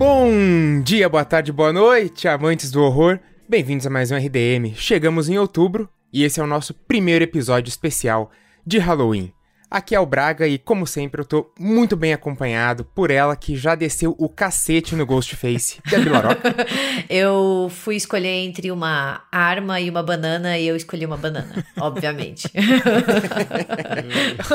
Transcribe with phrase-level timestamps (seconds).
[0.00, 3.20] Bom dia, boa tarde, boa noite, amantes do horror.
[3.46, 4.74] Bem-vindos a mais um RDM.
[4.74, 8.30] Chegamos em outubro e esse é o nosso primeiro episódio especial
[8.66, 9.30] de Halloween.
[9.70, 13.54] Aqui é o Braga e, como sempre, eu tô muito bem acompanhado por ela que
[13.54, 16.56] já desceu o cacete no Ghostface, Gabi Laroca.
[17.08, 22.50] eu fui escolher entre uma arma e uma banana e eu escolhi uma banana, obviamente.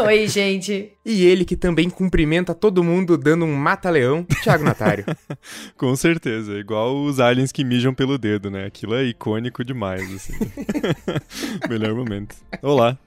[0.06, 0.92] Oi, gente.
[1.06, 5.06] E ele que também cumprimenta todo mundo dando um mata-leão, Thiago Natário.
[5.78, 8.66] Com certeza, igual os aliens que mijam pelo dedo, né?
[8.66, 10.34] Aquilo é icônico demais, assim.
[11.70, 12.36] Melhor momento.
[12.62, 12.98] Olá.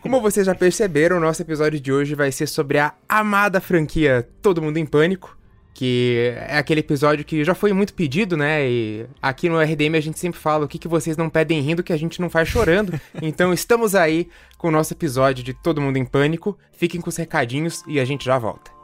[0.00, 4.28] Como vocês já perceberam, o nosso episódio de hoje vai ser sobre a amada franquia
[4.40, 5.36] Todo Mundo em Pânico,
[5.74, 8.68] que é aquele episódio que já foi muito pedido, né?
[8.68, 11.82] E aqui no RDM a gente sempre fala o que, que vocês não pedem rindo
[11.82, 13.00] que a gente não faz chorando.
[13.22, 16.58] Então estamos aí com o nosso episódio de Todo Mundo em Pânico.
[16.72, 18.81] Fiquem com os recadinhos e a gente já volta.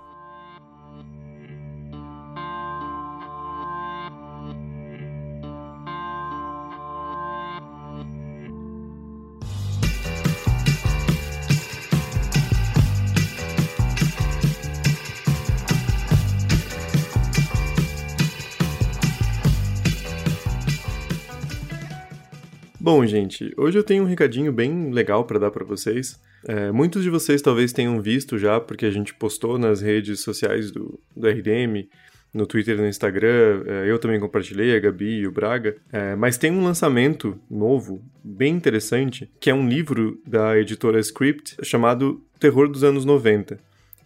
[22.90, 26.18] Bom, gente, hoje eu tenho um recadinho bem legal para dar para vocês.
[26.46, 30.70] É, muitos de vocês talvez tenham visto já, porque a gente postou nas redes sociais
[30.70, 31.86] do, do RDM,
[32.32, 35.76] no Twitter e no Instagram, é, eu também compartilhei, a Gabi e o Braga.
[35.92, 41.56] É, mas tem um lançamento novo, bem interessante, que é um livro da editora Script
[41.62, 43.58] chamado Terror dos Anos 90,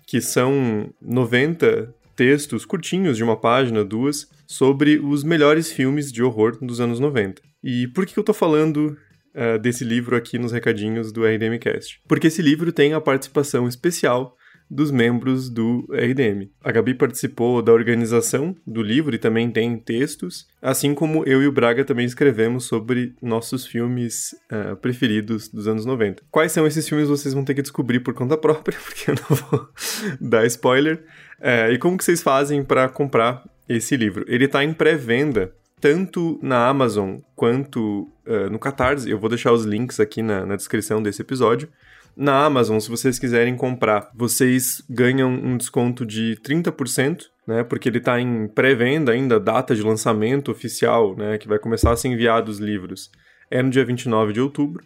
[0.05, 6.58] que são 90 textos curtinhos de uma página, duas, sobre os melhores filmes de horror
[6.61, 7.52] dos anos 90.
[7.62, 8.96] E por que eu tô falando
[9.34, 12.00] uh, desse livro aqui nos recadinhos do RDMcast?
[12.08, 14.36] Porque esse livro tem a participação especial
[14.73, 16.48] dos membros do RDM.
[16.64, 21.46] A Gabi participou da organização do livro e também tem textos, assim como eu e
[21.46, 26.23] o Braga também escrevemos sobre nossos filmes uh, preferidos dos anos 90.
[26.30, 29.36] Quais são esses filmes vocês vão ter que descobrir por conta própria, porque eu não
[29.36, 29.68] vou
[30.18, 31.05] dar spoiler.
[31.39, 34.24] Uh, e como que vocês fazem para comprar esse livro?
[34.27, 39.10] Ele está em pré-venda tanto na Amazon quanto uh, no Catarse.
[39.10, 41.68] Eu vou deixar os links aqui na, na descrição desse episódio.
[42.16, 47.64] Na Amazon, se vocês quiserem comprar, vocês ganham um desconto de 30%, né?
[47.64, 51.36] Porque ele está em pré-venda ainda, data de lançamento oficial, né?
[51.36, 53.10] Que vai começar a ser enviado os livros.
[53.50, 54.84] É no dia 29 de outubro.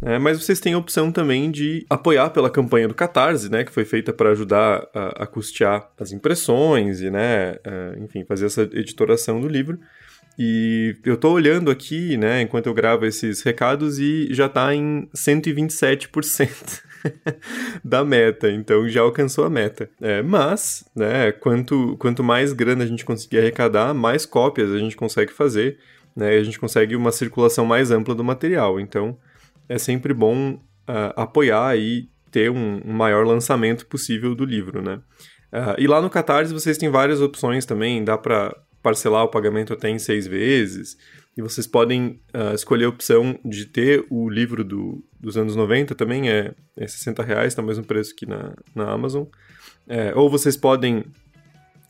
[0.00, 0.16] Né?
[0.16, 3.64] mas vocês têm a opção também de apoiar pela campanha do Catarse, né?
[3.64, 7.54] Que foi feita para ajudar a, a, custear as impressões e, né?
[7.54, 9.80] Uh, enfim, fazer essa editoração do livro.
[10.38, 15.08] E eu tô olhando aqui, né, enquanto eu gravo esses recados e já tá em
[15.12, 16.80] 127%
[17.84, 19.90] da meta, então já alcançou a meta.
[20.00, 24.96] É, mas, né, quanto, quanto mais grana a gente conseguir arrecadar, mais cópias a gente
[24.96, 25.78] consegue fazer,
[26.14, 28.78] né, a gente consegue uma circulação mais ampla do material.
[28.78, 29.18] Então,
[29.68, 35.00] é sempre bom uh, apoiar e ter um, um, maior lançamento possível do livro, né.
[35.52, 38.54] Uh, e lá no Catarse vocês têm várias opções também, dá para
[38.88, 40.96] parcelar o pagamento até em seis vezes.
[41.36, 45.94] E vocês podem uh, escolher a opção de ter o livro do, dos anos 90,
[45.94, 49.24] também é, é 60 reais, tá o mesmo preço que na, na Amazon.
[49.86, 51.04] É, ou vocês podem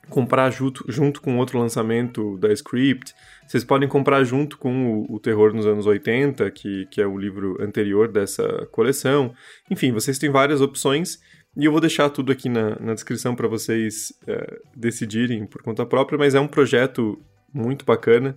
[0.08, 3.14] comprar junto, junto com outro lançamento da Script.
[3.46, 7.16] Vocês podem comprar junto com o, o, Terror nos anos 80, que, que é o
[7.16, 9.32] livro anterior dessa coleção.
[9.70, 11.20] Enfim, vocês têm várias opções
[11.58, 15.84] e eu vou deixar tudo aqui na, na descrição para vocês é, decidirem por conta
[15.84, 17.20] própria, mas é um projeto
[17.52, 18.36] muito bacana.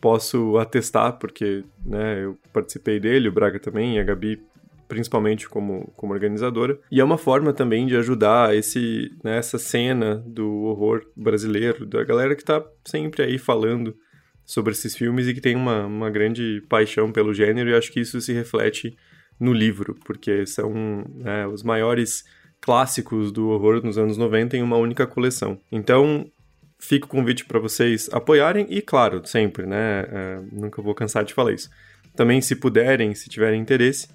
[0.00, 4.40] Posso atestar, porque né, eu participei dele, o Braga também, e a Gabi
[4.86, 6.78] principalmente como, como organizadora.
[6.92, 12.04] E é uma forma também de ajudar esse, né, essa cena do horror brasileiro, da
[12.04, 13.96] galera que está sempre aí falando
[14.44, 18.00] sobre esses filmes e que tem uma, uma grande paixão pelo gênero, e acho que
[18.00, 18.96] isso se reflete
[19.38, 22.24] no livro, porque são né, os maiores
[22.60, 25.58] clássicos do horror nos anos 90 em uma única coleção.
[25.72, 26.30] Então,
[26.78, 30.04] fica o convite para vocês apoiarem e, claro, sempre, né?
[30.10, 31.70] É, nunca vou cansar de falar isso.
[32.14, 34.08] Também, se puderem, se tiverem interesse,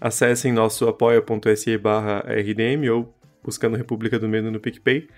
[0.00, 5.08] acessem nosso apoia.se barra RDM ou buscando República do Medo no PicPay.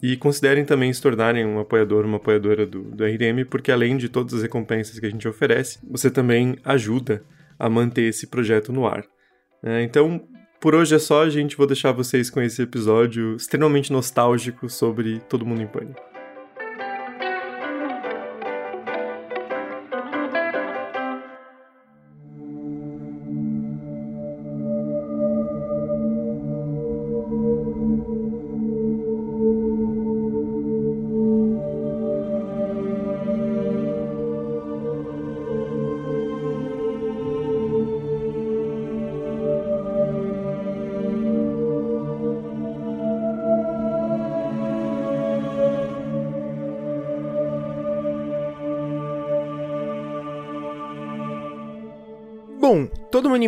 [0.00, 4.08] E considerem também se tornarem um apoiador, uma apoiadora do, do RDM, porque além de
[4.08, 7.24] todas as recompensas que a gente oferece, você também ajuda
[7.58, 9.04] a manter esse projeto no ar.
[9.60, 10.22] É, então,
[10.60, 11.56] por hoje é só, gente.
[11.56, 16.07] Vou deixar vocês com esse episódio extremamente nostálgico sobre Todo Mundo em Pânico.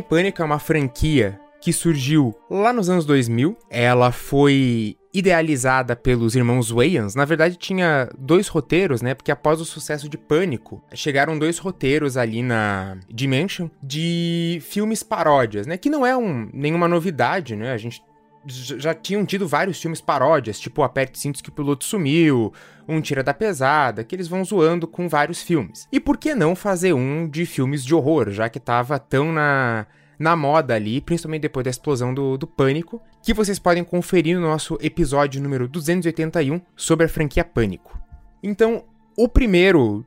[0.01, 3.57] Em Pânico é uma franquia que surgiu lá nos anos 2000.
[3.69, 7.15] Ela foi idealizada pelos irmãos Wayans.
[7.15, 9.13] Na verdade, tinha dois roteiros, né?
[9.13, 15.67] Porque após o sucesso de Pânico, chegaram dois roteiros ali na Dimension de filmes paródias,
[15.67, 15.77] né?
[15.77, 17.73] Que não é um, nenhuma novidade, né?
[17.73, 18.03] A gente
[18.47, 22.53] já tinham tido vários filmes paródias, tipo Aperte Cintos que o Piloto Sumiu,
[22.89, 25.87] Um Tira da Pesada, que eles vão zoando com vários filmes.
[25.93, 29.87] E por que não fazer um de filmes de horror, já que tava tão na,
[30.19, 34.43] na moda ali, principalmente depois da explosão do, do Pânico, que vocês podem conferir no
[34.47, 38.01] nosso episódio número 281 sobre a franquia Pânico.
[38.43, 38.85] Então,
[39.17, 40.05] o primeiro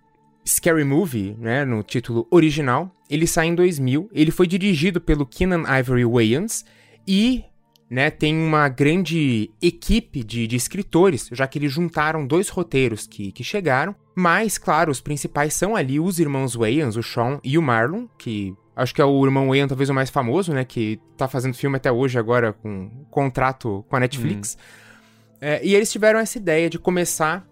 [0.48, 5.64] Scary Movie, né, no título original, ele sai em 2000, ele foi dirigido pelo Keenan
[5.80, 6.66] Ivory Wayans
[7.08, 7.46] e
[7.94, 13.32] né, tem uma grande equipe de, de, escritores, já que eles juntaram dois roteiros que,
[13.32, 13.96] que chegaram.
[14.16, 18.56] Mas, claro, os principais são ali os irmãos Wayans, o Sean e o Marlon, que
[18.76, 21.78] acho que é o irmão Wayans talvez o mais famoso, né, que tá fazendo filme
[21.78, 24.58] até hoje agora com um contrato com a Netflix.
[24.60, 25.38] Hum.
[25.40, 27.48] É, e eles tiveram essa ideia de começar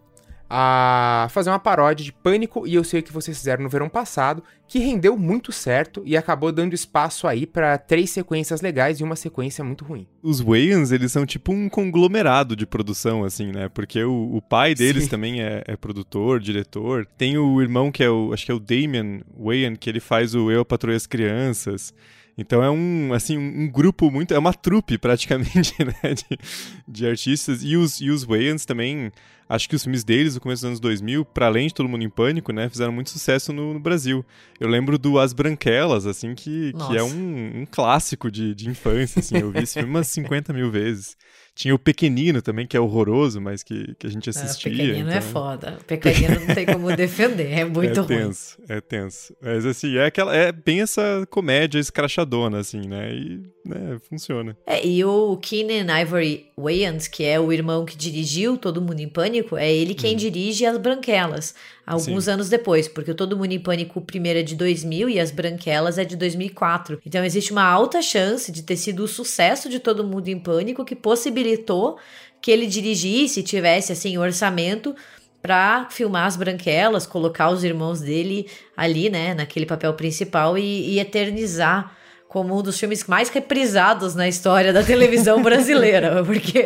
[0.53, 3.88] a fazer uma paródia de Pânico e Eu Sei O Que Vocês Fizeram no verão
[3.88, 9.03] passado, que rendeu muito certo e acabou dando espaço aí para três sequências legais e
[9.03, 10.06] uma sequência muito ruim.
[10.21, 13.69] Os Wayans, eles são tipo um conglomerado de produção, assim, né?
[13.69, 15.09] Porque o, o pai deles Sim.
[15.09, 17.07] também é, é, produtor, diretor.
[17.18, 20.36] Tem o irmão que é o, acho que é o Damian Wayan, que ele faz
[20.36, 21.94] o Eu, Patrulho as Crianças.
[22.38, 24.33] Então é um, assim, um grupo muito.
[24.33, 26.13] É uma trupe, praticamente, né?
[26.13, 26.39] De,
[26.88, 27.63] de artistas.
[27.63, 29.12] E os, e os Wayans também.
[29.50, 32.06] Acho que os filmes deles, no começo dos anos 2000, para além de Todo Mundo
[32.06, 32.69] em Pânico, né?
[32.69, 34.25] Fizeram muito sucesso no, no Brasil.
[34.57, 39.19] Eu lembro do As Branquelas, assim, que, que é um, um clássico de, de infância,
[39.19, 39.39] assim.
[39.39, 41.18] Eu vi esse filme umas 50 mil vezes.
[41.53, 44.71] Tinha o Pequenino também, que é horroroso, mas que, que a gente assistia.
[44.71, 45.18] o Pequenino é então...
[45.18, 45.77] é foda.
[45.81, 48.15] O Pequenino não tem como defender, é muito é ruim.
[48.15, 49.36] É tenso, é tenso.
[49.42, 53.13] Mas assim, é, aquela, é bem essa comédia escrachadona, assim, né?
[53.13, 54.58] E né, funciona.
[54.66, 59.08] É, e o Keenan Ivory Wayans, que é o irmão que dirigiu Todo Mundo em
[59.08, 60.18] Pânico, é ele quem hum.
[60.18, 61.54] dirige As Branquelas,
[61.86, 62.31] alguns Sim.
[62.31, 65.98] anos depois, porque o Todo Mundo em Pânico, primeiro é de 2000 e As Branquelas
[65.98, 67.02] é de 2004.
[67.06, 70.84] Então existe uma alta chance de ter sido o sucesso de Todo Mundo em Pânico
[70.84, 71.98] que possibilitou
[72.42, 74.96] que ele dirigisse, tivesse assim orçamento
[75.42, 81.00] para filmar as branquelas, colocar os irmãos dele ali, né, naquele papel principal e, e
[81.00, 81.96] eternizar
[82.31, 86.63] como um dos filmes mais reprisados na história da televisão brasileira, porque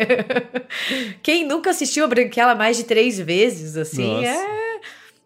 [1.24, 4.28] quem nunca assistiu a Branquela mais de três vezes, assim, Nossa.
[4.28, 4.80] é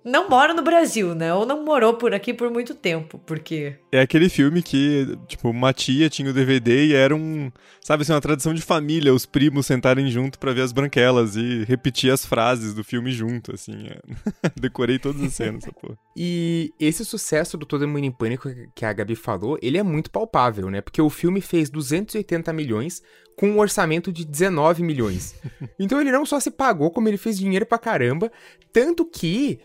[0.04, 1.34] não mora no Brasil, né?
[1.34, 3.76] Ou não morou por aqui por muito tempo, porque.
[3.92, 7.52] É aquele filme que, tipo, uma tia tinha o DVD e era um.
[7.82, 11.66] Sabe assim, uma tradição de família, os primos sentarem junto para ver as branquelas e
[11.66, 13.88] repetir as frases do filme junto, assim.
[13.88, 14.52] É.
[14.60, 15.96] Decorei todas as cenas, pô.
[16.16, 20.10] E esse sucesso do Todo Mundo em Pânico que a Gabi falou, ele é muito
[20.10, 20.82] palpável, né?
[20.82, 23.02] Porque o filme fez 280 milhões
[23.36, 25.34] com um orçamento de 19 milhões.
[25.80, 28.32] então ele não só se pagou, como ele fez dinheiro pra caramba.
[28.72, 29.60] Tanto que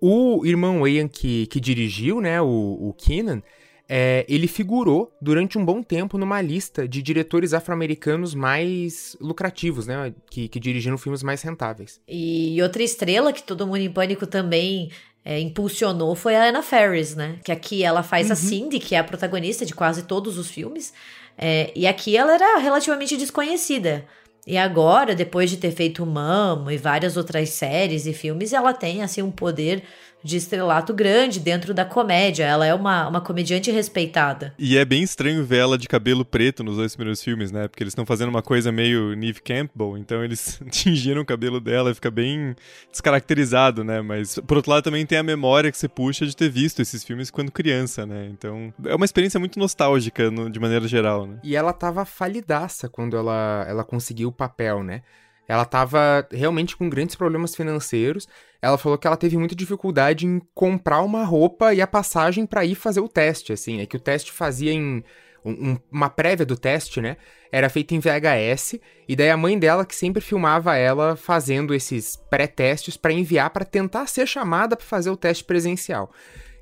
[0.00, 3.42] o irmão Wayne que, que dirigiu, né, o, o Keenan,
[3.88, 10.12] é, ele figurou durante um bom tempo numa lista de diretores afro-americanos mais lucrativos, né?
[10.28, 12.00] Que, que dirigiram filmes mais rentáveis.
[12.08, 14.90] E outra estrela que todo mundo em pânico também
[15.24, 17.38] é, impulsionou foi a Anna Faris, né?
[17.44, 18.32] Que aqui ela faz uhum.
[18.32, 20.92] a Cindy, que é a protagonista de quase todos os filmes.
[21.38, 24.04] É, e aqui ela era relativamente desconhecida.
[24.46, 29.02] E agora, depois de ter feito Mamo e várias outras séries e filmes, ela tem
[29.02, 29.82] assim um poder
[30.26, 32.44] de estrelato grande dentro da comédia.
[32.44, 34.52] Ela é uma, uma comediante respeitada.
[34.58, 37.68] E é bem estranho ver ela de cabelo preto nos dois primeiros filmes, né?
[37.68, 41.92] Porque eles estão fazendo uma coisa meio Neve Campbell, então eles tingiram o cabelo dela
[41.92, 42.56] e fica bem
[42.90, 44.02] descaracterizado, né?
[44.02, 47.04] Mas, por outro lado, também tem a memória que você puxa de ter visto esses
[47.04, 48.28] filmes quando criança, né?
[48.30, 51.38] Então, é uma experiência muito nostálgica, no, de maneira geral, né?
[51.44, 55.02] E ela tava falidaça quando ela, ela conseguiu o papel, né?
[55.48, 58.28] Ela estava realmente com grandes problemas financeiros.
[58.60, 62.64] Ela falou que ela teve muita dificuldade em comprar uma roupa e a passagem para
[62.64, 63.80] ir fazer o teste, assim.
[63.80, 65.04] É que o teste fazia em
[65.44, 67.16] um, uma prévia do teste, né?
[67.52, 72.16] Era feita em VHS e daí a mãe dela que sempre filmava ela fazendo esses
[72.28, 76.10] pré-testes para enviar para tentar ser chamada para fazer o teste presencial.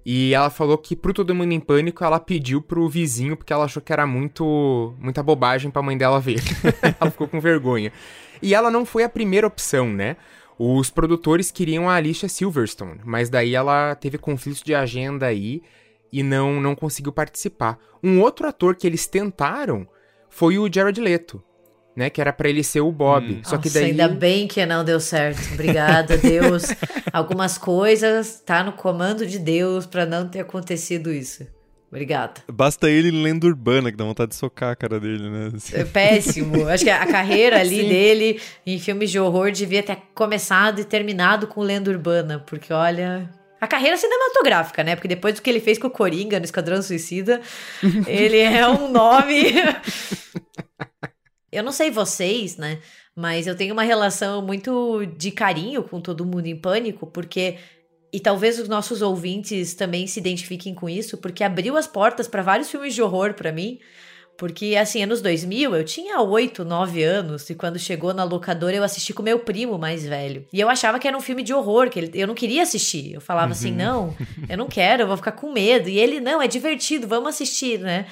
[0.05, 3.65] E ela falou que pro Todo Mundo em Pânico ela pediu pro vizinho porque ela
[3.65, 6.43] achou que era muito muita bobagem pra mãe dela ver.
[7.01, 7.91] ela ficou com vergonha.
[8.43, 10.17] E ela não foi a primeira opção, né?
[10.59, 15.63] Os produtores queriam a Alicia Silverstone, mas daí ela teve conflitos de agenda aí
[16.13, 17.79] e não, não conseguiu participar.
[18.03, 19.87] Um outro ator que eles tentaram
[20.31, 21.43] foi o Jared Leto,
[21.97, 22.09] né?
[22.09, 23.35] Que era para ele ser o Bob.
[23.35, 23.41] Hum.
[23.43, 23.87] Só que daí.
[23.87, 25.55] Ainda bem que não deu certo.
[25.55, 26.65] Obrigada, Deus.
[27.13, 31.47] Algumas coisas tá no comando de Deus para não ter acontecido isso.
[31.95, 32.43] Obrigada.
[32.53, 35.53] Basta ele em lenda urbana, que dá vontade de socar a cara dele, né?
[35.55, 35.77] Assim.
[35.77, 36.67] É péssimo.
[36.67, 37.89] Acho que a carreira ali Sim.
[37.89, 43.31] dele em filmes de horror devia ter começado e terminado com lenda urbana, porque olha.
[43.61, 44.97] A carreira cinematográfica, né?
[44.97, 47.41] Porque depois do que ele fez com o Coringa no Esquadrão Suicida,
[48.09, 49.55] ele é um nome.
[51.53, 52.81] eu não sei vocês, né?
[53.15, 57.57] Mas eu tenho uma relação muito de carinho com todo mundo em pânico, porque
[58.15, 62.43] e talvez os nossos ouvintes também se identifiquem com isso, porque abriu as portas para
[62.43, 63.81] vários filmes de horror para mim.
[64.39, 68.85] Porque, assim, anos 2000, eu tinha 8, 9 anos, e quando chegou na locadora eu
[68.85, 70.47] assisti com meu primo mais velho.
[70.53, 73.15] E eu achava que era um filme de horror, que ele, eu não queria assistir.
[73.15, 73.75] Eu falava assim, uhum.
[73.75, 74.17] assim, não,
[74.49, 75.89] eu não quero, eu vou ficar com medo.
[75.89, 78.07] E ele, não, é divertido, vamos assistir, né?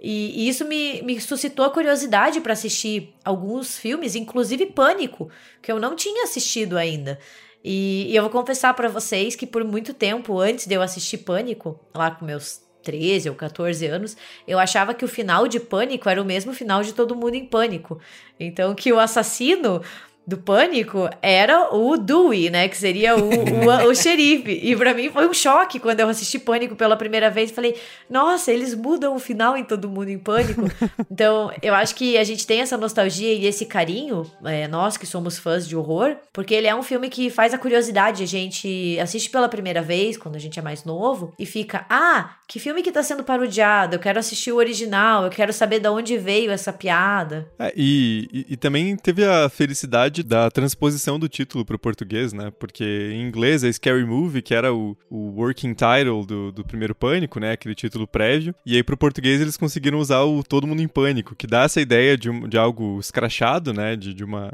[0.00, 5.28] E, e isso me, me suscitou a curiosidade para assistir alguns filmes, inclusive Pânico,
[5.60, 7.18] que eu não tinha assistido ainda.
[7.64, 11.18] E, e eu vou confessar para vocês que por muito tempo, antes de eu assistir
[11.18, 16.08] Pânico, lá com meus 13 ou 14 anos, eu achava que o final de Pânico
[16.08, 18.00] era o mesmo final de Todo Mundo em Pânico.
[18.38, 19.82] Então, que o assassino
[20.28, 22.68] do Pânico era o Dewey, né?
[22.68, 24.60] Que seria o, o, o xerife.
[24.62, 27.50] E para mim foi um choque quando eu assisti Pânico pela primeira vez.
[27.50, 27.74] Falei,
[28.10, 30.64] nossa, eles mudam o final em Todo Mundo em Pânico.
[31.10, 35.06] então, eu acho que a gente tem essa nostalgia e esse carinho, é, nós que
[35.06, 38.22] somos fãs de horror, porque ele é um filme que faz a curiosidade.
[38.22, 42.34] A gente assiste pela primeira vez, quando a gente é mais novo, e fica, ah,
[42.46, 43.96] que filme que tá sendo parodiado?
[43.96, 47.50] Eu quero assistir o original, eu quero saber de onde veio essa piada.
[47.58, 52.32] É, e, e, e também teve a felicidade da transposição do título para o português,
[52.32, 52.50] né?
[52.58, 56.94] Porque em inglês é Scary Movie, que era o, o working title do, do primeiro
[56.94, 57.52] Pânico, né?
[57.52, 58.54] Aquele título prévio.
[58.64, 61.62] E aí para o português eles conseguiram usar o Todo Mundo em Pânico, que dá
[61.62, 63.96] essa ideia de, um, de algo escrachado, né?
[63.96, 64.52] De, de uma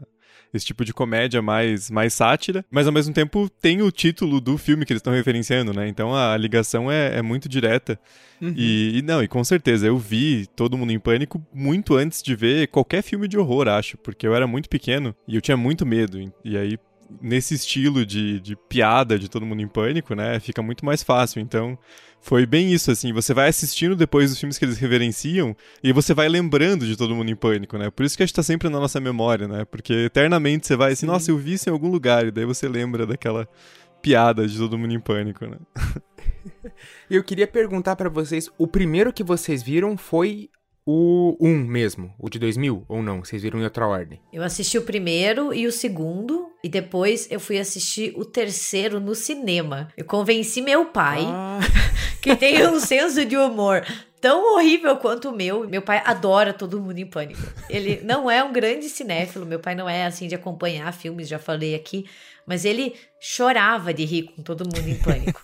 [0.55, 4.57] esse tipo de comédia mais, mais sátira, mas ao mesmo tempo tem o título do
[4.57, 5.89] filme que eles estão referenciando, né?
[5.89, 7.99] Então a ligação é, é muito direta.
[8.41, 8.55] Uhum.
[8.57, 12.37] E, e, não, e com certeza, eu vi Todo Mundo em Pânico muito antes de
[12.37, 15.85] ver qualquer filme de horror, acho, porque eu era muito pequeno e eu tinha muito
[15.85, 16.33] medo.
[16.45, 16.79] E aí
[17.21, 20.41] nesse estilo de, de piada de todo mundo em pânico, né?
[20.41, 21.41] Fica muito mais fácil.
[21.41, 21.79] Então,
[22.25, 23.13] foi bem isso, assim.
[23.13, 27.15] Você vai assistindo depois os filmes que eles reverenciam e você vai lembrando de todo
[27.15, 27.91] mundo em pânico, né?
[27.91, 29.67] Por isso que a gente tá sempre na nossa memória, né?
[29.67, 31.13] Porque eternamente você vai assim, Sim.
[31.13, 33.47] nossa, eu vi isso em algum lugar, e daí você lembra daquela
[34.01, 35.59] piada de todo mundo em pânico, né?
[37.11, 40.49] eu queria perguntar para vocês, o primeiro que vocês viram foi
[40.87, 43.25] o 1 um mesmo, o de 2000, ou não?
[43.25, 44.21] Vocês viram em outra ordem?
[44.33, 49.15] Eu assisti o primeiro e o segundo, e depois eu fui assistir o terceiro no
[49.15, 49.89] cinema.
[49.97, 51.59] Eu convenci meu pai, ah.
[52.25, 53.85] que tem um senso de humor
[54.19, 55.69] tão horrível quanto o meu.
[55.69, 57.43] Meu pai adora Todo Mundo em Pânico.
[57.69, 61.39] Ele não é um grande cinéfilo, meu pai não é assim de acompanhar filmes, já
[61.39, 62.07] falei aqui,
[62.47, 65.43] mas ele chorava de rir com Todo Mundo em Pânico.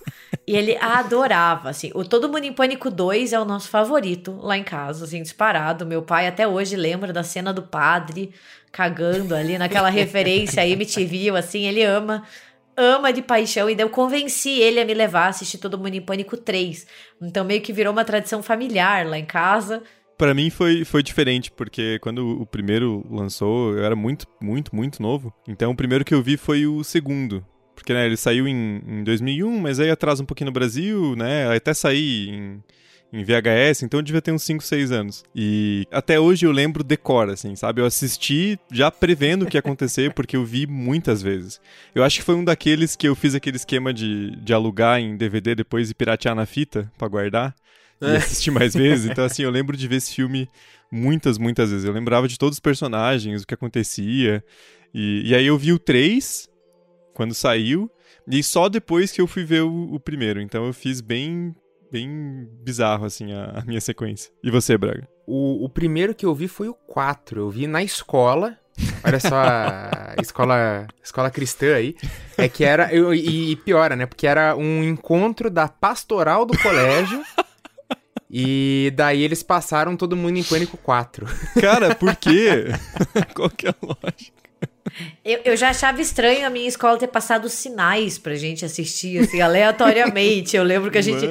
[0.48, 1.90] e ele adorava, assim.
[1.94, 5.84] O Todo Mundo em Pânico 2 é o nosso favorito lá em casa, assim, disparado.
[5.84, 8.32] Meu pai até hoje lembra da cena do padre
[8.72, 12.22] cagando ali naquela referência aí, MTV, assim, ele ama
[12.76, 15.94] ama de paixão e daí eu convenci ele a me levar a assistir Todo Mundo
[15.94, 16.86] em Pânico 3.
[17.22, 19.82] Então meio que virou uma tradição familiar lá em casa
[20.20, 25.00] para mim foi, foi diferente, porque quando o primeiro lançou, eu era muito, muito, muito
[25.00, 25.32] novo.
[25.48, 27.42] Então o primeiro que eu vi foi o segundo.
[27.74, 31.56] Porque né, ele saiu em, em 2001, mas aí atrasa um pouquinho no Brasil, né?
[31.56, 32.62] Até sair em,
[33.12, 35.24] em VHS, então eu devia ter uns 5, 6 anos.
[35.34, 37.80] E até hoje eu lembro decor, assim, sabe?
[37.80, 41.60] Eu assisti já prevendo o que ia acontecer, porque eu vi muitas vezes.
[41.94, 45.16] Eu acho que foi um daqueles que eu fiz aquele esquema de, de alugar em
[45.16, 47.54] DVD depois e piratear na fita para guardar
[48.00, 48.16] e é.
[48.16, 49.10] assistir mais vezes.
[49.10, 50.48] Então, assim, eu lembro de ver esse filme
[50.90, 51.84] muitas, muitas vezes.
[51.84, 54.42] Eu lembrava de todos os personagens, o que acontecia.
[54.94, 56.48] E, e aí eu vi o 3
[57.12, 57.90] quando saiu,
[58.26, 60.40] e só depois que eu fui ver o, o primeiro.
[60.40, 61.54] Então eu fiz bem
[61.90, 64.32] bem bizarro, assim, a, a, minha sequência.
[64.42, 65.08] E você, Braga?
[65.26, 67.40] O, o primeiro que eu vi foi o 4.
[67.40, 68.56] Eu vi na escola.
[69.04, 71.96] Olha só a escola, escola cristã aí.
[72.36, 72.92] É que era.
[72.92, 74.06] Eu, e, e piora, né?
[74.06, 77.22] Porque era um encontro da pastoral do colégio.
[78.32, 81.26] E daí eles passaram todo mundo em Pânico 4.
[81.60, 82.66] Cara, por quê?
[83.34, 84.39] Qual que é a lógica?
[85.24, 89.40] Eu, eu, já achava estranho a minha escola ter passado sinais pra gente assistir, assim,
[89.40, 90.56] aleatoriamente.
[90.56, 91.26] Eu lembro que a gente.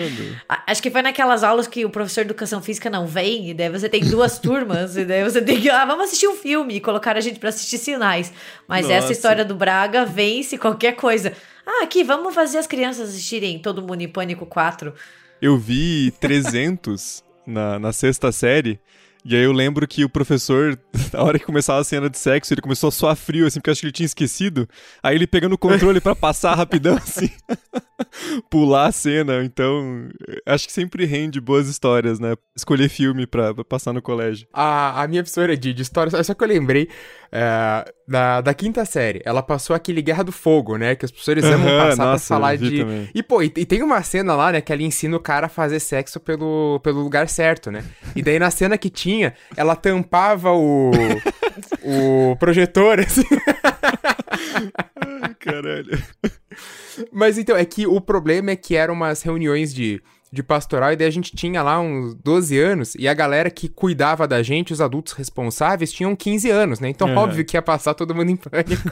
[0.47, 3.53] A, acho que foi naquelas aulas que o professor de educação física não vem, e
[3.53, 5.69] daí você tem duas turmas, e daí você tem que.
[5.69, 8.31] Ah, vamos assistir um filme e colocar a gente pra assistir sinais.
[8.67, 8.95] Mas Nossa.
[8.95, 11.33] essa história do Braga vence qualquer coisa.
[11.65, 14.93] Ah, aqui, vamos fazer as crianças assistirem Todo Mundo em Pânico 4.
[15.41, 18.79] Eu vi 300 na, na sexta série.
[19.25, 20.79] E aí eu lembro que o professor,
[21.11, 23.71] na hora que começava a cena de sexo, ele começou a suar frio, assim, porque
[23.71, 24.67] acho que ele tinha esquecido.
[25.03, 27.29] Aí ele pegando o controle para passar rapidão, assim,
[28.49, 29.43] pular a cena.
[29.43, 30.07] Então,
[30.45, 32.35] acho que sempre rende boas histórias, né?
[32.55, 34.47] Escolher filme pra, pra passar no colégio.
[34.53, 36.87] A, a minha professora de, de história, só que eu lembrei,
[37.31, 40.95] é, da, da quinta série, ela passou aquele Guerra do Fogo, né?
[40.95, 42.79] Que os professores amam passar nossa, pra falar de.
[42.79, 43.09] Também.
[43.13, 45.49] E, pô, e, e, tem uma cena lá, né, que ela ensina o cara a
[45.49, 47.83] fazer sexo pelo, pelo lugar certo, né?
[48.15, 50.91] E daí na cena que tinha, ela tampava o.
[51.83, 53.23] o projetor, assim.
[55.21, 56.01] Ai, caralho.
[57.11, 60.95] Mas então, é que o problema é que eram umas reuniões de de pastoral, e
[60.95, 64.71] daí a gente tinha lá uns 12 anos, e a galera que cuidava da gente,
[64.71, 66.89] os adultos responsáveis, tinham 15 anos, né?
[66.89, 67.15] Então, é.
[67.15, 68.89] óbvio que ia passar todo mundo em pânico.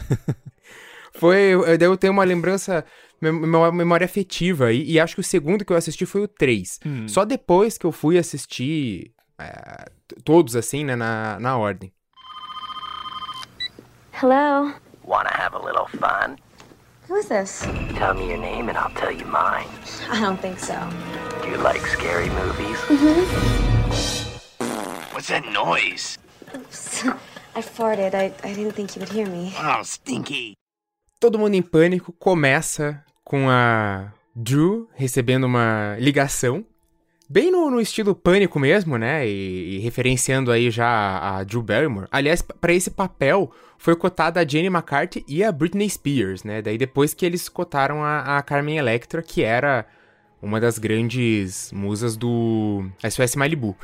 [1.14, 2.84] foi, daí eu tenho uma lembrança,
[3.22, 6.80] uma memória afetiva, e, e, acho que o segundo que eu assisti foi o 3.
[6.86, 7.08] Hum.
[7.08, 9.86] Só depois que eu fui assistir é,
[10.24, 11.92] todos, assim, né, na, na ordem.
[14.12, 14.74] Hello?
[15.06, 16.38] Wanna have a little fun?
[17.08, 17.62] Who is this?
[17.96, 19.68] Tell me your name and I'll tell you mine.
[20.10, 20.76] I don't think so.
[21.42, 22.78] Do you like scary movies?
[22.92, 23.24] Mm-hmm.
[25.14, 26.18] What's that noise?
[26.54, 27.06] Oops.
[27.56, 28.14] I farted.
[28.14, 29.54] I, I didn't think you would hear me.
[29.58, 30.54] Oh, stinky.
[31.20, 36.66] Todo mundo em pânico começa com a Drew recebendo uma ligação
[37.30, 39.28] Bem no, no, estilo pânico mesmo, né?
[39.28, 42.08] E, e referenciando aí já a, Drew Barrymore.
[42.10, 46.62] Aliás, para esse papel foi cotada a Jenny McCarthy e a Britney Spears, né?
[46.62, 49.86] Daí depois que eles cotaram a, a Carmen Electra, que era
[50.42, 53.76] uma das grandes musas do SOS Malibu.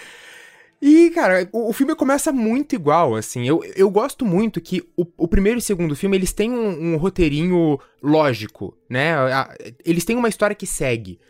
[0.80, 3.46] e, cara, o, o, filme começa muito igual, assim.
[3.46, 6.96] Eu, eu gosto muito que o, o primeiro e segundo filme, eles têm um, um
[6.96, 9.14] roteirinho lógico, né?
[9.84, 11.20] Eles têm uma história que segue.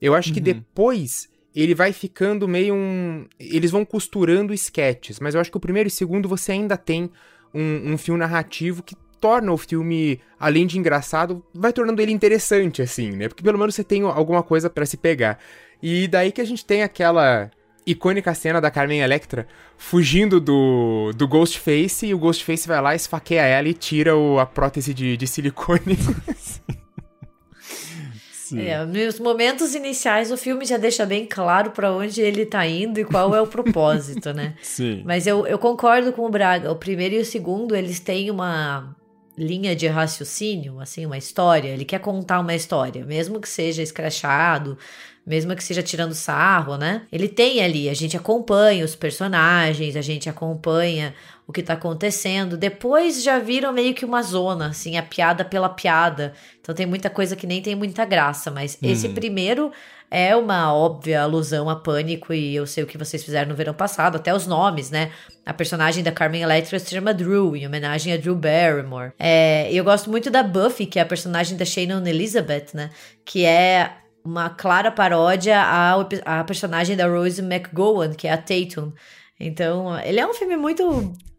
[0.00, 0.34] Eu acho uhum.
[0.34, 3.26] que depois ele vai ficando meio um.
[3.38, 6.76] Eles vão costurando sketches, mas eu acho que o primeiro e o segundo você ainda
[6.76, 7.10] tem
[7.52, 12.80] um, um fio narrativo que torna o filme, além de engraçado, vai tornando ele interessante,
[12.80, 13.28] assim, né?
[13.28, 15.38] Porque pelo menos você tem alguma coisa para se pegar.
[15.82, 17.50] E daí que a gente tem aquela
[17.86, 23.42] icônica cena da Carmen Electra fugindo do, do Ghostface e o Ghostface vai lá, esfaqueia
[23.42, 25.98] ela e tira o, a prótese de, de silicone.
[28.58, 32.98] É, nos momentos iniciais o filme já deixa bem claro para onde ele tá indo
[32.98, 34.54] e qual é o propósito, né?
[34.62, 35.02] Sim.
[35.04, 36.72] Mas eu, eu concordo com o Braga.
[36.72, 38.96] O primeiro e o segundo, eles têm uma
[39.36, 41.68] linha de raciocínio, assim, uma história.
[41.68, 44.76] Ele quer contar uma história, mesmo que seja escrachado,
[45.26, 47.02] mesmo que seja tirando sarro, né?
[47.12, 51.14] Ele tem ali, a gente acompanha os personagens, a gente acompanha
[51.46, 52.56] o que tá acontecendo.
[52.56, 56.32] Depois já viram meio que uma zona, assim, a piada pela piada.
[56.60, 58.88] Então tem muita coisa que nem tem muita graça, mas hum.
[58.88, 59.70] esse primeiro
[60.10, 63.72] é uma óbvia alusão a pânico e eu sei o que vocês fizeram no verão
[63.72, 65.12] passado, até os nomes, né?
[65.46, 69.12] A personagem da Carmen Electra se chama Drew, em homenagem a Drew Barrymore.
[69.18, 72.90] É, eu gosto muito da Buffy, que é a personagem da Shannon Elizabeth, né?
[73.24, 73.92] Que é
[74.24, 78.92] uma clara paródia à, à personagem da Rose McGowan, que é a Tatum.
[79.40, 80.82] Então, ele é um filme muito.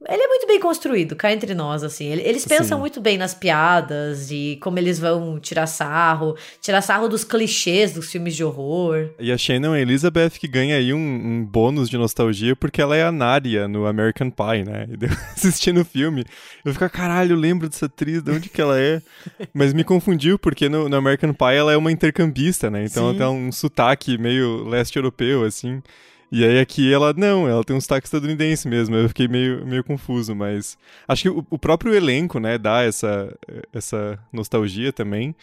[0.10, 2.08] Ele é muito bem construído, cá entre nós, assim.
[2.08, 2.82] Eles pensam Sim.
[2.82, 8.12] muito bem nas piadas e como eles vão tirar sarro, tirar sarro dos clichês dos
[8.12, 9.12] filmes de horror.
[9.20, 13.04] E a Shannon Elizabeth que ganha aí um, um bônus de nostalgia porque ela é
[13.04, 14.88] a Nadia no American Pie, né?
[14.90, 15.06] E
[15.38, 16.26] assistindo o filme,
[16.66, 19.04] eu fico, caralho, eu lembro dessa atriz, de onde que ela é?
[19.54, 22.86] Mas me confundiu porque no, no American Pie ela é uma intercambista, né?
[22.86, 23.10] Então Sim.
[23.10, 25.80] ela tem um sotaque meio leste europeu, assim.
[26.32, 28.96] E aí aqui ela, não, ela tem um sotaque estadunidense mesmo.
[28.96, 33.38] Eu fiquei meio, meio confuso, mas acho que o, o próprio elenco, né, dá essa,
[33.74, 35.36] essa nostalgia também.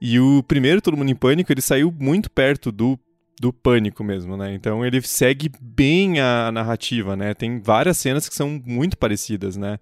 [0.00, 2.98] E o primeiro Todo Mundo em Pânico, ele saiu muito perto do
[3.40, 4.54] do pânico mesmo, né?
[4.54, 7.34] Então ele segue bem a narrativa, né?
[7.34, 9.80] Tem várias cenas que são muito parecidas, né?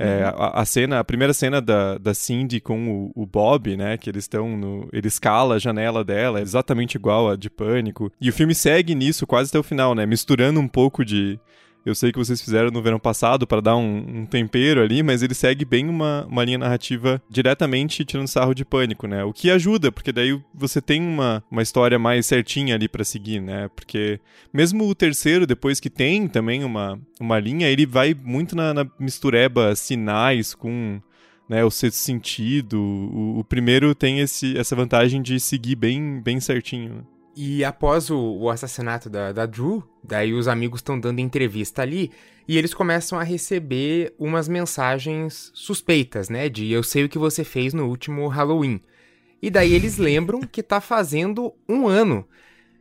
[0.00, 0.42] É, uhum.
[0.42, 3.98] a, a, cena, a primeira cena da, da Cindy com o, o Bob, né?
[3.98, 4.88] Que eles estão no.
[4.92, 8.12] Ele escala a janela dela, é exatamente igual a de Pânico.
[8.20, 10.06] E o filme segue nisso quase até o final, né?
[10.06, 11.38] Misturando um pouco de
[11.88, 15.22] eu sei que vocês fizeram no verão passado para dar um, um, tempero ali, mas
[15.22, 19.24] ele segue bem uma, uma linha narrativa diretamente tirando sarro de pânico, né?
[19.24, 23.40] O que ajuda, porque daí você tem uma, uma história mais certinha ali para seguir,
[23.40, 23.70] né?
[23.74, 24.20] Porque
[24.52, 28.86] mesmo o terceiro, depois que tem também uma, uma linha, ele vai muito na, na
[28.98, 31.00] mistureba sinais com
[31.48, 32.80] né, o sexto sentido.
[32.80, 36.94] O, o, primeiro tem esse, essa vantagem de seguir bem, bem certinho.
[36.96, 37.02] Né?
[37.40, 42.10] E após o, o assassinato da, da Drew, daí os amigos estão dando entrevista ali
[42.48, 46.48] e eles começam a receber umas mensagens suspeitas, né?
[46.48, 48.80] De eu sei o que você fez no último Halloween.
[49.40, 52.26] E daí eles lembram que tá fazendo um ano,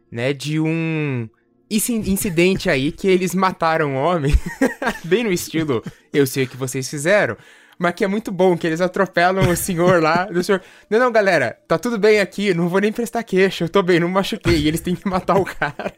[0.10, 0.34] né?
[0.34, 1.30] De um
[1.70, 4.34] esse incidente aí que eles mataram um homem,
[5.06, 7.38] bem no estilo, eu sei o que vocês fizeram,
[7.78, 11.12] mas que é muito bom, que eles atropelam o senhor lá, do senhor, não, não,
[11.12, 14.58] galera, tá tudo bem aqui, não vou nem prestar queixa, eu tô bem, não machuquei,
[14.58, 15.94] e eles têm que matar o cara.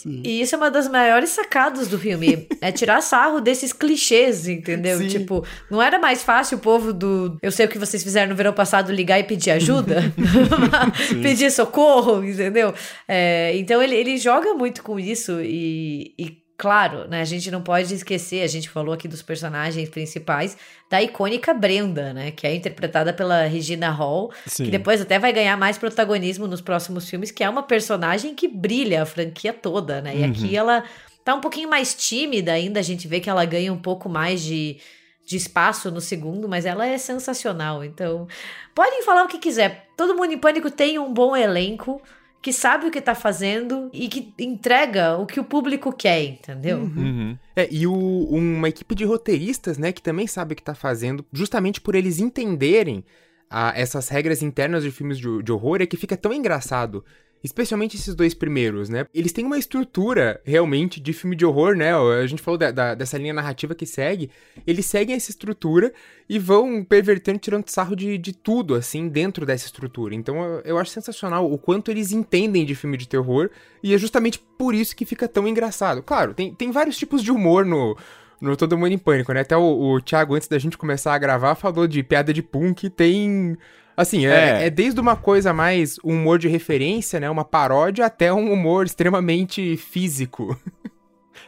[0.00, 0.22] Sim.
[0.24, 2.46] E isso é uma das maiores sacadas do filme.
[2.62, 4.96] É tirar sarro desses clichês, entendeu?
[4.96, 5.08] Sim.
[5.08, 7.36] Tipo, não era mais fácil o povo do.
[7.42, 10.00] Eu sei o que vocês fizeram no verão passado ligar e pedir ajuda?
[11.20, 12.72] pedir socorro, entendeu?
[13.06, 17.22] É, então ele, ele joga muito com isso e, e Claro, né?
[17.22, 20.58] A gente não pode esquecer, a gente falou aqui dos personagens principais,
[20.90, 22.32] da icônica Brenda, né?
[22.32, 24.66] Que é interpretada pela Regina Hall, Sim.
[24.66, 28.46] que depois até vai ganhar mais protagonismo nos próximos filmes, que é uma personagem que
[28.46, 30.14] brilha a franquia toda, né?
[30.14, 30.30] E uhum.
[30.30, 30.84] aqui ela
[31.24, 34.42] tá um pouquinho mais tímida ainda, a gente vê que ela ganha um pouco mais
[34.42, 34.76] de,
[35.24, 37.82] de espaço no segundo, mas ela é sensacional.
[37.82, 38.28] Então,
[38.74, 39.86] podem falar o que quiser.
[39.96, 42.02] Todo mundo em pânico tem um bom elenco
[42.42, 46.78] que sabe o que tá fazendo e que entrega o que o público quer, entendeu?
[46.78, 46.92] Uhum.
[46.96, 47.38] Uhum.
[47.54, 51.24] É, e o, uma equipe de roteiristas, né, que também sabe o que tá fazendo,
[51.32, 53.04] justamente por eles entenderem
[53.50, 57.04] a, essas regras internas de filmes de, de horror, é que fica tão engraçado
[57.42, 59.06] Especialmente esses dois primeiros, né?
[59.14, 61.92] Eles têm uma estrutura realmente de filme de horror, né?
[61.94, 64.30] A gente falou da, da, dessa linha narrativa que segue.
[64.66, 65.90] Eles seguem essa estrutura
[66.28, 70.14] e vão pervertendo, tirando sarro de, de tudo, assim, dentro dessa estrutura.
[70.14, 73.48] Então eu, eu acho sensacional o quanto eles entendem de filme de terror.
[73.82, 76.02] E é justamente por isso que fica tão engraçado.
[76.02, 77.96] Claro, tem, tem vários tipos de humor no,
[78.38, 79.40] no Todo Mundo em Pânico, né?
[79.40, 82.90] Até o, o Thiago, antes da gente começar a gravar, falou de piada de punk.
[82.90, 83.56] Tem
[84.00, 84.66] Assim, é, é.
[84.66, 87.28] é, desde uma coisa mais um humor de referência, né?
[87.28, 90.58] Uma paródia, até um humor extremamente físico.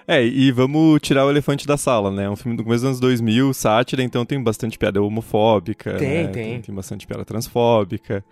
[0.07, 2.25] É, e vamos tirar o elefante da sala, né?
[2.25, 5.95] É um filme do começo dos anos 2000, sátira, então tem bastante piada homofóbica.
[5.95, 6.25] Tem, né?
[6.25, 6.33] tem.
[6.33, 6.61] tem.
[6.61, 8.25] Tem bastante piada transfóbica.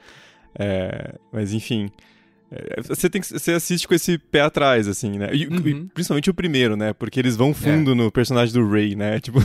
[0.59, 1.89] É, mas enfim.
[2.53, 5.31] É, você, tem que, você assiste com esse pé atrás, assim, né?
[5.33, 5.87] E, uhum.
[5.95, 6.93] principalmente o primeiro, né?
[6.93, 7.95] Porque eles vão fundo é.
[7.95, 9.21] no personagem do Ray, né?
[9.31, 9.39] Tipo,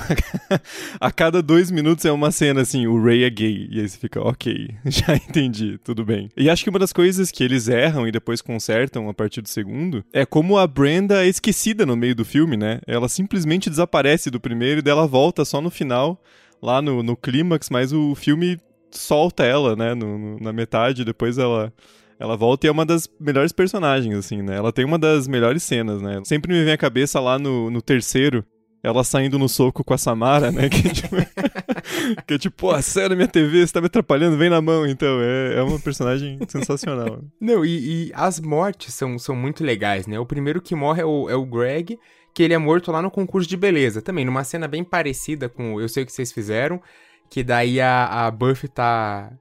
[1.00, 3.68] a cada dois minutos é uma cena assim, o Ray é gay.
[3.70, 6.30] E aí você fica, ok, já entendi, tudo bem.
[6.36, 9.50] E acho que uma das coisas que eles erram e depois consertam a partir do
[9.50, 12.80] segundo é como a Brenda é esquecida no meio do filme, né?
[12.88, 16.20] Ela simplesmente desaparece do primeiro e dela volta só no final,
[16.62, 18.58] lá no, no clímax, mas o filme
[18.90, 19.94] solta ela, né?
[19.94, 21.72] No, no, na metade, depois ela
[22.20, 24.56] ela volta e é uma das melhores personagens, assim, né?
[24.56, 26.22] Ela tem uma das melhores cenas, né?
[26.24, 28.46] Sempre me vem à cabeça lá no, no terceiro,
[28.82, 30.70] ela saindo no soco com a Samara, né?
[30.76, 31.16] Que, tipo,
[32.28, 34.86] que é tipo, pô, da minha TV, você tá me atrapalhando, vem na mão.
[34.86, 37.22] Então, é, é uma personagem sensacional.
[37.40, 40.20] Não, e, e, as mortes são, são muito legais, né?
[40.20, 42.00] O primeiro que morre é o, é o Greg,
[42.34, 44.02] que ele é morto lá no concurso de beleza.
[44.02, 46.82] Também, numa cena bem parecida com Eu Sei O Que Vocês Fizeram,
[47.30, 49.32] que daí a, a Buffy tá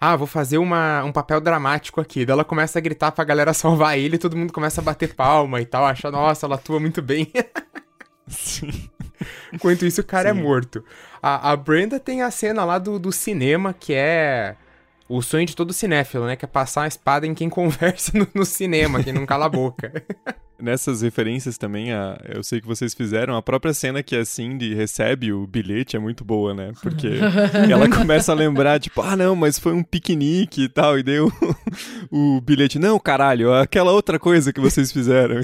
[0.00, 2.24] ah, vou fazer uma, um papel dramático aqui.
[2.24, 5.60] Daí ela começa a gritar pra galera salvar ele, todo mundo começa a bater palma
[5.60, 7.32] e tal, acha, nossa, ela atua muito bem.
[8.28, 8.88] Sim.
[9.52, 10.38] Enquanto isso, o cara é Sim.
[10.38, 10.84] é morto.
[11.22, 14.56] A, a Brenda tem a cena lá do, do cinema, que é
[15.08, 16.36] o sonho de todo cinéfilo, né?
[16.36, 19.48] Que é passar a espada em quem conversa no, no cinema, quem não cala a
[19.48, 19.92] boca.
[20.60, 24.74] Nessas referências também, a, eu sei que vocês fizeram, a própria cena que a Cindy
[24.74, 26.72] recebe o bilhete é muito boa, né?
[26.82, 27.08] Porque
[27.70, 31.32] ela começa a lembrar, tipo, ah, não, mas foi um piquenique e tal, e deu
[32.10, 35.36] o bilhete, não, caralho, aquela outra coisa que vocês fizeram.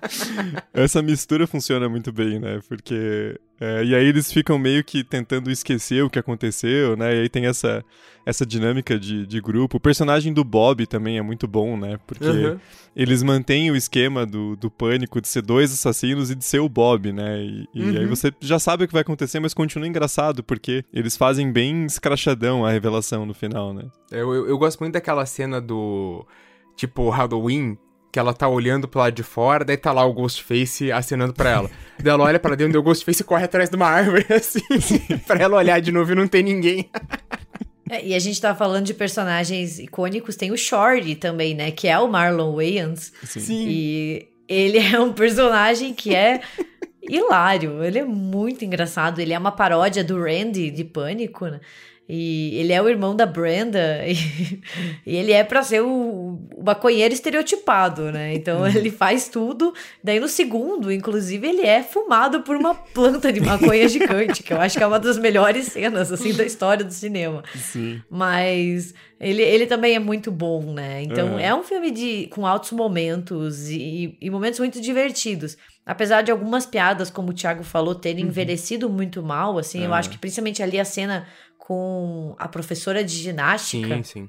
[0.72, 2.60] Essa mistura funciona muito bem, né?
[2.66, 7.14] Porque é, e aí eles ficam meio que tentando esquecer o que aconteceu, né?
[7.14, 7.84] E aí tem essa,
[8.24, 9.76] essa dinâmica de, de grupo.
[9.76, 11.98] O personagem do Bob também é muito bom, né?
[12.06, 12.58] Porque uhum.
[12.96, 16.68] eles mantêm o esquema do, do pânico de ser dois assassinos e de ser o
[16.68, 17.42] Bob, né?
[17.42, 17.98] E, e uhum.
[17.98, 21.84] aí você já sabe o que vai acontecer, mas continua engraçado, porque eles fazem bem
[21.84, 23.84] escrachadão a revelação no final, né?
[24.10, 26.26] Eu, eu, eu gosto muito daquela cena do.
[26.76, 27.76] Tipo, Halloween,
[28.12, 31.50] que ela tá olhando pro lado de fora, daí tá lá o Ghostface acenando pra
[31.50, 31.70] ela.
[32.02, 34.60] daí ela olha pra dentro, e o Ghostface corre atrás de uma árvore, assim,
[35.26, 36.90] pra ela olhar de novo e não tem ninguém.
[37.90, 41.88] É, e a gente tá falando de personagens icônicos, tem o Shorty também, né, que
[41.88, 43.12] é o Marlon Wayans.
[43.24, 43.66] Sim.
[43.68, 46.40] E ele é um personagem que é
[47.02, 51.60] hilário, ele é muito engraçado, ele é uma paródia do Randy de Pânico, né?
[52.12, 54.04] E ele é o irmão da Brenda.
[54.04, 54.60] E,
[55.06, 58.34] e ele é para ser o, o maconheiro estereotipado, né?
[58.34, 58.66] Então uhum.
[58.66, 59.72] ele faz tudo.
[60.02, 64.60] Daí no segundo, inclusive, ele é fumado por uma planta de maconha gigante, que eu
[64.60, 67.44] acho que é uma das melhores cenas, assim, da história do cinema.
[67.54, 68.02] Sim.
[68.10, 71.02] Mas ele, ele também é muito bom, né?
[71.02, 71.38] Então uhum.
[71.38, 75.56] é um filme de, com altos momentos e, e momentos muito divertidos.
[75.86, 78.30] Apesar de algumas piadas, como o Thiago falou, terem uhum.
[78.30, 81.26] envelhecido muito mal, assim, eu acho que principalmente ali a cena
[81.70, 83.94] com a professora de ginástica.
[83.98, 84.28] Sim, sim.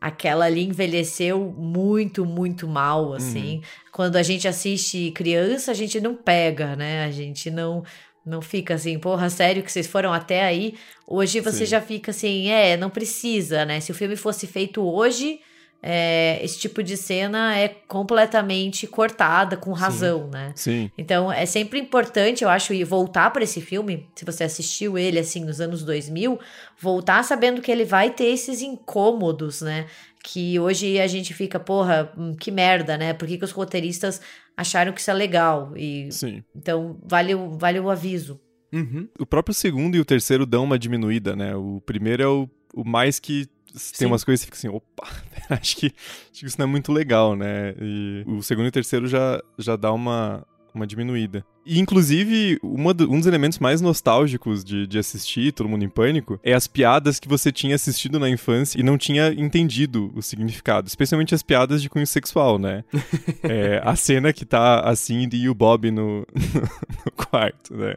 [0.00, 3.56] aquela ali envelheceu muito, muito mal, assim.
[3.56, 3.62] Uhum.
[3.90, 7.04] Quando a gente assiste criança, a gente não pega, né?
[7.04, 7.82] A gente não
[8.24, 10.74] não fica assim, porra, sério que vocês foram até aí?
[11.04, 11.70] Hoje você Sim.
[11.72, 13.80] já fica assim, é, não precisa, né?
[13.80, 15.40] Se o filme fosse feito hoje,
[15.80, 20.30] é, esse tipo de cena é completamente cortada com razão, Sim.
[20.30, 20.52] né?
[20.56, 20.90] Sim.
[20.98, 25.18] Então é sempre importante, eu acho, ir voltar para esse filme, se você assistiu ele
[25.18, 26.38] assim nos anos 2000,
[26.80, 29.86] voltar sabendo que ele vai ter esses incômodos, né?
[30.24, 33.12] Que hoje a gente fica, porra, hum, que merda, né?
[33.12, 34.20] Por que, que os roteiristas
[34.56, 35.72] acharam que isso é legal?
[35.76, 36.42] E Sim.
[36.56, 38.40] então vale, vale o aviso.
[38.72, 39.08] Uhum.
[39.18, 41.54] O próprio segundo e o terceiro dão uma diminuída, né?
[41.54, 44.06] O primeiro é o, o mais que tem Sim.
[44.06, 45.08] umas coisas que fica assim, opa,
[45.50, 47.74] acho que, acho que isso não é muito legal, né?
[47.80, 51.44] E o segundo e o terceiro já, já dá uma, uma diminuída.
[51.66, 52.58] E, inclusive,
[52.96, 56.66] do, um dos elementos mais nostálgicos de, de assistir Todo Mundo em Pânico é as
[56.66, 60.88] piadas que você tinha assistido na infância e não tinha entendido o significado.
[60.88, 62.84] Especialmente as piadas de cunho sexual, né?
[63.44, 66.60] é, a cena que tá a Cindy e o Bob no, no,
[67.04, 67.96] no quarto, né?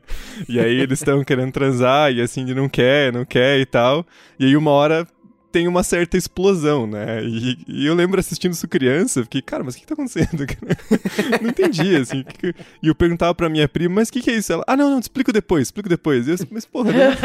[0.50, 4.06] E aí eles estão querendo transar e a Cindy não quer, não quer e tal.
[4.38, 5.08] E aí uma hora
[5.52, 7.24] tem uma certa explosão, né?
[7.24, 10.46] E, e, eu lembro assistindo isso criança, fiquei, cara, mas o que, que tá acontecendo?
[11.42, 12.24] não entendi, assim.
[12.24, 12.56] Que que...
[12.82, 14.54] E eu perguntava pra minha prima, mas o que, que é isso?
[14.54, 16.28] Ela, ah, não, não, te explico depois, explico depois.
[16.28, 17.18] Eu, mas, porra, né?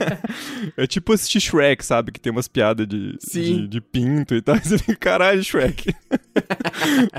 [0.76, 2.12] é tipo assistir Shrek, sabe?
[2.12, 4.56] Que tem umas piadas de, de, de, pinto e tal.
[4.56, 5.94] E você fica, caralho, Shrek.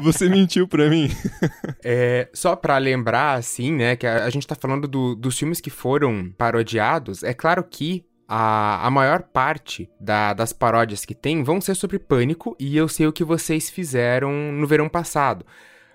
[0.02, 1.10] você mentiu pra mim.
[1.84, 5.62] É, só pra lembrar, assim, né, que a, a gente tá falando do, dos filmes
[5.62, 11.44] que foram parodiados, é claro que a, a maior parte da, das paródias que tem
[11.44, 15.46] vão ser sobre pânico, e eu sei o que vocês fizeram no verão passado.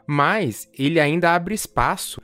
[0.06, 2.20] Mas ele ainda abre espaço,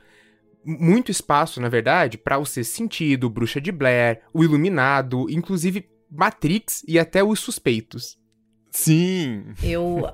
[0.65, 6.83] muito espaço, na verdade, para o Ser Sentido, Bruxa de Blair, O Iluminado, inclusive Matrix
[6.87, 8.17] e até Os Suspeitos.
[8.71, 9.45] Sim!
[9.63, 10.11] Eu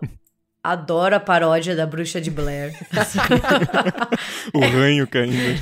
[0.65, 2.73] adoro a paródia da Bruxa de Blair.
[4.51, 5.62] o ranho caindo.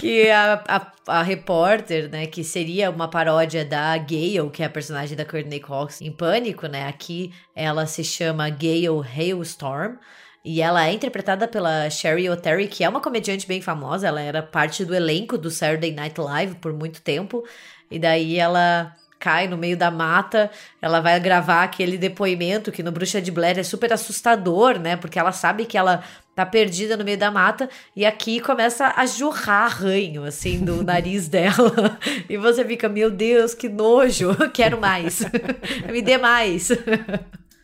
[0.00, 4.70] que a, a, a, repórter, né, que seria uma paródia da Gale, que é a
[4.70, 9.96] personagem da Courtney Cox em Pânico, né, aqui ela se chama Gale Hailstorm.
[10.44, 14.08] E ela é interpretada pela Sherry O'Terry, que é uma comediante bem famosa.
[14.08, 17.44] Ela era parte do elenco do Saturday Night Live por muito tempo.
[17.88, 18.92] E daí ela
[19.22, 23.56] cai no meio da mata, ela vai gravar aquele depoimento que no Bruxa de Blair
[23.56, 24.96] é super assustador, né?
[24.96, 26.02] Porque ela sabe que ela
[26.34, 31.28] tá perdida no meio da mata e aqui começa a jorrar ranho assim do nariz
[31.28, 31.96] dela.
[32.28, 35.22] E você fica, meu Deus, que nojo, quero mais.
[35.88, 36.72] Me dê mais.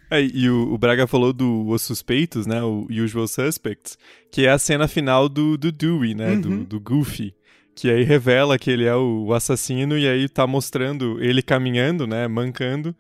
[0.09, 2.63] É, e o, o, Braga falou do Os Suspeitos, né?
[2.63, 3.99] O Usual Suspects,
[4.31, 6.31] que é a cena final do, do Dewey, né?
[6.31, 6.41] Uhum.
[6.41, 7.35] Do, do Goofy
[7.79, 12.27] que aí revela que ele é o assassino e aí tá mostrando ele caminhando, né,
[12.27, 12.93] mancando.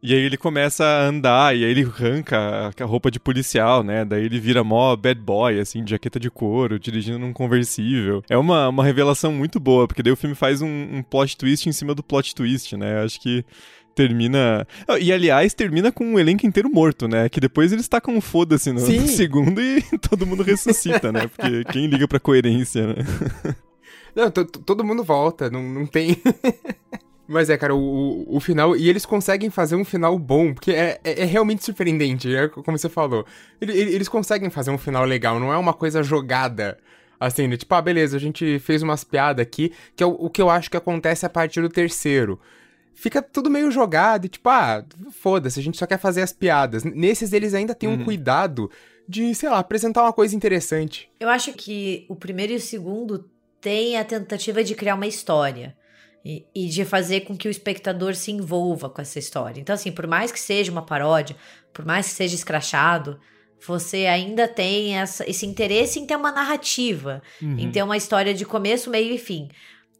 [0.00, 4.04] E aí ele começa a andar e aí ele arranca a roupa de policial, né?
[4.04, 8.22] Daí ele vira mó bad boy, assim, de jaqueta de couro, dirigindo num conversível.
[8.30, 11.68] É uma, uma revelação muito boa, porque daí o filme faz um, um plot twist
[11.68, 13.02] em cima do plot twist, né?
[13.02, 13.44] Acho que
[13.94, 14.66] termina.
[15.00, 17.28] E aliás, termina com um elenco inteiro morto, né?
[17.28, 21.26] Que depois eles tacam um foda-se no, no segundo e todo mundo ressuscita, né?
[21.26, 22.94] Porque quem liga pra coerência, né?
[24.14, 26.16] Não, todo mundo volta, não, não tem.
[27.30, 28.76] Mas é, cara, o, o, o, final.
[28.76, 32.76] E eles conseguem fazer um final bom, porque é, é, é realmente surpreendente, é como
[32.76, 33.24] você falou.
[33.60, 36.76] Eles conseguem fazer um final legal, não é uma coisa jogada.
[37.20, 37.56] Assim, né?
[37.56, 40.50] tipo, ah, beleza, a gente fez umas piadas aqui, que é o, o que eu
[40.50, 42.40] acho que acontece a partir do terceiro.
[42.94, 46.82] Fica tudo meio jogado e tipo, ah, foda-se, a gente só quer fazer as piadas.
[46.82, 47.96] Nesses eles ainda têm uhum.
[47.96, 48.70] um cuidado
[49.06, 51.08] de, sei lá, apresentar uma coisa interessante.
[51.20, 53.28] Eu acho que o primeiro e o segundo
[53.60, 55.76] tem a tentativa de criar uma história.
[56.22, 59.58] E, e, de fazer com que o espectador se envolva com essa história.
[59.58, 61.34] Então, assim, por mais que seja uma paródia,
[61.72, 63.18] por mais que seja escrachado,
[63.66, 67.58] você ainda tem essa, esse interesse em ter uma narrativa, uhum.
[67.58, 69.48] em ter uma história de começo, meio e fim.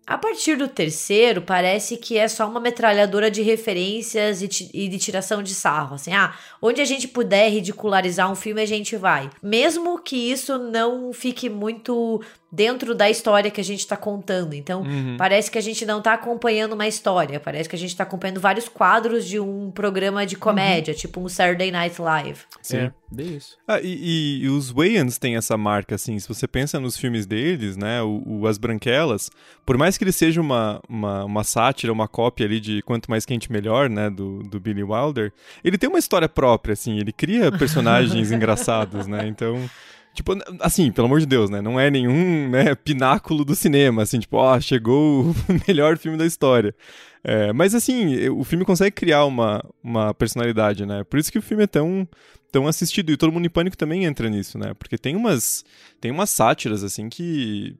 [0.06, 4.98] A partir do terceiro, parece que é só uma metralhadora de referências e, e, de
[4.98, 5.94] tiração de sarro.
[5.94, 9.30] Assim, ah, onde a gente puder ridicularizar um filme, a gente vai.
[9.40, 12.20] Mesmo que isso não fique muito
[12.52, 14.54] dentro da história que a gente está contando.
[14.54, 15.16] Então, uhum.
[15.16, 18.40] parece que a gente não está acompanhando uma história, parece que a gente está acompanhando
[18.40, 20.98] vários quadros de um programa de comédia, uhum.
[20.98, 22.40] tipo um Saturday Night Live.
[22.60, 23.56] Sim, é, bem isso.
[23.68, 27.76] Ah, e, e, os Wayans têm essa marca, assim, se você pensa nos filmes deles,
[27.76, 29.30] né, o, o As Branquelas,
[29.64, 33.24] por mais que ele seja uma, uma, uma, sátira, uma cópia ali de Quanto Mais
[33.24, 35.32] Quente Melhor, né, do, do Billy Wilder,
[35.62, 39.70] ele tem uma história própria, assim, ele cria personagens engraçados, né, então...
[40.12, 41.60] Tipo, assim, pelo amor de Deus, né?
[41.60, 45.34] Não é nenhum né, pináculo do cinema, assim, tipo, ó, chegou o
[45.68, 46.74] melhor filme da história.
[47.22, 51.04] É, mas assim, o filme consegue criar uma, uma personalidade, né?
[51.04, 52.08] Por isso que o filme é tão,
[52.50, 53.12] tão assistido.
[53.12, 54.74] E todo mundo em pânico também entra nisso, né?
[54.74, 55.64] Porque tem umas,
[56.00, 57.76] tem umas sátiras, assim, que.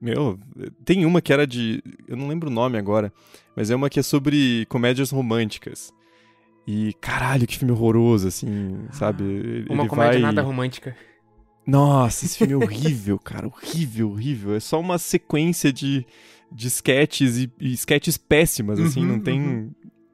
[0.00, 0.38] Meu,
[0.84, 1.82] tem uma que era de.
[2.08, 3.12] Eu não lembro o nome agora,
[3.56, 5.92] mas é uma que é sobre comédias românticas.
[6.66, 9.24] E caralho, que filme horroroso, assim, sabe?
[9.24, 10.20] Ele Uma comédia vai...
[10.20, 10.96] nada romântica.
[11.66, 13.46] Nossa, esse filme é horrível, cara.
[13.46, 14.54] Horrível, horrível.
[14.54, 16.06] É só uma sequência de,
[16.50, 19.70] de sketches e, e sketches péssimas, assim, Uhum, não tem uhum.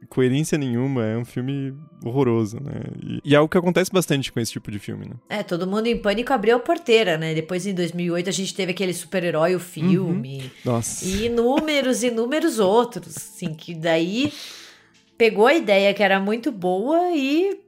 [0.08, 1.04] coerência nenhuma.
[1.04, 2.82] É um filme horroroso, né?
[3.02, 5.14] E, e é algo que acontece bastante com esse tipo de filme, né?
[5.28, 7.34] É, todo mundo em pânico abriu a porteira, né?
[7.34, 10.50] Depois, em 2008, a gente teve aquele super-herói, o filme.
[10.64, 11.04] Nossa.
[11.04, 14.32] E inúmeros, inúmeros outros, assim, que daí
[15.16, 17.58] pegou a ideia que era muito boa e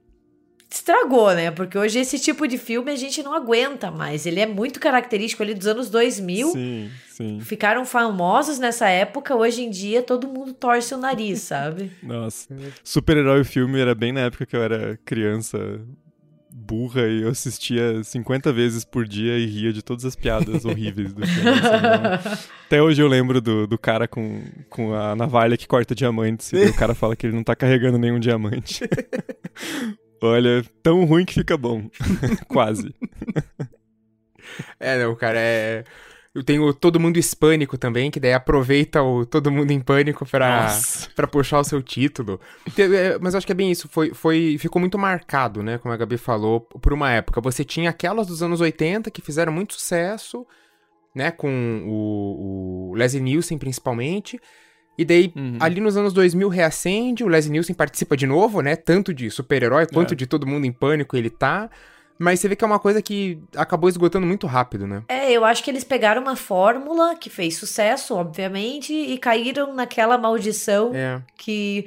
[0.70, 1.50] estragou, né?
[1.50, 4.26] Porque hoje esse tipo de filme a gente não aguenta mais.
[4.26, 6.48] Ele é muito característico ali dos anos 2000.
[6.48, 7.40] Sim, sim.
[7.40, 11.90] Ficaram famosos nessa época, hoje em dia todo mundo torce o nariz, sabe?
[12.02, 12.54] Nossa.
[12.84, 15.80] Super-herói filme era bem na época que eu era criança
[16.50, 21.14] burra e eu assistia 50 vezes por dia e ria de todas as piadas horríveis
[21.14, 21.48] do filme.
[21.50, 22.38] assim, né?
[22.66, 26.66] Até hoje eu lembro do, do cara com, com a navalha que corta diamantes e
[26.66, 28.80] o cara fala que ele não tá carregando nenhum diamante.
[30.20, 31.88] Olha, tão ruim que fica bom.
[32.48, 32.94] Quase.
[34.80, 35.84] É, não, cara, é.
[36.34, 40.64] Eu tenho Todo Mundo Hispânico também, que daí aproveita o Todo Mundo em Pânico pra,
[40.64, 41.08] Nossa.
[41.16, 42.40] pra puxar o seu título.
[42.78, 45.96] É, Mas acho que é bem isso, foi, foi, ficou muito marcado, né, como a
[45.96, 47.40] Gabi falou, por uma época.
[47.40, 50.46] Você tinha aquelas dos anos 80 que fizeram muito sucesso,
[51.14, 54.38] né, com o, o Leslie Nielsen principalmente.
[54.98, 55.56] E daí, Uhum.
[55.60, 59.86] ali nos anos 2000, reacende, o Leslie Nielsen participa de novo, né, tanto de super-herói
[59.86, 60.16] quanto É.
[60.16, 61.70] de Todo Mundo em Pânico ele tá.
[62.20, 65.04] Mas você vê que é uma coisa que acabou esgotando muito rápido, né?
[65.08, 70.18] É, eu acho que eles pegaram uma fórmula que fez sucesso, obviamente, e caíram naquela
[70.18, 71.22] maldição É.
[71.36, 71.86] que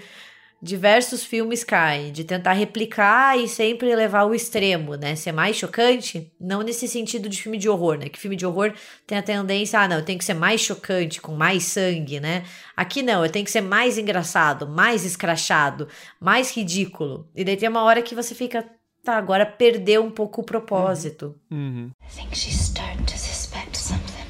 [0.62, 5.16] diversos filmes caem, de tentar replicar e sempre levar ao extremo, né?
[5.16, 8.10] Ser mais chocante, não nesse sentido de filme de horror, né?
[8.10, 8.74] Que filme de horror
[9.08, 12.44] tem a tendência, ah, não, tem que ser mais chocante, com mais sangue, né?
[12.78, 15.88] Aqui não, tem que ser mais engraçado, mais escrachado,
[16.20, 17.28] mais ridículo.
[17.36, 18.64] E daí tem uma hora que você fica,
[19.04, 21.36] tá, agora perdeu um pouco o propósito.
[21.50, 21.90] Uhum.
[22.02, 24.22] I think she's starting to suspect something.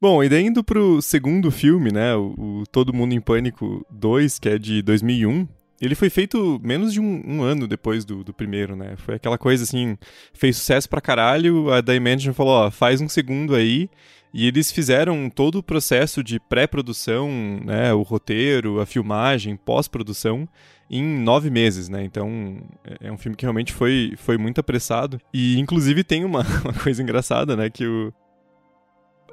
[0.00, 4.38] Bom, e daí indo pro segundo filme, né, o, o Todo Mundo em Pânico 2,
[4.38, 5.46] que é de 2001,
[5.78, 9.36] ele foi feito menos de um, um ano depois do, do primeiro, né, foi aquela
[9.36, 9.98] coisa assim,
[10.32, 13.90] fez sucesso pra caralho, a Imagine falou, ó, faz um segundo aí,
[14.32, 17.28] e eles fizeram todo o processo de pré-produção,
[17.62, 20.48] né, o roteiro, a filmagem, pós-produção,
[20.90, 22.02] em nove meses, né?
[22.02, 25.20] Então é- é um filme que realmente foi, foi muito apressado.
[25.32, 27.70] E inclusive tem uma, uma coisa engraçada, né?
[27.70, 28.12] Que o,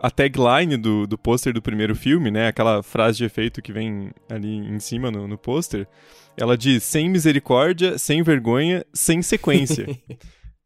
[0.02, 2.48] a tagline do, do pôster do primeiro filme, né?
[2.48, 5.88] Aquela frase de efeito que vem ali em cima no, no pôster,
[6.38, 9.88] ela diz: sem misericórdia, sem vergonha, sem sequência.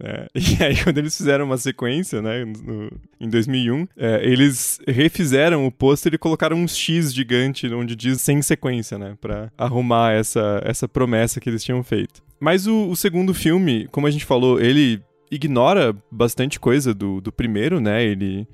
[0.04, 2.89] É, e aí, quando eles fizeram uma sequência, né, no-
[3.20, 8.41] em 2001, é, eles refizeram o pôster e colocaram um X gigante onde diz sem
[8.41, 12.24] sequência, né, pra arrumar essa, essa promessa que eles tinham feito.
[12.39, 17.32] Mas o, o segundo filme, como a gente falou, ele ignora bastante coisa do, do
[17.32, 18.48] primeiro, né, ele,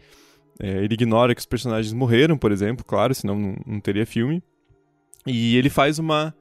[0.60, 4.42] é, ele ignora que os personagens morreram, por exemplo, claro, senão não, não teria filme.
[5.26, 6.34] E ele faz uma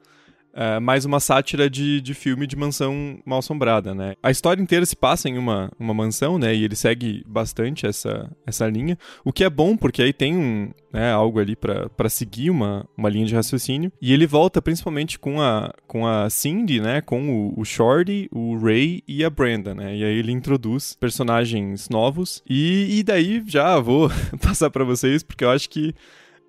[0.57, 4.15] é, mais uma sátira de, de filme de mansão mal assombrada, né?
[4.23, 6.55] A história inteira se passa em uma, uma mansão, né?
[6.55, 10.71] E ele segue bastante essa, essa linha, o que é bom, porque aí tem um,
[10.91, 13.91] né, algo ali pra seguir uma, uma linha de raciocínio.
[14.01, 17.01] E ele volta principalmente com a, com a Cindy, né?
[17.01, 19.95] Com o, o Shorty, o Ray e a Brenda, né?
[19.95, 22.41] E aí ele introduz personagens novos.
[22.49, 24.09] E, e daí já vou
[24.41, 25.93] passar pra vocês, porque eu acho que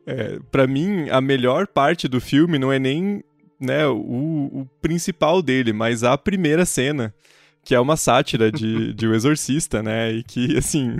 [0.08, 3.22] é, para mim, a melhor parte do filme não é nem
[3.60, 7.14] né, o, o principal dele, mas a primeira cena,
[7.64, 10.12] que é uma sátira de, de O Exorcista, né?
[10.12, 10.96] E que, assim.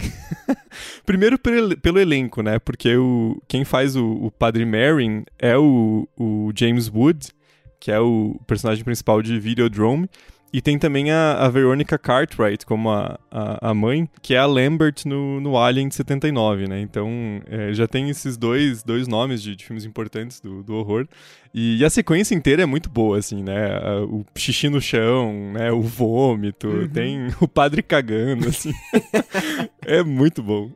[1.07, 2.59] Primeiro pelo, pelo elenco, né?
[2.59, 7.29] Porque o, quem faz o, o Padre Merrin é o, o James Wood,
[7.81, 10.09] que é o personagem principal de Videodrome.
[10.53, 14.47] E tem também a, a Veronica Cartwright como a, a, a mãe, que é a
[14.47, 16.81] Lambert no, no Alien de 79, né?
[16.81, 21.07] Então é, já tem esses dois, dois nomes de, de filmes importantes do, do horror.
[21.53, 23.79] E, e a sequência inteira é muito boa, assim, né?
[24.09, 25.71] O xixi no chão, né?
[25.71, 28.73] O vômito, tem o padre cagando, assim.
[29.87, 30.71] É muito bom.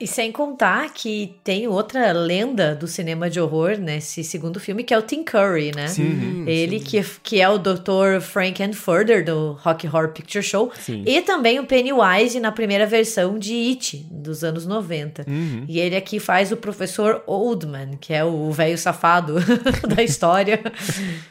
[0.00, 4.94] E sem contar que tem outra lenda do cinema de horror nesse segundo filme, que
[4.94, 5.88] é o Tim Curry, né?
[5.88, 6.84] Sim, Ele sim.
[6.86, 8.18] Que, que é o Dr.
[8.22, 10.72] Frank and Further do Rock Horror Picture Show.
[10.80, 11.04] Sim.
[11.06, 15.26] E também o Pennywise na primeira versão de It, dos anos 90.
[15.28, 15.66] Uhum.
[15.68, 19.34] E ele aqui faz o professor Oldman, que é o velho safado
[19.86, 20.60] da história.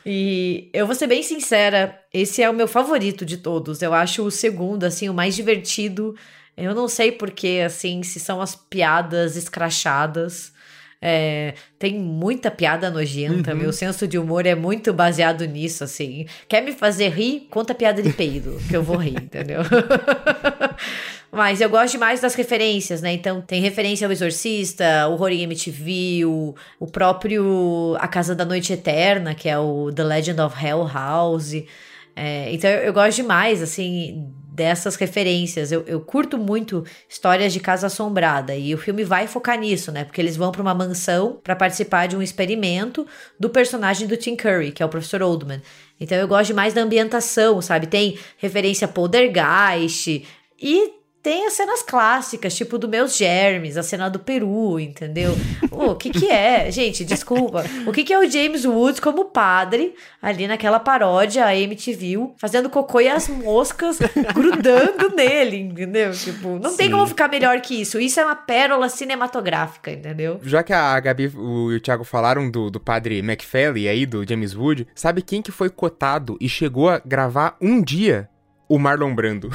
[0.06, 3.82] E eu vou ser bem sincera, esse é o meu favorito de todos.
[3.82, 6.16] Eu acho o segundo, assim, o mais divertido.
[6.60, 10.51] Eu não sei porque, assim, se são as piadas escrachadas.
[11.01, 16.26] É, tem muita piada nojenta, meu senso de humor é muito baseado nisso, assim.
[16.47, 17.47] Quer me fazer rir?
[17.49, 19.62] Conta piada de peido, que eu vou rir, entendeu?
[21.32, 23.14] Mas eu gosto demais das referências, né?
[23.14, 28.43] Então tem referência ao Exorcista, o Horror em MTV, o, o próprio A Casa da
[28.43, 31.53] Noite Eterna, que é o The Legend of Hell House.
[32.16, 35.72] É, então eu, eu gosto demais, assim, dessas referências.
[35.72, 40.03] Eu, eu curto muito histórias de casa assombrada e o filme vai focar nisso, né?
[40.03, 43.07] Porque eles vão para uma mansão para participar de um experimento
[43.39, 45.62] do personagem do Tim Curry, que é o professor Oldman.
[45.97, 47.88] Então eu gosto demais da ambientação, sabe?
[47.88, 50.26] Tem referência a Poltergeist
[50.62, 55.36] e tem as cenas clássicas, tipo do Meus Germes, a cena do Peru, entendeu?
[55.72, 56.72] O que que é?
[56.72, 57.64] Gente, desculpa.
[57.86, 62.70] O que que é o James Woods como padre, ali naquela paródia, a MTV, fazendo
[62.70, 64.00] cocô e as moscas
[64.34, 66.12] grudando nele, entendeu?
[66.14, 66.92] Tipo, não tem Sim.
[66.94, 68.00] como ficar melhor que isso.
[68.00, 70.40] Isso é uma pérola cinematográfica, entendeu?
[70.44, 74.26] Já que a Gabi o- e o Thiago falaram do, do padre McFally aí, do
[74.28, 78.29] James Wood, sabe quem que foi cotado e chegou a gravar um dia?
[78.70, 79.50] O Marlon Brando.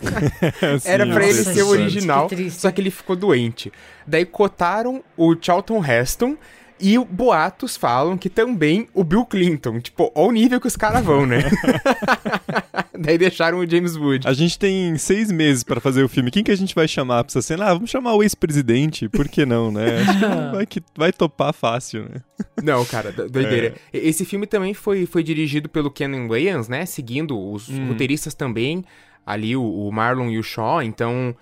[0.84, 3.70] Era pra ele ser o original, que só que ele ficou doente.
[4.06, 6.36] Daí cotaram o Charlton Heston
[6.82, 9.80] e boatos falam que também o Bill Clinton.
[9.80, 11.44] Tipo, olha o nível que os caras vão, né?
[12.98, 14.26] Daí deixaram o James Wood.
[14.28, 16.30] A gente tem seis meses pra fazer o filme.
[16.30, 17.66] Quem que a gente vai chamar pra essa cena?
[17.66, 19.08] Ah, vamos chamar o ex-presidente.
[19.08, 20.00] Por que não, né?
[20.02, 22.20] Acho que vai, que vai topar fácil, né?
[22.62, 23.74] Não, cara, do- doideira.
[23.92, 26.86] E- Esse filme também foi, foi dirigido pelo Kenan Wayans, né?
[26.86, 28.84] Seguindo os roteiristas também,
[29.26, 31.34] ali o, o Marlon e o Shaw, então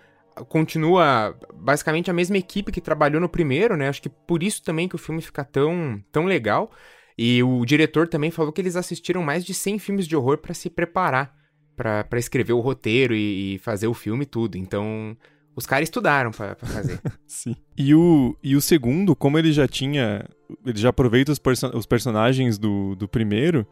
[0.48, 3.88] continua basicamente a mesma equipe que trabalhou no primeiro, né?
[3.88, 6.70] Acho que por isso também que o filme fica tão, tão legal.
[7.18, 10.54] E o diretor também falou que eles assistiram mais de 100 filmes de horror pra
[10.54, 11.34] se preparar
[11.76, 14.56] pra escrever o roteiro e, e fazer o filme e tudo.
[14.56, 15.16] Então,
[15.56, 17.00] os caras estudaram pra fazer.
[17.26, 17.56] Sim.
[17.76, 20.26] E o, e o segundo, como ele já tinha.
[20.66, 23.66] Ele já aproveita os, perso- os personagens do, do primeiro.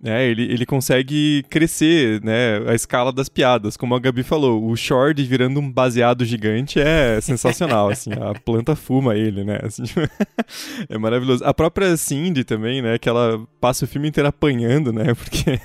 [0.00, 3.76] Né, ele, ele consegue crescer né, a escala das piadas.
[3.76, 7.88] Como a Gabi falou, o Shord virando um baseado gigante é sensacional.
[7.88, 9.58] assim, a planta fuma ele, né?
[9.62, 9.82] assim,
[10.88, 11.44] é maravilhoso.
[11.44, 12.96] A própria Cindy também, né?
[12.96, 15.14] Que ela passa o filme inteiro apanhando, né?
[15.14, 15.50] Porque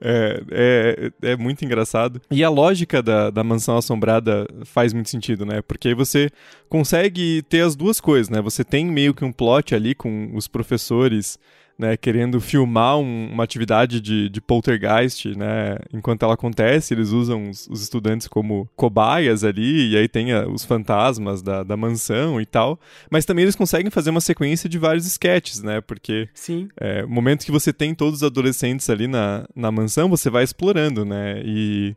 [0.00, 2.20] é, é, é muito engraçado.
[2.30, 5.62] E a lógica da, da mansão assombrada faz muito sentido, né?
[5.62, 6.30] Porque aí você
[6.68, 8.42] consegue ter as duas coisas, né?
[8.42, 11.38] Você tem meio que um plot ali com os professores.
[11.80, 17.48] Né, querendo filmar um- uma atividade de, de poltergeist, né, enquanto ela acontece, eles usam
[17.48, 22.38] os, os estudantes como cobaias ali, e aí tem a- os fantasmas da, da mansão
[22.38, 22.78] e tal,
[23.10, 26.68] mas também eles conseguem fazer uma sequência de vários sketches, né, porque Sim.
[26.78, 30.44] é, o momento que você tem todos os adolescentes ali na, na mansão, você vai
[30.44, 31.40] explorando, né?
[31.46, 31.96] E,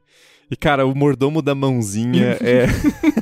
[0.52, 2.66] e cara, o mordomo da mãozinha é.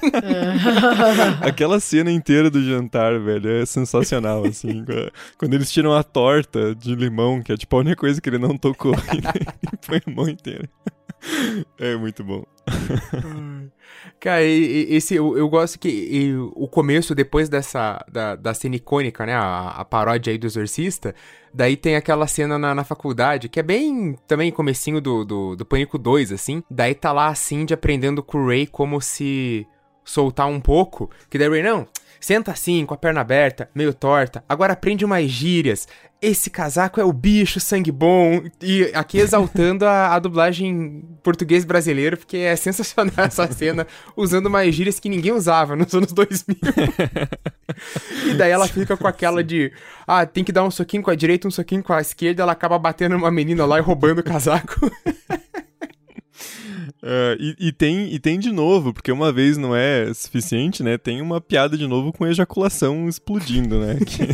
[1.41, 4.83] Aquela cena inteira do jantar, velho, é sensacional, assim.
[5.37, 8.37] Quando- eles tiram a torta de limão, que é tipo a única coisa que ele
[8.37, 10.69] não tocou, e põe a mão inteira.
[11.77, 12.43] É muito bom.
[14.19, 19.25] Cara, esse, eu, eu gosto que e o começo, depois dessa, da, da cena icônica,
[19.25, 21.15] né, a, a paródia aí do Exorcista,
[21.53, 25.65] daí tem aquela cena na, na faculdade, que é bem, também comecinho do, do, do
[25.65, 29.67] Pânico 2, assim, daí tá lá a Cindy aprendendo com o Ray como se
[30.03, 31.87] soltar um pouco, que daí o Ray, não,
[32.21, 35.87] senta assim, com a perna aberta, meio torta, agora aprende umas gírias,
[36.21, 42.15] esse casaco é o bicho, sangue bom, e aqui exaltando a, a dublagem português brasileiro,
[42.15, 46.57] porque é sensacional essa cena, usando umas gírias que ninguém usava nos anos 2000.
[48.29, 49.73] e daí ela fica com aquela de,
[50.05, 52.51] ah, tem que dar um soquinho com a direita, um soquinho com a esquerda, ela
[52.51, 54.91] acaba batendo numa menina lá e roubando o casaco.
[57.03, 60.97] É, e, e tem, e tem de novo, porque uma vez não é suficiente, né?
[60.97, 63.97] Tem uma piada de novo com ejaculação explodindo, né?
[64.05, 64.31] Que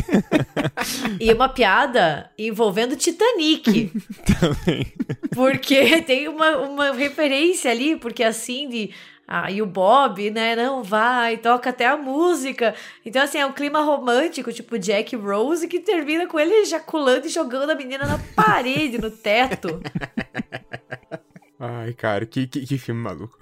[1.20, 3.92] E uma piada envolvendo Titanic.
[4.38, 4.86] também.
[5.34, 8.90] Porque tem uma, uma referência ali, porque a Cindy
[9.30, 12.74] ah, e o Bob, né, não vai, toca até a música.
[13.04, 17.30] Então, assim, é um clima romântico, tipo Jack Rose, que termina com ele ejaculando e
[17.30, 19.82] jogando a menina na parede, no teto.
[21.58, 23.38] Ai, cara, que, que, que filme maluco.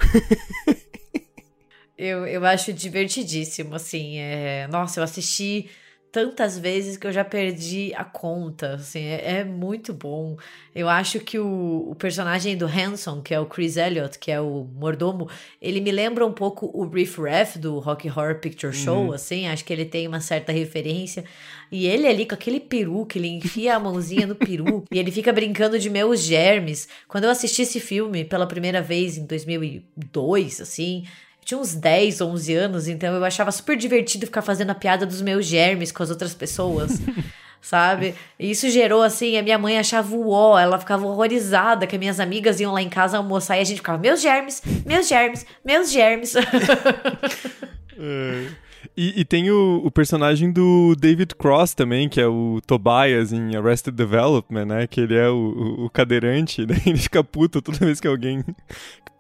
[1.99, 4.19] Eu, eu acho divertidíssimo, assim.
[4.19, 4.67] É...
[4.69, 5.71] Nossa, eu assisti
[6.11, 10.37] tantas vezes que eu já perdi a conta, assim, é, é muito bom.
[10.75, 14.41] Eu acho que o, o, personagem do Hanson, que é o Chris Elliott, que é
[14.41, 15.29] o mordomo,
[15.61, 19.13] ele me lembra um pouco o Riff Raff do Rock Horror Picture Show, uhum.
[19.13, 21.25] assim, acho que ele tem uma certa referência.
[21.71, 25.11] E ele ali com aquele peru, que ele enfia a mãozinha no peru e ele
[25.11, 26.89] fica brincando de meus germes.
[27.09, 31.05] Quando eu assisti esse filme pela primeira vez em 2002, assim,
[31.47, 35.23] tinha uns 10, 11 anos, então eu achava super divertido ficar fazendo a piada dos
[35.23, 37.01] meus germes com as outras pessoas.
[37.63, 38.15] sabe?
[38.39, 42.21] E isso gerou assim, a minha mãe achava o ó, ela ficava horrorizada que minhas
[42.21, 45.91] amigas iam lá em casa almoçar e a gente ficava, meus germes, meus germes, meus
[45.91, 46.35] germes.
[47.97, 48.66] é.
[48.97, 53.57] E, e, tem o, o, personagem do David Cross também, que é o Tobias em
[53.57, 54.87] Arrested Development, né?
[54.87, 56.77] Que ele é o, o, cadeirante, né?
[56.85, 58.45] Ele fica puto toda vez que alguém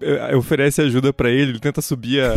[0.01, 2.35] eh, oferece ajuda para ele, ele tenta subir a,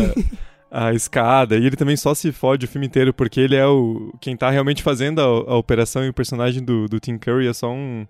[0.88, 4.14] a escada, e ele também só se fode o filme inteiro, porque ele é o
[4.20, 7.52] quem tá realmente fazendo a, a operação e o personagem do, do Tim Curry é
[7.52, 8.06] só um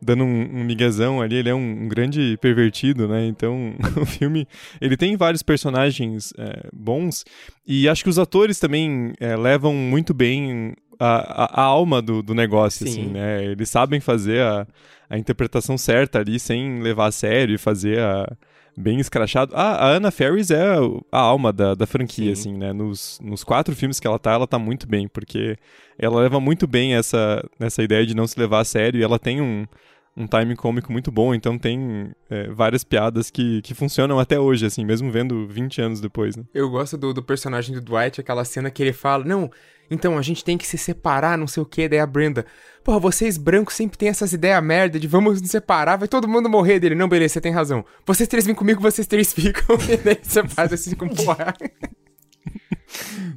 [0.00, 3.26] dando um, um miguezão ali, ele é um, um, grande pervertido, né?
[3.26, 4.46] Então, o filme,
[4.80, 7.24] ele tem vários personagens é, bons,
[7.66, 12.22] e acho que os atores também é, levam muito bem a, a, a alma do,
[12.22, 13.02] do negócio, assim, Sim.
[13.02, 13.44] assim, né?
[13.44, 14.66] Eles sabem fazer a,
[15.08, 18.36] a interpretação certa ali, sem levar a sério e fazer a
[18.76, 19.52] bem escrachado.
[19.54, 20.76] Ah, a Anna Ferris é
[21.10, 22.40] a alma da, da franquia, Sim.
[22.50, 22.72] assim, né?
[22.72, 25.56] Nos, nos quatro filmes que ela tá, ela tá muito bem, porque
[25.98, 29.18] ela leva muito bem essa, essa ideia de não se levar a sério e ela
[29.18, 29.66] tem um,
[30.16, 34.66] um timing cômico muito bom, então tem é, várias piadas que, que funcionam até hoje,
[34.66, 36.44] assim, mesmo vendo 20 anos depois, né?
[36.54, 39.50] Eu gosto do, do personagem do Dwight, aquela cena que ele fala, não,
[39.90, 42.46] então a gente tem que se separar, não sei o que, daí a Brenda,
[42.82, 46.48] porra, vocês brancos sempre têm essas ideias merda de vamos nos separar, vai todo mundo
[46.48, 46.94] morrer dele.
[46.94, 47.84] Não, beleza, você tem razão.
[48.06, 51.54] Vocês três vêm comigo, vocês três ficam, e daí você faz assim com porra.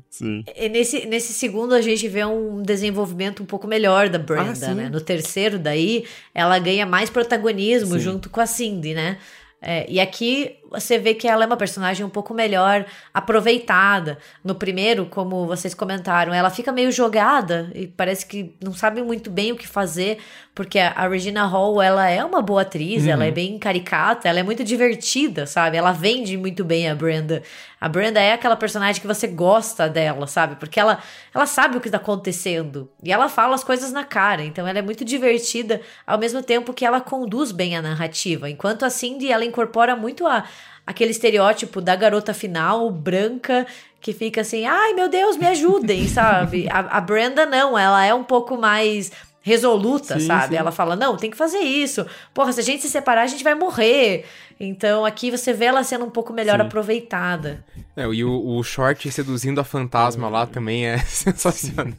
[0.10, 0.44] Sim.
[0.56, 4.76] E nesse, nesse segundo, a gente vê um desenvolvimento um pouco melhor da Brenda, ah,
[4.76, 4.90] né?
[4.90, 8.00] No terceiro, daí, ela ganha mais protagonismo sim.
[8.00, 9.18] junto com a Cindy, né?
[9.62, 14.18] É, e aqui você vê que ela é uma personagem um pouco melhor aproveitada.
[14.44, 19.30] No primeiro, como vocês comentaram, ela fica meio jogada e parece que não sabe muito
[19.30, 20.20] bem o que fazer,
[20.54, 23.12] porque a Regina Hall, ela é uma boa atriz, uhum.
[23.12, 25.78] ela é bem caricata, ela é muito divertida, sabe?
[25.78, 27.44] Ela vende muito bem a Brenda.
[27.80, 30.56] A Brenda é aquela personagem que você gosta dela, sabe?
[30.56, 30.98] Porque ela,
[31.34, 34.80] ela sabe o que tá acontecendo e ela fala as coisas na cara, então ela
[34.80, 38.50] é muito divertida, ao mesmo tempo que ela conduz bem a narrativa.
[38.50, 40.44] Enquanto a Cindy, ela incorpora muito a
[40.86, 43.68] aquele estereótipo da garota final, branca,
[44.00, 46.68] que fica assim, ai meu Deus, me ajudem, sabe?
[46.70, 50.56] A, a Brenda não, ela é um pouco mais resoluta, sim, sabe?
[50.56, 50.60] Sim.
[50.60, 52.06] Ela fala, não, tem que fazer isso.
[52.34, 54.26] Porra, se a gente se separar, a gente vai morrer.
[54.60, 56.66] Então aqui você vê ela sendo um pouco melhor sim.
[56.66, 57.64] aproveitada.
[57.96, 61.94] É, e o, o short seduzindo a fantasma lá também é sensacional.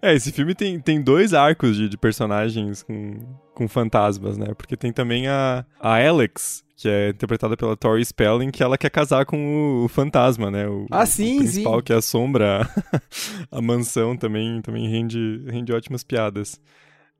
[0.00, 3.18] É, esse filme tem, tem dois arcos de, de personagens com,
[3.56, 4.48] com fantasmas, né?
[4.54, 8.90] Porque tem também a, a Alex, que é interpretada pela Tori Spelling, que ela quer
[8.90, 10.68] casar com o fantasma, né?
[10.68, 11.84] O, ah, sim, o principal sim.
[11.84, 12.68] que assombra
[13.50, 16.60] a mansão também, também rende, rende ótimas piadas.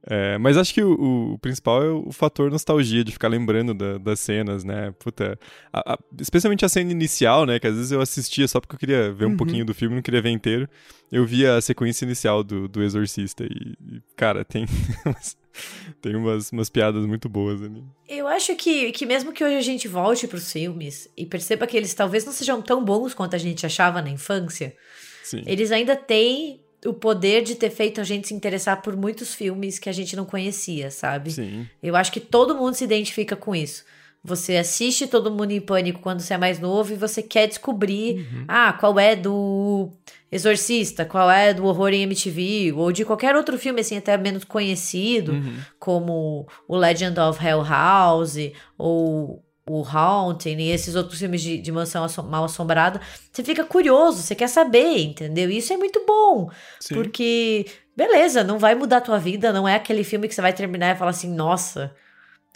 [0.09, 3.99] É, mas acho que o, o, principal é o fator nostalgia, de ficar lembrando da,
[3.99, 4.95] das cenas, né?
[5.01, 5.37] Puta,
[5.73, 7.59] a, a, especialmente a cena inicial, né?
[7.59, 9.37] Que às vezes eu assistia só porque eu queria ver um uhum.
[9.37, 10.69] pouquinho do filme, não queria ver inteiro.
[11.11, 14.65] Eu via a sequência inicial do, do Exorcista e, e cara, tem
[16.01, 17.83] tem umas, umas piadas muito boas ali.
[18.09, 21.77] Eu acho que, que mesmo que hoje a gente volte pros filmes e perceba que
[21.77, 24.77] eles talvez não sejam tão bons quanto a gente achava na infância,
[25.25, 25.43] Sim.
[25.47, 29.78] eles ainda têm o poder de ter feito a gente se interessar por muitos filmes
[29.78, 31.32] que a gente não conhecia, sabe?
[31.32, 31.66] Sim.
[31.82, 33.84] Eu acho que todo mundo se identifica com isso.
[34.26, 38.26] Você assiste Todo Mundo em Pânico quando você é mais novo e você quer descobrir,
[38.32, 38.45] uhum.
[38.49, 39.89] ah, qual é do
[40.32, 44.43] Exorcista, qual é do horror em MTV, ou de qualquer outro filme, assim, até menos
[44.43, 45.57] conhecido, uhum.
[45.78, 48.37] como o Legend of Hell House,
[48.76, 53.01] ou o Haunting e esses outros filmes de, de mansão mal assombrada,
[53.33, 55.51] você fica curioso, você quer saber, entendeu?
[55.51, 56.49] E isso é muito bom,
[56.79, 56.95] Sim.
[56.95, 60.53] porque, beleza, não vai mudar a tua vida, não é aquele filme que você vai
[60.53, 61.95] terminar e falar assim, nossa,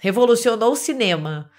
[0.01, 1.51] revolucionou o cinema.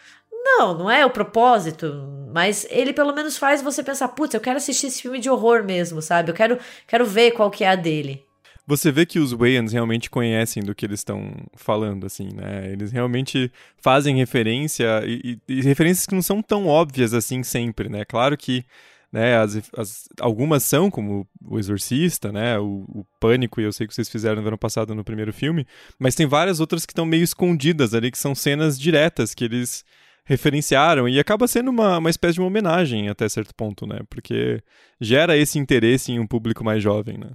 [0.44, 1.94] Não, não é o propósito,
[2.34, 5.64] mas ele pelo menos faz você pensar, putz, eu quero assistir esse filme de horror
[5.64, 6.32] mesmo, sabe?
[6.32, 8.26] Eu quero, quero ver qual que é a dele
[8.66, 12.72] você vê que os Wayans realmente conhecem do que eles estão falando, assim, né?
[12.72, 17.90] Eles realmente fazem referência e, e, e, referências que não são tão óbvias assim sempre,
[17.90, 18.06] né?
[18.06, 18.64] Claro que
[19.12, 22.58] né, as, as, algumas são, como o Exorcista, né?
[22.60, 25.68] O, o Pânico, e eu sei que vocês fizeram no ano passado no primeiro filme,
[26.00, 29.84] mas tem várias outras que estão meio escondidas ali, que são cenas diretas que eles
[30.24, 34.00] referenciaram e acaba sendo uma, uma espécie de uma homenagem até certo ponto, né?
[34.10, 34.62] Porque
[35.00, 37.32] gera esse interesse em um público mais jovem, né?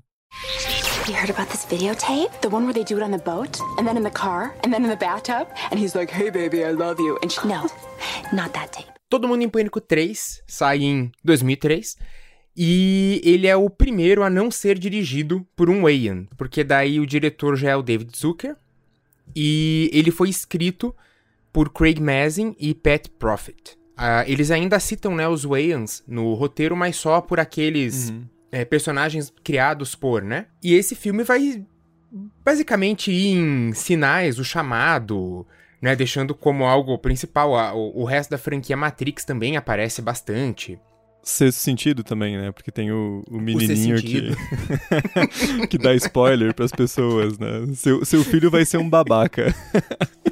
[1.06, 2.40] You heard about this videotape?
[2.40, 4.72] The one where they do it on the boat, and then in the car, and
[4.72, 5.46] then in the bathtub?
[5.70, 7.16] And he's like, hey baby, I love you.
[7.22, 7.68] And she, no,
[8.32, 8.88] not that tape.
[9.08, 11.96] Todo Mundo em Pânico 3 sai em 2003
[12.56, 17.06] e ele é o primeiro a não ser dirigido por um Wayne, porque daí o
[17.06, 18.56] diretor já é o David Zucker
[19.34, 20.92] e ele foi escrito
[21.52, 23.78] por Craig Mazin e Pat Profit.
[23.96, 28.24] Uh, eles ainda citam né, os Wayans no roteiro, mas só por aqueles uhum.
[28.50, 30.46] É, personagens criados por, né?
[30.62, 31.64] E esse filme vai
[32.44, 35.46] basicamente ir em sinais, o chamado,
[35.80, 35.94] né?
[35.96, 37.52] Deixando como algo principal.
[37.76, 40.78] o, o resto da franquia Matrix também aparece bastante.
[41.22, 42.52] Sexto sentido também, né?
[42.52, 44.30] Porque tem o, o menininho o que,
[45.66, 47.66] que dá spoiler pras pessoas, né?
[47.74, 49.52] Seu, seu filho vai ser um babaca.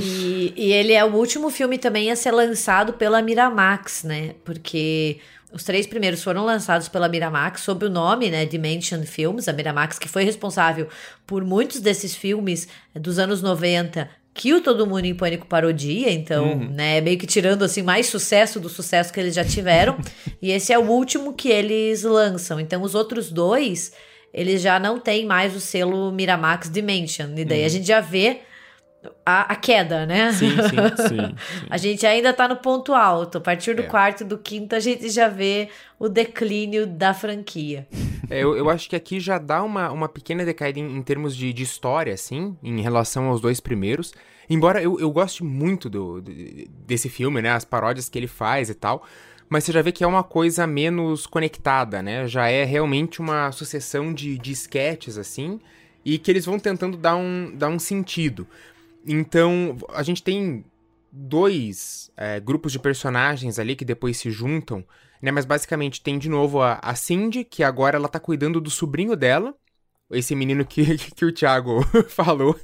[0.00, 4.34] E, e, ele é o último filme também a ser lançado pela Miramax, né?
[4.44, 5.20] Porque
[5.52, 9.98] os três primeiros foram lançados pela Miramax sob o nome, né, Dimension Films, a Miramax
[9.98, 10.88] que foi responsável
[11.26, 16.52] por muitos desses filmes dos anos 90 que o Todo Mundo em Pânico parodia, então,
[16.52, 16.68] uhum.
[16.70, 19.98] né, meio que tirando assim mais sucesso do sucesso que eles já tiveram.
[20.40, 22.60] e esse é o último que eles lançam.
[22.60, 23.92] Então, os outros dois,
[24.32, 27.28] eles já não têm mais o selo Miramax Dimension.
[27.36, 27.66] E daí uhum.
[27.66, 28.40] a gente já vê
[29.24, 30.32] a, a, queda, né?
[30.32, 30.58] Sim, sim,
[31.08, 31.34] sim, sim,
[31.68, 33.38] A gente ainda tá no ponto alto.
[33.38, 33.86] A partir do é.
[33.86, 37.86] quarto e do quinto, a gente já vê o declínio da franquia.
[38.28, 41.34] É, eu, eu acho que aqui já dá uma, uma pequena decaída em, em termos
[41.36, 44.12] de, de, história, assim, em relação aos dois primeiros.
[44.48, 46.20] Embora eu, eu goste muito do,
[46.86, 47.50] desse filme, né?
[47.50, 49.06] As paródias que ele faz e tal.
[49.48, 52.26] Mas você já vê que é uma coisa menos conectada, né?
[52.28, 55.60] Já é realmente uma sucessão de, de sketches, assim,
[56.04, 58.46] e que eles vão tentando dar um, dar um sentido.
[59.06, 60.64] Então, a gente tem
[61.12, 64.84] dois é, grupos de personagens ali que depois se juntam,
[65.20, 65.30] né?
[65.30, 69.16] Mas basicamente tem de novo a, a Cindy, que agora ela tá cuidando do sobrinho
[69.16, 69.54] dela,
[70.10, 72.58] esse menino que, que o Thiago falou,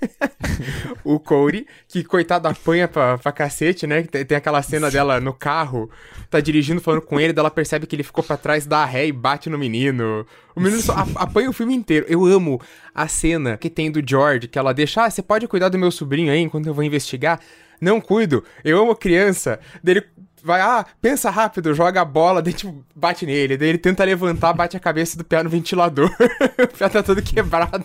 [1.05, 4.03] o Corey, que coitado apanha pra, pra cacete, né?
[4.03, 5.91] Tem, tem aquela cena dela no carro,
[6.31, 9.13] tá dirigindo, falando com ele, ela percebe que ele ficou para trás, dá ré e
[9.13, 10.27] bate no menino.
[10.55, 12.07] O menino só apanha o filme inteiro.
[12.09, 12.61] Eu amo
[12.95, 15.91] a cena que tem do George, que ela deixa, ah, você pode cuidar do meu
[15.91, 17.41] sobrinho aí enquanto eu vou investigar?
[17.81, 19.61] Não cuido, eu amo criança.
[19.83, 20.03] Dele
[20.47, 23.57] vai, ah, pensa rápido, joga a bola, daí tipo, bate nele.
[23.57, 26.09] Daí ele tenta levantar, bate a cabeça do pé no ventilador.
[26.63, 27.85] o pé tá todo quebrado.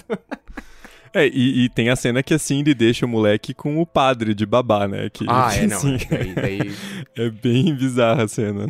[1.13, 4.33] É, e, e, tem a cena que a Cindy deixa o moleque com o padre
[4.33, 5.09] de babá, né?
[5.09, 5.75] Que, ah, é, não.
[5.75, 6.75] Assim, daí, daí...
[7.17, 8.65] é bem bizarra a cena.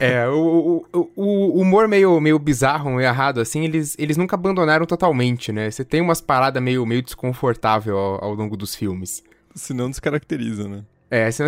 [0.00, 4.86] É, o, o, o, humor meio, meio bizarro, meio errado, assim, eles, eles nunca abandonaram
[4.86, 5.70] totalmente, né?
[5.70, 9.22] Você tem umas paradas meio, meio desconfortável ao, ao longo dos filmes.
[9.54, 10.82] Se não descaracteriza, né?
[11.10, 11.44] É, essa...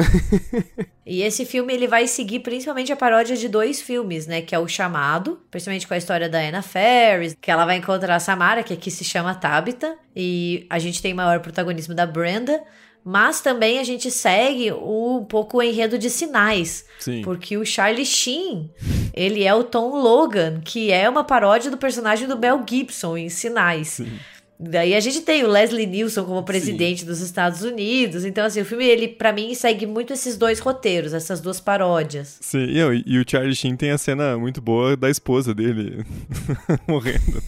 [1.04, 4.42] e esse filme ele vai seguir principalmente a paródia de dois filmes, né?
[4.42, 8.16] Que é o Chamado, principalmente com a história da Anna Ferris, que ela vai encontrar
[8.16, 12.62] a Samara, que aqui se chama Tabitha, e a gente tem maior protagonismo da Brenda.
[13.08, 16.84] Mas também a gente segue um pouco o enredo de sinais.
[16.98, 17.22] Sim.
[17.22, 18.68] Porque o Charlie Sheen,
[19.14, 23.28] ele é o Tom Logan, que é uma paródia do personagem do Mel Gibson em
[23.28, 23.90] Sinais.
[23.90, 24.18] Sim.
[24.58, 27.06] Daí a gente tem o Leslie Nielsen como presidente Sim.
[27.06, 28.24] dos Estados Unidos.
[28.24, 32.38] Então, assim, o filme, ele, para mim, segue muito esses dois roteiros, essas duas paródias.
[32.40, 36.04] Sim, e, e, o Charlie Sheen tem a cena muito boa da esposa dele
[36.88, 37.42] morrendo.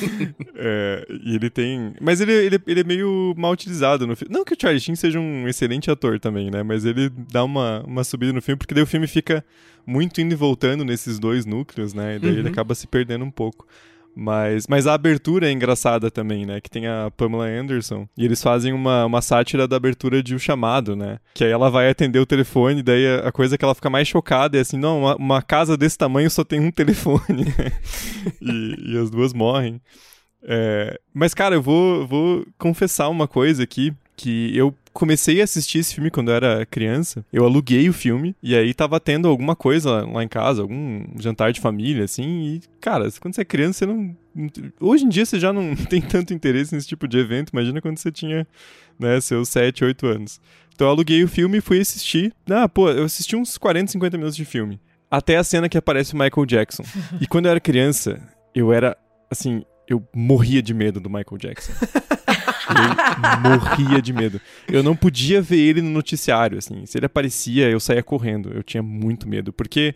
[0.56, 1.94] é, e ele tem.
[2.00, 4.34] Mas ele, ele, ele é meio mal utilizado no filme.
[4.34, 6.62] Não que o Charlie Sheen seja um excelente ator também, né?
[6.62, 9.44] Mas ele dá uma, uma subida no filme, porque daí o filme fica
[9.86, 12.16] muito indo e voltando nesses dois núcleos, né?
[12.16, 12.38] E daí uhum.
[12.38, 13.66] ele acaba se perdendo um pouco.
[14.18, 16.58] Mas, mas a abertura é engraçada também, né?
[16.58, 18.08] Que tem a Pamela Anderson.
[18.16, 21.18] E eles fazem uma, uma sátira da abertura de O Chamado, né?
[21.34, 24.08] Que aí ela vai atender o telefone, daí a, a coisa que ela fica mais
[24.08, 27.44] chocada é assim: não, uma, uma casa desse tamanho só tem um telefone.
[28.40, 29.82] e, e as duas morrem.
[30.42, 35.78] É, mas, cara, eu vou, vou confessar uma coisa aqui que eu comecei a assistir
[35.78, 37.24] esse filme quando eu era criança.
[37.30, 41.52] Eu aluguei o filme e aí tava tendo alguma coisa lá em casa, algum jantar
[41.52, 42.24] de família, assim.
[42.24, 44.16] E, cara, quando você é criança, você não.
[44.80, 47.50] Hoje em dia você já não tem tanto interesse nesse tipo de evento.
[47.52, 48.46] Imagina quando você tinha,
[48.98, 50.40] né, seus 7, 8 anos.
[50.74, 52.32] Então eu aluguei o filme e fui assistir.
[52.50, 54.80] Ah, pô, eu assisti uns 40, 50 minutos de filme.
[55.10, 56.82] Até a cena que aparece o Michael Jackson.
[57.20, 58.20] E quando eu era criança,
[58.54, 58.96] eu era,
[59.30, 61.72] assim, eu morria de medo do Michael Jackson.
[63.42, 64.40] Morria de medo.
[64.68, 66.84] Eu não podia ver ele no noticiário, assim.
[66.86, 68.52] Se ele aparecia, eu saía correndo.
[68.54, 69.94] Eu tinha muito medo, porque...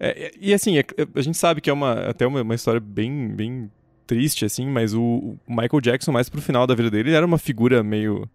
[0.00, 0.84] É, é e assim, é,
[1.14, 3.70] a gente sabe que é uma, até uma, uma história bem, bem
[4.06, 7.26] triste, assim, mas o, o Michael Jackson, mais pro final da vida dele, ele era
[7.26, 8.28] uma figura meio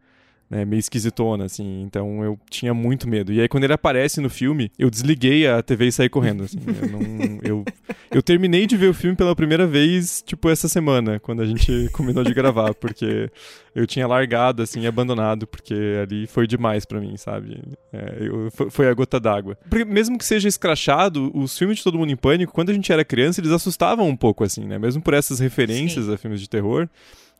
[0.54, 1.82] né, meio esquisitona, assim.
[1.82, 3.34] Então eu tinha muito medo.
[3.34, 6.60] E aí quando ele aparece no filme, eu desliguei a TV e saí correndo, assim.
[6.68, 7.66] Eu, não, eu,
[8.12, 11.90] eu terminei de ver o filme pela primeira vez, tipo, essa semana, quando a gente
[11.92, 13.32] combinou de gravar, porque
[13.74, 17.60] eu tinha largado, assim, abandonado, porque ali foi demais para mim, sabe?
[17.92, 19.58] É, eu, foi a gota d'água.
[19.88, 23.04] Mesmo que seja escrachado, os filmes de Todo Mundo em Pânico, quando a gente era
[23.04, 24.78] criança, eles assustavam um pouco, assim, né?
[24.78, 26.14] Mesmo por essas referências Sim.
[26.14, 26.88] a filmes de terror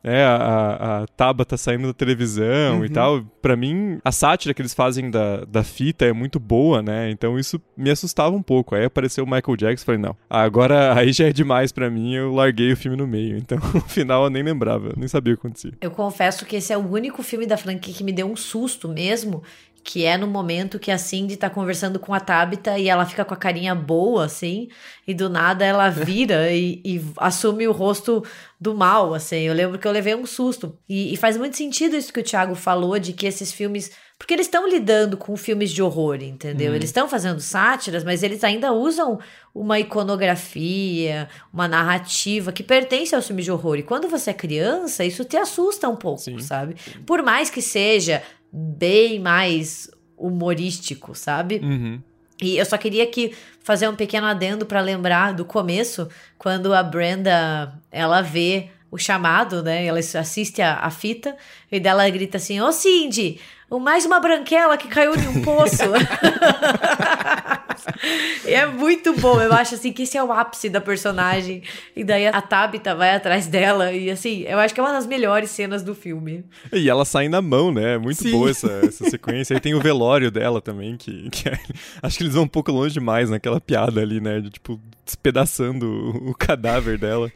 [0.04, 2.84] é, a, a Taba tá saindo da televisão uhum.
[2.84, 3.24] e tal.
[3.40, 7.10] Para mim, a sátira que eles fazem da, da fita é muito boa, né?
[7.10, 8.74] Então isso me assustava um pouco.
[8.74, 12.34] Aí apareceu o Michael Jackson, falei, não, agora aí já é demais para mim, eu
[12.34, 13.38] larguei o filme no meio.
[13.38, 15.72] Então, no final eu nem lembrava, nem sabia o que acontecia.
[15.80, 18.88] Eu confesso que esse é o único filme da franquia que me deu um susto
[18.88, 19.42] mesmo,
[19.84, 23.22] que é no momento que a Cindy tá conversando com a Tabitha e ela fica
[23.22, 24.68] com a carinha boa, assim,
[25.06, 28.24] e do nada ela vira e, e, assume o rosto
[28.58, 29.40] do mal, assim.
[29.40, 30.78] Eu lembro que eu levei um susto.
[30.88, 33.90] E, e faz muito sentido isso que o Thiago falou, de que esses filmes.
[34.16, 36.70] Porque eles estão lidando com filmes de horror, entendeu?
[36.70, 36.76] Uhum.
[36.76, 39.18] Eles estão fazendo sátiras, mas eles ainda usam
[39.54, 43.76] uma iconografia, uma narrativa que pertence aos filmes de horror.
[43.76, 46.38] E quando você é criança, isso te assusta um pouco, Sim.
[46.38, 46.76] sabe?
[47.04, 48.22] Por mais que seja
[48.54, 51.56] bem mais humorístico, sabe?
[51.56, 52.00] Uhum.
[52.40, 56.82] E eu só queria aqui fazer um pequeno adendo para lembrar do começo, quando a
[56.82, 59.84] Brenda ela vê o chamado, né?
[59.84, 61.36] Ela assiste a, a fita
[61.70, 63.40] e dela grita assim: Ô Cindy,
[63.70, 65.82] mais uma branquela que caiu em um poço.
[68.46, 69.40] é muito bom.
[69.40, 71.62] Eu acho assim que esse é o ápice da personagem.
[71.94, 73.92] E daí a Tabitha vai atrás dela.
[73.92, 76.44] E assim, eu acho que é uma das melhores cenas do filme.
[76.72, 77.94] E ela sai na mão, né?
[77.94, 78.30] É muito Sim.
[78.30, 79.54] boa essa, essa sequência.
[79.54, 81.58] E tem o velório dela também, que, que é...
[82.02, 84.40] acho que eles vão um pouco longe demais naquela piada ali, né?
[84.40, 87.30] De tipo, despedaçando o, o cadáver dela.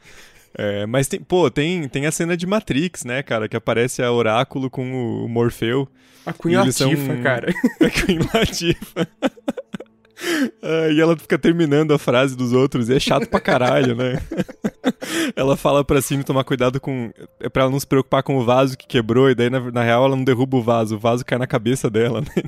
[0.57, 3.49] É, mas tem, pô, tem, tem a cena de Matrix, né, cara?
[3.49, 5.89] Que aparece a Oráculo com o Morfeu.
[6.27, 7.23] A Queen Latifah, são...
[7.23, 7.55] cara.
[7.81, 9.07] A Queen Latifah.
[10.63, 14.21] Ah, e ela fica terminando a frase dos outros e é chato pra caralho, né?
[15.37, 17.13] ela fala pra cima tomar cuidado com.
[17.41, 19.83] É pra ela não se preocupar com o vaso que quebrou, e daí na, na
[19.83, 22.43] real ela não derruba o vaso, o vaso cai na cabeça dela, né?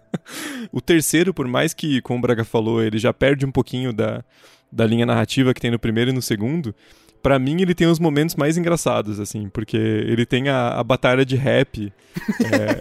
[0.72, 4.24] o terceiro, por mais que, como o Braga falou, ele já perde um pouquinho da,
[4.70, 6.74] da linha narrativa que tem no primeiro e no segundo,
[7.22, 11.24] para mim ele tem os momentos mais engraçados, assim, porque ele tem a, a batalha
[11.24, 11.92] de rap,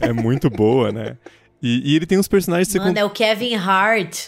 [0.01, 1.17] é, é muito boa, né?
[1.61, 2.73] E, e, ele tem uns personagens...
[2.75, 4.27] Mano, é o Kevin Hart.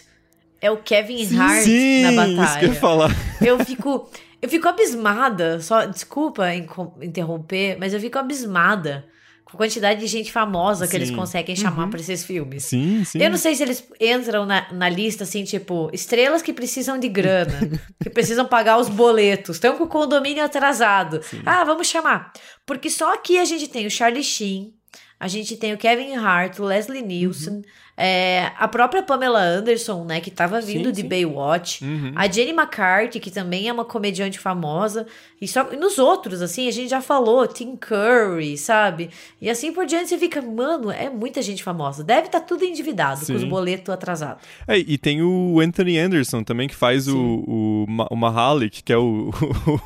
[0.62, 2.46] É o Kevin sim, Hart sim, na batalha.
[2.46, 3.12] Isso que eu ia falar.
[3.42, 4.10] Eu fico...
[4.42, 6.54] Eu fico abismada, só desculpa
[7.02, 9.06] interromper, mas eu fico abismada
[9.54, 10.98] a quantidade de gente famosa que sim.
[10.98, 11.90] eles conseguem chamar uhum.
[11.92, 12.66] para esses filmes.
[12.66, 13.22] Sim, sim.
[13.22, 17.08] Eu não sei se eles entram na, na lista assim, tipo, estrelas que precisam de
[17.08, 17.60] grana,
[18.02, 21.22] que precisam pagar os boletos, estão com o condomínio atrasado.
[21.24, 21.42] Sim.
[21.46, 22.34] Ah, vamos chamar.
[22.66, 24.74] Porque só aqui a gente tem o Charlie Sheen,
[25.20, 27.64] a gente tem o Kevin Hart, o Leslie Nielsen, uhum.
[27.96, 31.08] é, a própria Pamela Anderson, né, que estava vindo sim, de sim.
[31.08, 32.12] Baywatch, uhum.
[32.16, 35.08] a Jenny McCarthy, que também é uma comediante famosa,
[35.40, 39.10] e, só, e nos outros, assim, a gente já falou, Tim Curry, sabe?
[39.42, 42.04] E assim por diante você fica, mano, é muita gente famosa.
[42.04, 43.34] Deve estar tá tudo endividado, sim.
[43.34, 44.44] com os boletos atrasados.
[44.68, 48.98] É, e tem o Anthony Anderson também, que faz o, o, o Mahalik, que é
[48.98, 49.32] o,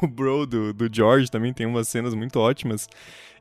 [0.02, 2.88] o bro do, do George, também tem umas cenas muito ótimas.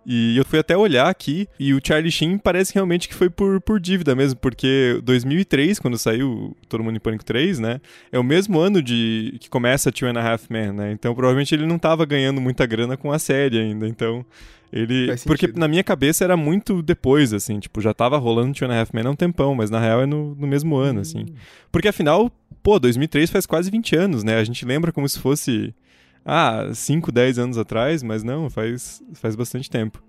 [0.08, 3.60] E eu fui até olhar aqui e o Charlie Sheen parece realmente que foi por,
[3.60, 7.80] por dívida mesmo, porque 2003, quando saiu Todo Mundo em Pânico 3, né,
[8.12, 11.52] é o mesmo ano de que começa Two and a Half Men, né, então provavelmente
[11.52, 14.24] ele não tava ganhando muita grana com a série ainda, então...
[14.72, 15.14] Ele.
[15.24, 18.80] Porque na minha cabeça era muito depois, assim, tipo, já tava rolando Two and a
[18.80, 21.20] Half Men há um tempão, mas na real é no, no mesmo ano, assim.
[21.20, 21.22] hum.
[21.22, 21.34] assim.
[21.70, 22.30] Porque afinal,
[22.64, 24.36] pô, 2003 faz quase 20 anos, né?
[24.36, 25.72] A gente lembra como se fosse
[26.26, 30.02] ah, 5, 10 anos atrás, mas não, faz, faz bastante tempo.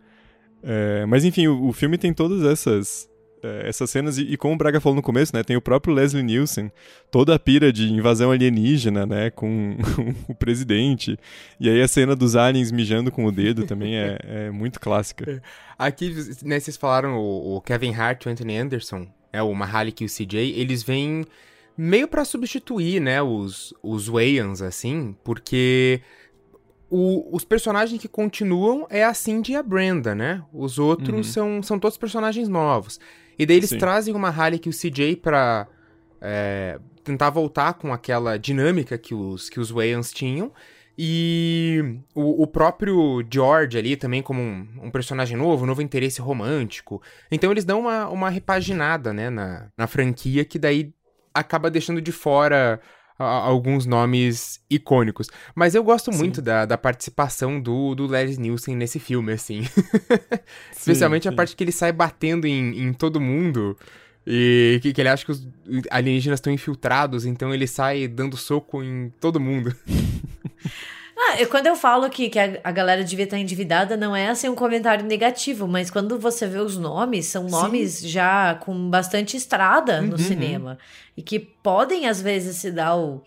[0.63, 3.07] É, mas enfim, o, o, filme tem todas essas
[3.43, 5.93] é, essas cenas, e, e, como o Braga falou no começo, né, tem o próprio
[5.93, 6.71] Leslie Nielsen,
[7.11, 9.77] toda a pira de invasão alienígena, né, com
[10.27, 11.19] o presidente,
[11.59, 15.29] e aí a cena dos aliens mijando com o dedo também é, é muito clássica.
[15.29, 15.41] É.
[15.77, 20.03] Aqui, né, vocês falaram o, o Kevin Hart e o Anthony Anderson, é, o Mahalik
[20.03, 21.23] e o CJ, eles vêm
[21.77, 26.01] meio para substituir, né, os, os Wayans, assim, porque
[26.89, 30.43] o, os personagens que continuam é a Cindy e a Brenda, né?
[30.53, 31.33] Os outros uhum.
[31.33, 32.99] são, são todos personagens novos.
[33.37, 33.77] E daí eles Sim.
[33.77, 35.67] trazem uma Harley e o CJ pra
[36.21, 40.51] é, tentar voltar com aquela dinâmica que os, que os Wayans tinham.
[40.99, 46.19] E o, o, próprio George ali também como um, um, personagem novo, um novo interesse
[46.19, 46.99] romântico.
[47.31, 50.91] Então eles dão uma, uma repaginada, né, na, na franquia, que daí
[51.39, 52.79] acaba deixando de fora
[53.19, 55.27] alguns nomes icônicos.
[55.55, 56.17] Mas eu gosto sim.
[56.17, 59.61] muito da, da participação do, do Leslie Nielsen nesse filme, assim.
[60.71, 61.33] Especialmente sim, sim.
[61.33, 63.75] a parte que ele sai batendo em, em todo mundo.
[64.25, 65.47] E que, que, ele acha que os
[65.89, 69.73] alienígenas estão infiltrados, então ele sai dando soco em todo mundo.
[71.19, 74.27] Ah, eu, quando eu falo que, que a, a, galera devia estar endividada, não é
[74.27, 78.07] assim um comentário negativo, mas quando você vê os nomes, são nomes Sim.
[78.07, 80.17] já com bastante estrada no uhum.
[80.19, 80.77] cinema.
[81.15, 83.23] E que podem, às vezes, se dar o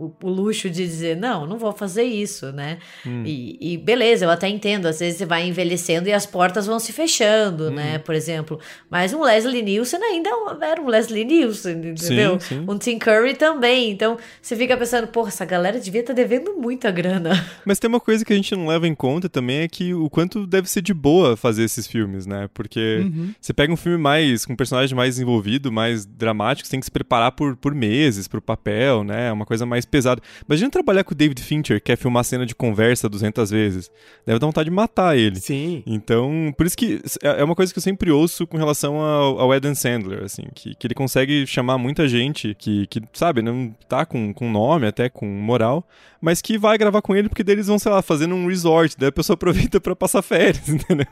[0.00, 2.78] o, o, luxo de dizer, não, não vou fazer isso, né?
[3.06, 3.22] Hum.
[3.26, 6.78] E, e, beleza, eu até entendo, às vezes você vai envelhecendo e as portas vão
[6.78, 7.70] se fechando, hum.
[7.70, 7.98] né?
[7.98, 12.40] Por exemplo, mas um Leslie Nielsen ainda é era um Leslie Nielsen, entendeu?
[12.40, 12.64] Sim, sim.
[12.66, 13.90] Um Tim Curry também.
[13.90, 17.30] Então você fica pensando, porra, essa galera devia estar tá devendo muita grana.
[17.64, 20.08] Mas tem uma coisa que a gente não leva em conta também é que o
[20.08, 22.48] quanto deve ser de boa fazer esses filmes, né?
[22.54, 23.34] Porque uhum.
[23.40, 26.86] você pega um filme mais com um personagem mais envolvido, mais dramático, você tem que
[26.86, 29.32] se preparar por, por meses pro papel, né?
[29.32, 30.22] Uma coisa mais pesado.
[30.48, 33.90] Imagina trabalhar com o David Fincher, que quer filmar cena de conversa 200 vezes.
[34.24, 35.40] Deve dar vontade de matar ele.
[35.40, 35.82] Sim.
[35.86, 39.40] Então, por isso que é, é uma coisa que eu sempre ouço com relação ao,
[39.40, 43.74] ao Adam Sandler, assim, que, que ele consegue chamar muita gente que, que, sabe, não
[43.88, 45.86] tá com, com nome, até com moral,
[46.20, 49.08] mas que vai gravar com ele porque deles vão, sei lá, fazendo um resort, daí
[49.08, 51.06] a pessoa aproveita para passar férias, entendeu?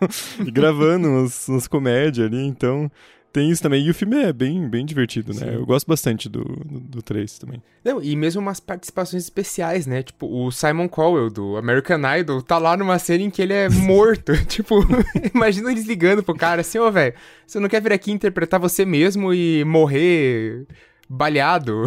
[0.44, 2.90] E gravando umas, umas comédias ali, então
[3.32, 3.84] tem isso também.
[3.84, 5.40] E o filme é bem, bem divertido, né?
[5.40, 5.54] Sim.
[5.54, 7.62] Eu gosto bastante do, do, do 3 também.
[7.84, 10.02] Não, e mesmo umas participações especiais, né?
[10.02, 13.68] Tipo, o Simon Cowell, do American Idol, tá lá numa cena em que ele é
[13.70, 14.32] morto.
[14.46, 14.76] tipo,
[15.34, 17.14] imagina eles ligando pro cara assim, ô, oh, velho,
[17.46, 20.66] você não quer vir aqui interpretar você mesmo e morrer
[21.08, 21.84] baleado?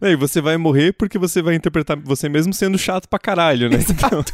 [0.00, 3.70] é, e você vai morrer porque você vai interpretar você mesmo sendo chato pra caralho,
[3.70, 3.78] né?
[3.88, 4.24] Então...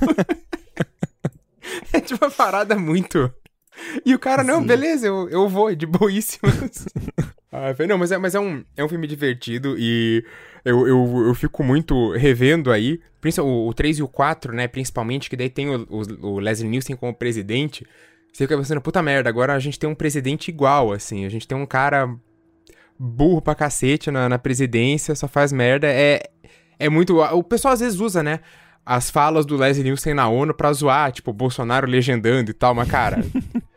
[1.92, 3.32] é tipo uma parada muito
[4.04, 4.66] e o cara, não, Sim.
[4.66, 6.42] beleza, eu, eu vou, de boíssimo.
[7.50, 10.24] ah, não, mas, é, mas é, um, é um filme divertido e
[10.64, 13.00] eu, eu, eu fico muito revendo aí,
[13.40, 16.68] o, o 3 e o 4, né, principalmente, que daí tem o, o, o Leslie
[16.68, 17.86] Nielsen como presidente.
[18.32, 21.46] Você fica pensando, puta merda, agora a gente tem um presidente igual, assim, a gente
[21.46, 22.08] tem um cara
[22.98, 25.88] burro pra cacete na, na presidência, só faz merda.
[25.88, 26.22] É,
[26.78, 27.20] é muito.
[27.20, 28.40] O pessoal às vezes usa, né?
[28.84, 32.88] As falas do Leslie Nielsen na ONU pra zoar, tipo, Bolsonaro legendando e tal, mas,
[32.88, 33.22] cara.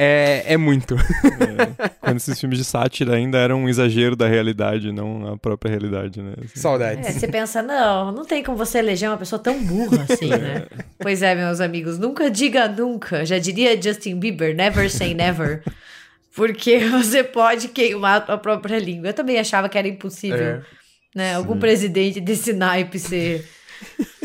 [0.00, 0.94] É, é muito.
[0.94, 5.70] É, quando esses filmes de sátira ainda eram um exagero da realidade, não a própria
[5.70, 6.34] realidade, né?
[6.38, 6.60] Assim.
[6.60, 7.04] Saudades.
[7.04, 10.66] É, você pensa, não, não tem como você eleger uma pessoa tão burra assim, né?
[11.00, 13.26] pois é, meus amigos, nunca diga nunca.
[13.26, 15.64] Já diria Justin Bieber, never say never.
[16.32, 19.08] Porque você pode queimar a própria língua.
[19.08, 20.62] Eu também achava que era impossível, é.
[21.12, 21.34] né?
[21.34, 21.60] Algum Sim.
[21.60, 23.44] presidente desse naipe ser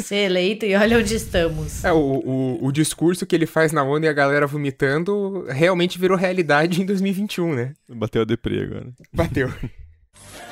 [0.01, 1.83] ser eleito e olha onde estamos.
[1.83, 5.97] É, o, o, o, discurso que ele faz na ONU e a galera vomitando realmente
[5.97, 7.73] virou realidade em 2021, né?
[7.87, 8.93] Bateu a deprê agora.
[9.13, 9.51] Bateu.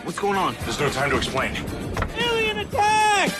[0.04, 0.54] What's going on?
[0.66, 1.52] There's no time to explain.
[2.18, 3.32] Alien attack!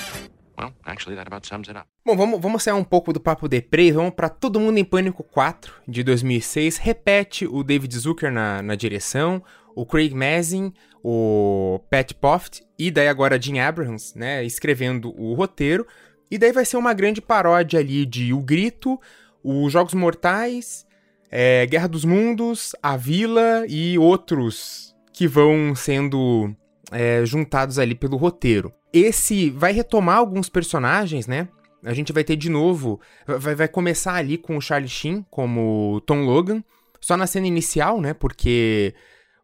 [0.58, 1.88] Well, actually, that about sums it up.
[2.06, 5.24] Bom, vamos, vamos sair um pouco do papo deprê, vamos para Todo Mundo em Pânico
[5.24, 6.78] 4, de 2006.
[6.78, 9.42] Repete o David Zucker na, na direção,
[9.76, 10.72] o Craig Mazin,
[11.04, 15.86] o Pat Poft e daí agora Jim Abrahams, né, escrevendo o roteiro.
[16.30, 19.00] E daí vai ser uma grande paródia ali de O Grito,
[19.44, 20.86] os Jogos Mortais,
[21.30, 26.56] é, Guerra dos Mundos, A Vila e outros que vão sendo
[26.92, 28.74] é, juntados ali pelo roteiro.
[28.94, 31.48] Esse vai retomar alguns personagens, né?
[31.84, 33.00] A gente vai ter de novo.
[33.26, 36.64] Vai, vai começar ali com o Charlie Sheen como Tom Logan.
[37.00, 38.14] Só na cena inicial, né?
[38.14, 38.94] Porque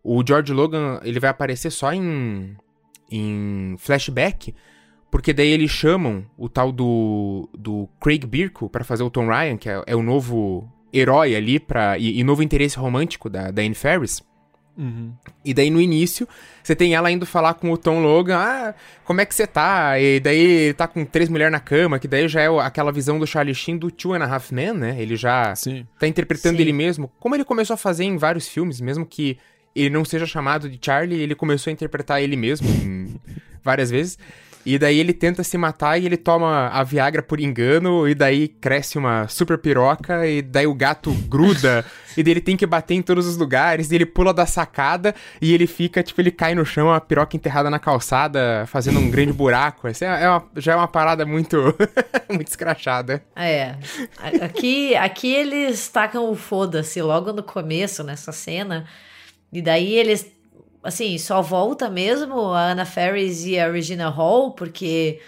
[0.08, 2.56] o George Logan, ele vai aparecer só em,
[3.12, 4.56] em flashback,
[5.12, 9.58] porque daí eles chamam o tal do, do Craig Birko para fazer o Tom Ryan,
[9.58, 13.62] que é, é, o novo herói ali pra, e, e novo interesse romântico da, da
[13.62, 14.24] Anne Ferris.
[14.78, 15.12] Uhum.
[15.44, 16.26] E daí no início,
[16.64, 20.00] você tem ela indo falar com o Tom Logan, ah, como é que você tá?
[20.00, 23.28] E daí tá com três mulheres na cama, que daí já é aquela visão do
[23.28, 25.02] Charlie Sheen do Two and a Half Men, né?
[25.02, 25.86] Ele já Sim.
[26.00, 26.62] tá interpretando Sim.
[26.62, 29.38] ele mesmo, como ele começou a fazer em vários filmes, mesmo que
[29.82, 32.68] ele não seja chamado de Charlie, ele começou a interpretar ele mesmo
[33.64, 34.18] várias vezes.
[34.68, 38.50] E daí ele tenta se matar e ele toma a Viagra por engano, e daí
[38.50, 41.86] cresce uma super piroca, e daí o gato gruda,
[42.18, 45.16] e daí ele tem que bater em todos os lugares, e ele pula da sacada,
[45.42, 49.10] e ele fica, tipo, ele cai no chão, a piroca enterrada na calçada, fazendo um
[49.10, 49.88] grande buraco.
[49.88, 51.74] Assim, é uma, já é uma parada muito,
[52.30, 53.24] muito escrachada.
[53.38, 53.74] É.
[54.42, 58.86] Aqui, aqui eles tacam o foda-se logo no começo, nessa cena.
[59.52, 60.26] E daí eles,
[60.84, 65.20] assim, só volta mesmo a Anna Ferris e a Regina Hall, porque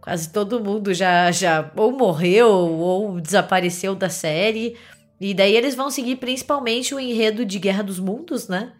[0.00, 4.76] quase todo mundo já, já ou morreu ou desapareceu da série.
[5.20, 8.72] E daí eles vão seguir principalmente o enredo de Guerra dos Mundos, né?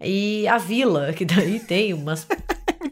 [0.00, 2.26] E a vila, que daí tem umas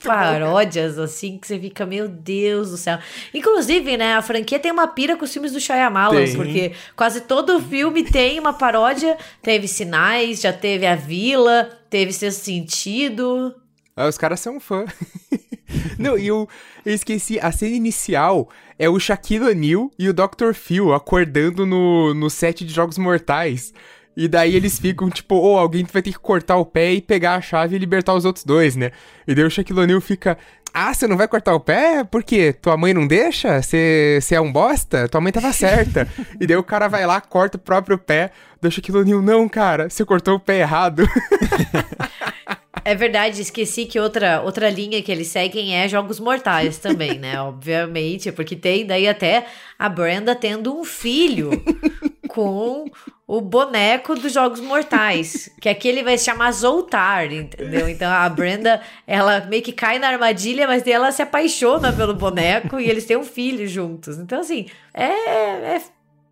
[0.05, 2.99] paródias, assim, que você fica, meu Deus do céu.
[3.33, 6.37] Inclusive, né, a franquia tem uma pira com os filmes do Shyamalan, Tem.
[6.37, 9.17] porque quase todo filme tem uma paródia.
[9.43, 13.55] Teve Sinais, já teve A Vila, teve Sexto Sentido.
[13.97, 14.85] Ah, os caras são fã.
[15.99, 16.49] Não, e eu,
[16.85, 18.49] eu esqueci, a cena inicial
[18.79, 20.53] é o Shaquille O'Neal e o Dr.
[20.53, 23.73] Phil acordando no, no set de Jogos Mortais.
[24.17, 27.35] E daí eles ficam, tipo, ou alguém vai ter que cortar o pé e pegar
[27.35, 28.93] a chave e libertar os outros dois, né?
[29.27, 30.39] E daí o Shaquille O'Neal fica,
[30.75, 32.03] ah, você não vai cortar o pé?
[32.03, 32.53] Por quê?
[32.53, 33.63] Tua mãe não deixa?
[33.63, 35.09] Você você é um bosta?
[35.09, 36.09] Tua mãe tava certa.
[36.41, 38.33] e daí o cara vai lá, corta o próprio pé.
[38.61, 41.09] Daí o Shaquille O'Neal, não, cara, você cortou o pé errado.
[42.85, 47.41] É verdade, esqueci que outra, outra linha que eles seguem é Jogos Mortais também, né?
[47.41, 49.47] Obviamente, porque tem daí até
[49.79, 51.51] a Brenda tendo um filho
[52.29, 52.85] com
[53.27, 57.89] o boneco dos Jogos Mortais, que aqui ele vai se chamar Zoltar, entendeu?
[57.89, 62.15] Então a Brenda, ela meio que cai na armadilha, mas daí ela se apaixona pelo
[62.15, 64.19] boneco e eles têm um filho juntos.
[64.19, 65.83] Então, assim, é, é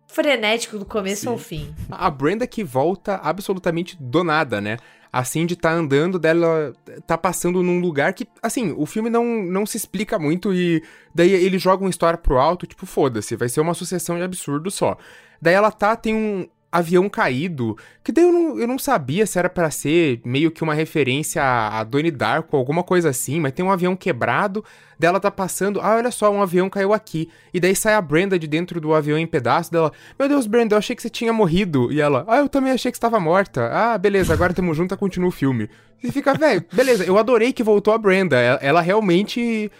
[0.07, 1.73] frenético do começo ao fim.
[1.89, 4.77] A Brenda que volta absolutamente do nada, né?
[5.11, 6.73] A Cindy tá andando, dela
[7.05, 11.31] tá passando num lugar que, assim, o filme não, não se explica muito e daí
[11.31, 14.97] ele joga uma história pro alto, tipo, foda-se, vai ser uma sucessão de absurdos só.
[15.39, 19.37] Daí ela tá, tem um avião caído, que daí eu não, eu não sabia se
[19.37, 23.51] era pra ser meio que uma referência a, a Donnie Darko, alguma coisa assim, mas
[23.51, 24.65] tem um avião quebrado,
[24.97, 28.01] daí ela tá passando, ah, olha só, um avião caiu aqui, e daí sai a
[28.01, 31.09] Brenda de dentro do avião em pedaços, dela, meu Deus, Brenda, eu achei que você
[31.09, 34.53] tinha morrido, e ela, ah, eu também achei que você tava morta, ah, beleza, agora
[34.53, 35.69] tamo junto, continua o filme.
[36.03, 39.71] E fica, velho, beleza, eu adorei que voltou a Brenda, ela, ela realmente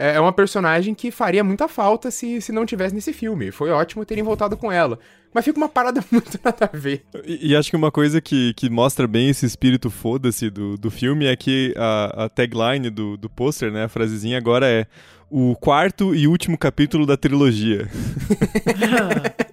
[0.00, 3.50] é é uma personagem que faria muita falta se, se não tivesse nesse filme.
[3.52, 4.98] Foi ótimo terem voltado com ela.
[5.32, 7.04] Mas fica uma parada muito nada a ver.
[7.24, 10.90] E, e acho que uma coisa que, que mostra bem esse espírito foda-se do, do
[10.90, 14.86] filme é que a, a tagline do, do pôster, né, a frasezinha agora é
[15.30, 17.88] o quarto e último capítulo da trilogia.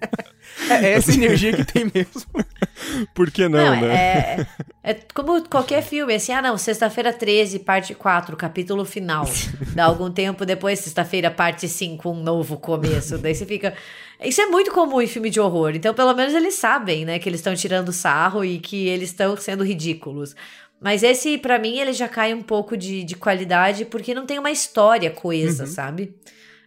[0.70, 2.22] É essa energia que tem mesmo.
[3.14, 4.46] Por que não, Não, né?
[4.82, 9.28] é, é como qualquer filme, assim, ah não, sexta-feira 13, parte 4, capítulo final.
[9.74, 13.18] Dá algum tempo depois, sexta-feira, parte 5, um novo começo.
[13.18, 13.74] Daí você fica...
[14.22, 17.28] Isso é muito comum em filme de horror, então pelo menos eles sabem, né, que
[17.28, 20.34] eles estão tirando sarro e que eles estão sendo ridículos.
[20.80, 24.38] Mas esse, pra mim, ele já cai um pouco de, de qualidade porque não tem
[24.38, 26.14] uma história coesa, sabe?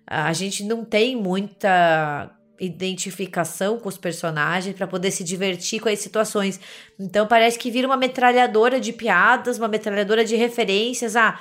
[0.05, 2.29] A gente não tem muita
[2.65, 6.59] identificação com os personagens para poder se divertir com as situações.
[6.99, 11.15] Então parece que vira uma metralhadora de piadas, uma metralhadora de referências.
[11.15, 11.39] Ah,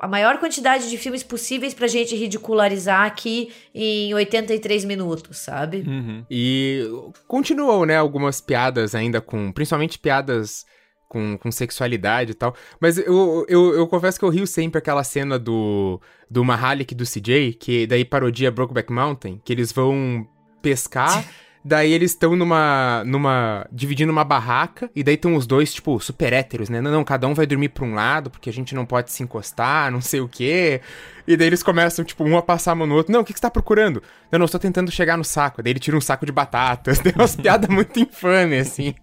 [0.00, 5.84] a maior quantidade de filmes possíveis pra gente ridicularizar aqui em 83 minutos, sabe?
[6.30, 6.88] E
[7.28, 9.52] continuou, né, algumas piadas ainda com.
[9.52, 10.64] Principalmente piadas
[11.08, 12.56] com, com sexualidade e tal.
[12.80, 16.00] Mas eu, eu, eu confesso que eu rio sempre aquela cena do,
[16.30, 20.26] do Mahalik e do CJ, que daí parodia Brokeback Mountain, que eles vão
[20.64, 21.24] pescar.
[21.66, 23.66] Daí eles estão numa, numa.
[23.72, 26.78] dividindo uma barraca, e daí estão os dois, tipo, super héteros, né?
[26.78, 29.22] Não, não, cada um vai dormir pra um lado, porque a gente não pode se
[29.22, 30.82] encostar, não sei o quê.
[31.26, 33.10] E daí eles começam, tipo, um a passar a mão no outro.
[33.10, 34.02] Não, o que, que você tá procurando?
[34.30, 35.62] Não, não, eu tô tentando chegar no saco.
[35.62, 36.98] Daí ele tira um saco de batatas.
[37.00, 38.94] Tem umas piadas muito infames, assim.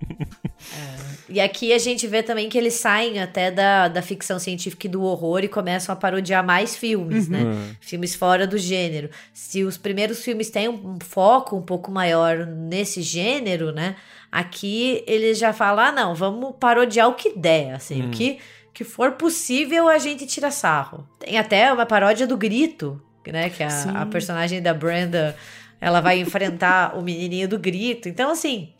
[1.31, 4.89] E aqui a gente vê também que eles saem até da, da ficção científica e
[4.89, 7.39] do horror e começam a parodiar mais filmes, né?
[7.79, 9.09] Filmes fora do gênero.
[9.33, 13.95] Se os primeiros filmes têm um foco um pouco maior nesse gênero, né?
[14.29, 18.39] Aqui eles já falam, ah, não, vamos parodiar o que der, assim, o que,
[18.73, 21.07] que for possível a gente tira sarro.
[21.19, 23.49] Tem até uma paródia do Grito, né?
[23.49, 25.35] Que a, a personagem da Brenda,
[25.79, 28.09] ela vai enfrentar o menininho do Grito.
[28.09, 28.73] Então, assim,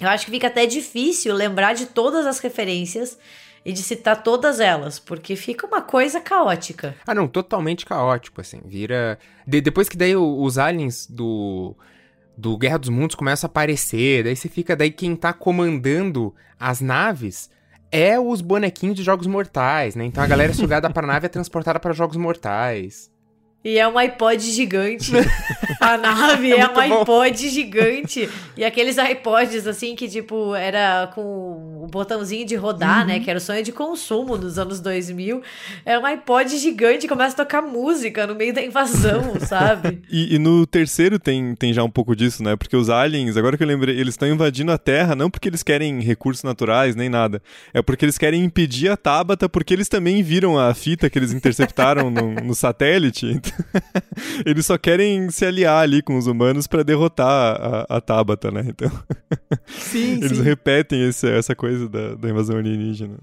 [0.00, 3.18] eu acho que fica até difícil lembrar de todas as referências
[3.64, 6.94] e de citar todas elas, porque fica uma coisa caótica.
[7.06, 8.60] Ah, não, totalmente caótico, assim.
[8.64, 9.18] Vira.
[9.46, 11.76] de- depois que daí os aliens do.
[12.40, 14.76] Do Guerra dos Mundos começam a aparecer, daí você fica.
[14.76, 17.50] Daí quem tá comandando as naves
[17.90, 20.04] é os bonequinhos de Jogos Mortais, né?
[20.04, 23.10] Então a galera é sugada pra nave é transportada para Jogos Mortais.
[23.64, 25.12] E é um iPod gigante.
[25.80, 27.20] A nave é, um muito bom.
[27.20, 28.28] iPod gigante.
[28.56, 33.20] E aqueles iPods, assim, que, tipo, era com o botãozinho de rodar, né?
[33.20, 35.42] Que era o sonho de consumo nos anos 2000.
[35.84, 40.02] É um iPod gigante, começa a tocar música no meio da invasão, sabe?
[40.10, 42.56] E, e no terceiro tem, tem já um pouco disso, né?
[42.56, 45.62] Porque os aliens, agora que eu lembrei, eles estão invadindo a Terra não porque eles
[45.62, 47.42] querem recursos naturais nem nada.
[47.74, 51.32] É porque eles querem impedir a Tabata, porque eles também viram a fita que eles
[51.32, 53.26] interceptaram no, no satélite.
[53.26, 53.47] Então,
[54.44, 57.26] eles só querem se aliar ali com os humanos pra derrotar
[57.88, 58.64] a, a Tabata, né?
[58.68, 58.90] Então,
[59.66, 63.18] Sim, eles repetem esse- essa coisa da, da invasão alienígena.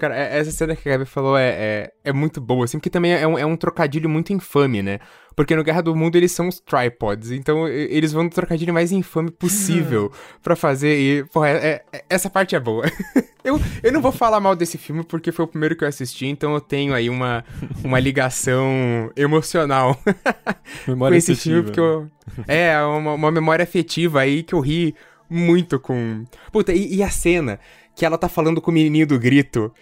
[0.00, 2.90] Cara, é- essa cena que a Gabi falou é, é, é muito boa, assim, porque
[2.90, 4.98] também é um, é um trocadilho muito infame, né?
[5.36, 8.90] Porque no Guerra do Mundo eles são os tripods, então eles vão no trocadilho mais
[8.90, 10.10] infame possível
[10.42, 12.84] pra fazer e, porra, é- é- essa parte é boa.
[13.44, 16.26] eu, eu não vou falar mal desse filme porque foi o primeiro que eu assisti,
[16.26, 17.44] então eu tenho aí uma,
[17.84, 20.00] uma ligação emocional
[20.88, 22.10] Memória com esse afetiva, filme, porque eu...
[22.48, 24.94] É, uma, uma memória afetiva aí que eu ri
[25.28, 26.24] muito com...
[26.50, 27.60] Puta, e, e a cena
[27.96, 29.72] que ela tá falando com o menininho do grito,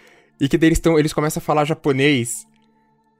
[0.41, 2.47] e que daí eles, tão, eles começam a falar japonês,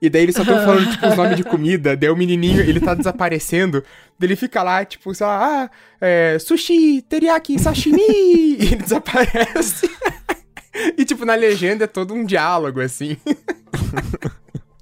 [0.01, 2.79] e daí eles só estão falando, tipo, os nomes de comida, daí o menininho, ele
[2.79, 3.81] tá desaparecendo,
[4.17, 5.69] daí ele fica lá, tipo, sei lá, ah,
[6.01, 7.99] é, sushi, teriyaki, sashimi,
[8.59, 9.89] e ele desaparece.
[10.97, 13.17] e, tipo, na legenda é todo um diálogo, assim.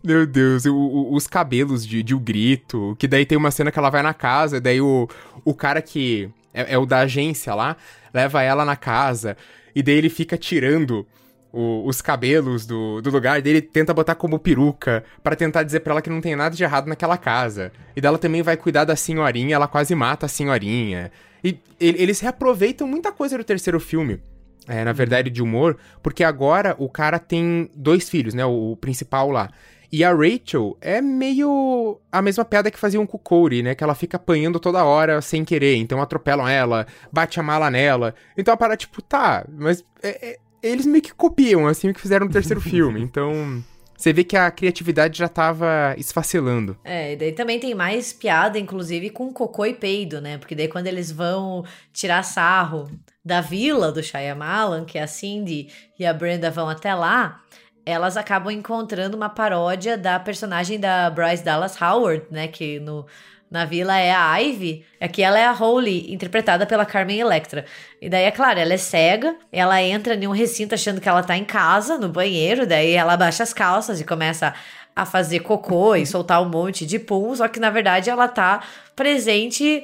[0.03, 3.71] Meu Deus, o- o- os cabelos de, de o grito, que daí tem uma cena
[3.71, 5.07] que ela vai na casa, daí o,
[5.45, 7.77] o cara que é, é o da agência lá,
[8.13, 9.37] leva ela na casa,
[9.75, 11.05] e daí ele fica tirando
[11.51, 15.81] o- os cabelos do, do lugar, daí ele tenta botar como peruca, pra tentar dizer
[15.81, 17.71] pra ela que não tem nada de errado naquela casa.
[17.95, 21.11] E daí ela também vai cuidar da senhorinha, ela quase mata a senhorinha.
[21.43, 24.19] E ele- eles reaproveitam muita coisa do terceiro filme.
[24.65, 28.45] É, na verdade, de humor, porque agora o cara tem dois filhos, né?
[28.45, 29.49] O, o principal lá.
[29.95, 33.75] E a Rachel é meio a mesma piada que faziam com o Corey, né?
[33.75, 35.75] Que ela fica apanhando toda hora sem querer.
[35.75, 38.15] Então atropelam ela, bate a mala nela.
[38.35, 42.01] Então a parada, tipo, tá, mas é- é- eles meio que copiam, assim, o que
[42.01, 42.99] fizeram no terceiro filme.
[43.01, 43.63] Então.
[43.95, 46.75] Você vê que a criatividade já tava esfacelando.
[46.83, 50.39] É, e daí também tem mais piada, inclusive, com cocô e peido, né?
[50.39, 51.63] Porque daí quando eles vão
[51.93, 52.89] tirar sarro
[53.23, 57.41] da vila do Shyamalan, que a Cindy e a Brenda vão até lá,
[57.85, 62.47] elas acabam encontrando uma paródia da personagem da Bryce Dallas Howard, né?
[62.47, 63.05] Que no,
[63.53, 64.83] na vila é a Ivy.
[64.99, 67.65] Aqui ela é a Holly, interpretada pela Carmen Electra.
[68.01, 71.21] E daí, é claro, ela é cega, ela entra em um recinto achando que ela
[71.21, 74.55] tá em casa, no banheiro, daí ela baixa as calças e começa
[74.95, 78.63] a fazer cocô e soltar um monte de pum, só que na verdade ela tá
[78.95, 79.83] presente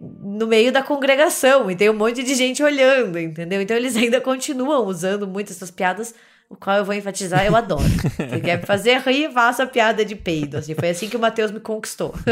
[0.00, 3.62] no meio da congregação e tem um monte de gente olhando, entendeu?
[3.62, 6.14] Então eles ainda continuam usando muito essas piadas,
[6.48, 7.82] o qual eu vou enfatizar, eu adoro.
[8.30, 10.58] Se quer me fazer rir, faça piada de peido.
[10.58, 12.14] Assim, foi assim que o Matheus me conquistou.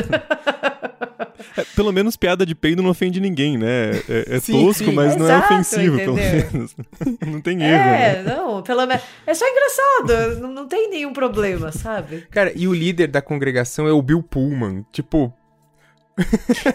[1.57, 3.91] É, pelo menos piada de peido não ofende ninguém, né?
[4.09, 4.93] É, é Sim, tosco, sim.
[4.93, 6.51] mas não é Exato, ofensivo, pelo entendeu?
[6.53, 6.77] menos.
[7.27, 8.13] não tem erro, né?
[8.13, 9.03] É, não, pelo menos.
[9.27, 12.27] É só engraçado, não, não tem nenhum problema, sabe?
[12.31, 14.85] Cara, e o líder da congregação é o Bill Pullman.
[14.93, 15.35] Tipo,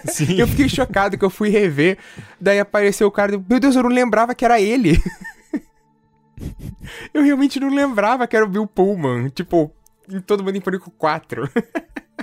[0.06, 0.40] Sim.
[0.40, 1.98] Eu fiquei chocado que eu fui rever,
[2.40, 5.02] daí apareceu o cara, meu Deus, eu não lembrava que era ele.
[7.14, 9.72] eu realmente não lembrava que era o Bill Pullman, tipo,
[10.10, 11.50] em Todo Mundo em Pânico 4.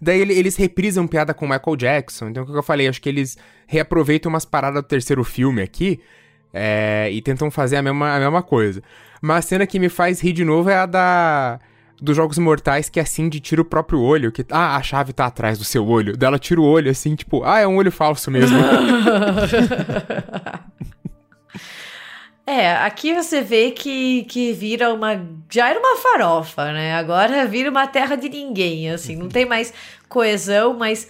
[0.00, 3.00] daí ele- eles reprisam piada com o Michael Jackson, então o que eu falei, acho
[3.00, 6.00] que eles reaproveitam umas paradas do terceiro filme aqui,
[6.52, 8.82] é, e tentam fazer a mesma, a mesma coisa.
[9.20, 11.60] Mas a cena que me faz rir de novo é a da
[12.00, 15.26] dos Jogos Mortais que a Cindy tira o próprio olho, que ah, a chave tá
[15.26, 16.16] atrás do seu olho.
[16.16, 18.56] Daí ela tira o olho assim, tipo, ah, é um olho falso mesmo.
[22.48, 25.22] É, aqui você vê que, que vira uma.
[25.50, 26.94] Já era uma farofa, né?
[26.94, 29.14] Agora vira uma terra de ninguém, assim.
[29.16, 29.70] Não tem mais
[30.08, 31.06] coesão, mas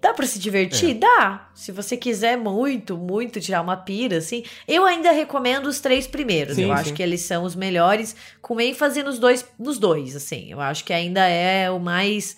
[0.00, 0.94] dá pra se divertir?
[0.94, 1.48] Dá.
[1.56, 4.44] Se você quiser muito, muito tirar uma pira, assim.
[4.68, 6.54] Eu ainda recomendo os três primeiros.
[6.54, 6.74] Sim, eu sim.
[6.74, 10.52] acho que eles são os melhores, com ênfase nos dois, nos dois, assim.
[10.52, 12.36] Eu acho que ainda é o mais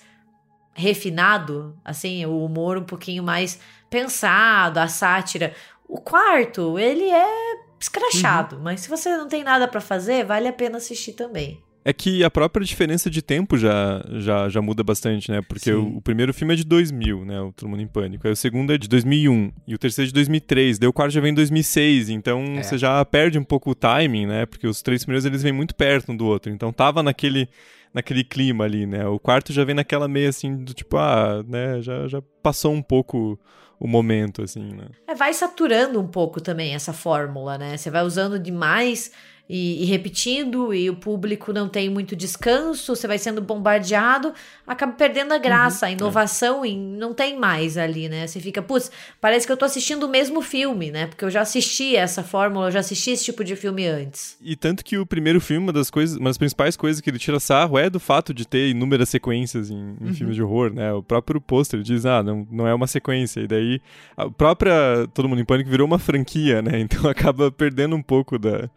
[0.73, 3.61] refinado, assim, o humor um pouquinho mais
[3.91, 5.53] pensado, a sátira.
[5.87, 10.53] O quarto, ele é escrachado, mas se você não tem nada pra fazer, vale a
[10.53, 11.61] pena assistir também.
[11.85, 15.43] É que a própria diferença de tempo já, já, já muda bastante, né?
[15.43, 17.41] Porque o, o primeiro filme é de 2000, né?
[17.41, 18.25] O Todo Mundo em Pânico.
[18.25, 19.51] Aí o segundo é de 2001.
[19.67, 20.79] E o terceiro é de 2003.
[20.79, 22.09] Daí o quarto já vem em 2006.
[22.09, 22.63] Então É.
[22.63, 24.47] você já perde um pouco o timing, né?
[24.47, 26.53] Porque os três primeiros eles vêm muito perto um do outro.
[26.53, 27.49] Então tava naquele,
[27.93, 29.05] naquele clima ali, né?
[29.09, 31.83] O quarto já vem naquela meia assim, do tipo, ah, né?
[31.83, 33.37] Já, já passou um pouco
[33.83, 34.87] o momento, assim, né?
[35.09, 37.77] É, vai saturando um pouco também essa fórmula, né?
[37.77, 39.11] Você vai usando demais
[39.49, 44.33] e, e repetindo, e o público não tem muito descanso, você vai sendo bombardeado,
[44.67, 48.27] acaba perdendo a graça, a inovação e não tem mais ali, né?
[48.27, 48.91] Você fica, putz,
[49.21, 51.07] parece que eu tô assistindo o mesmo filme, né?
[51.07, 54.39] Porque eu já assisti essa fórmula, eu já assisti esse tipo de filme antes.
[54.41, 57.19] E tanto que o primeiro filme, uma das coisas, uma das principais coisas que ele
[57.19, 60.93] tira sarro é do fato de ter inúmeras sequências em, em filmes de horror, né?
[60.93, 63.41] O próprio pôster diz, ah, não, não é uma sequência.
[63.41, 63.81] E daí
[64.17, 64.73] a própria
[65.13, 66.81] Todo Mundo em Pânico virou uma franquia, né?
[66.93, 68.69] Então acaba perdendo um pouco da,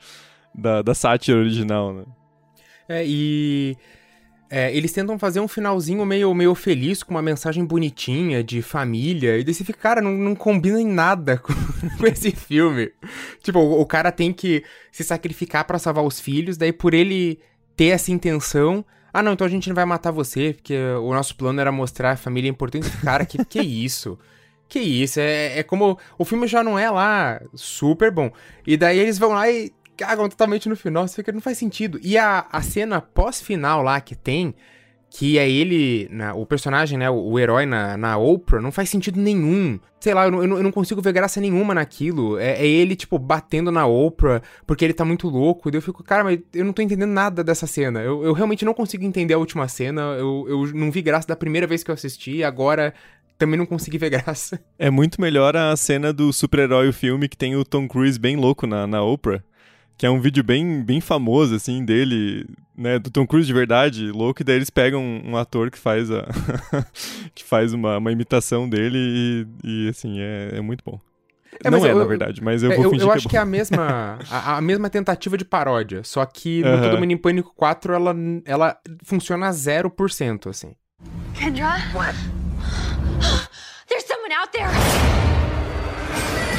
[0.57, 2.03] da, da sátira original, né?
[2.88, 3.76] É, e.
[4.49, 9.38] é, eles tentam fazer um finalzinho meio, meio feliz, com uma mensagem bonitinha de família.
[9.38, 11.53] E daí você fica, cara, não, não combina em nada com,
[11.98, 12.91] com esse filme.
[13.41, 17.40] Tipo, o, o, cara tem que se sacrificar para salvar os filhos, daí por ele
[17.76, 18.86] ter essa intenção.
[19.14, 22.11] Ah, não, então a gente não vai matar você, porque o nosso plano era mostrar
[22.11, 22.90] a família importante.
[23.02, 24.19] Cara, que, que isso?
[24.68, 25.19] Que isso?
[25.19, 25.98] É, é como.
[26.18, 28.32] O filme já não é lá super bom.
[28.68, 31.08] E daí eles vão lá e cagam totalmente no final.
[31.08, 32.00] Você fica, não faz sentido.
[32.02, 34.54] E a, a cena pós-final lá que tem,
[35.10, 38.90] que é ele, na, o personagem, né, o, o, herói na, na Oprah, não faz
[38.90, 39.80] sentido nenhum.
[40.00, 42.38] Sei lá, eu não, eu não consigo ver graça nenhuma naquilo.
[42.38, 45.70] É, é, ele, tipo, batendo na Oprah porque ele tá muito louco.
[45.70, 48.02] E eu fico, cara, mas eu não tô entendendo nada dessa cena.
[48.02, 50.02] Eu, eu realmente não consigo entender a última cena.
[50.02, 52.44] Eu, eu não vi graça da primeira vez que eu assisti.
[52.44, 52.94] Agora
[53.38, 54.60] também não consegui ver graça.
[54.78, 58.36] É muito melhor a cena do super-herói o filme que tem o Tom Cruise bem
[58.36, 59.42] louco na, na Oprah
[59.98, 62.46] que é um vídeo bem, bem famoso, assim, dele,
[62.78, 65.78] né, do Tom Cruise de verdade, louco, e daí eles pegam um, um ator que
[65.78, 66.26] faz a
[67.34, 71.00] que faz uma, uma imitação dele e, e assim, é, é muito bom.
[71.64, 73.30] É, não é, eu, na verdade, mas eu vou eu, fingir eu que acho é
[73.30, 76.82] que é a mesma, a, a, mesma tentativa de paródia, só que no uh -huh.
[76.82, 78.16] Todo Mundo em Pânico 4 ela,
[78.46, 80.76] ela funciona a 0%, assim.
[81.34, 81.78] Kendra?
[81.94, 82.16] What?
[83.88, 84.70] There's someone out there!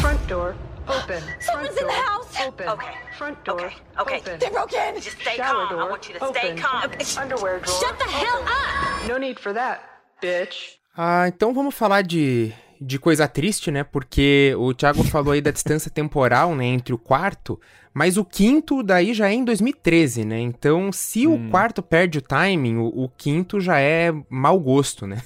[0.00, 0.54] Front door.
[0.88, 1.22] Open.
[1.40, 1.90] Someone's Front in the door.
[1.90, 2.34] house.
[2.46, 2.68] Open.
[2.68, 2.94] Okay.
[3.18, 3.60] Front door.
[3.60, 3.74] Okay.
[4.00, 4.16] Okay.
[4.18, 4.38] Open.
[4.38, 4.94] They broke in.
[4.96, 5.68] Just stay Shower calm.
[5.70, 5.82] door.
[5.82, 6.58] I want you to stay Open.
[6.58, 6.90] calm.
[7.22, 7.80] Underwear drawer.
[7.80, 8.48] Shut the hell Open.
[8.48, 9.08] up!
[9.08, 9.80] No need for that,
[10.22, 10.78] bitch.
[10.96, 13.84] Ah, então vamos falar de, de coisa triste, né?
[13.84, 17.60] Porque o Thiago falou aí da distância temporal, né, entre o quarto,
[17.92, 20.38] mas o quinto daí já é em 2013, né?
[20.40, 21.48] Então, se hum.
[21.48, 25.20] o quarto perde o timing, o, o quinto já é mau gosto, né?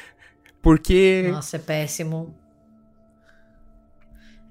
[0.62, 1.28] Porque.
[1.30, 2.34] Nossa, é péssimo.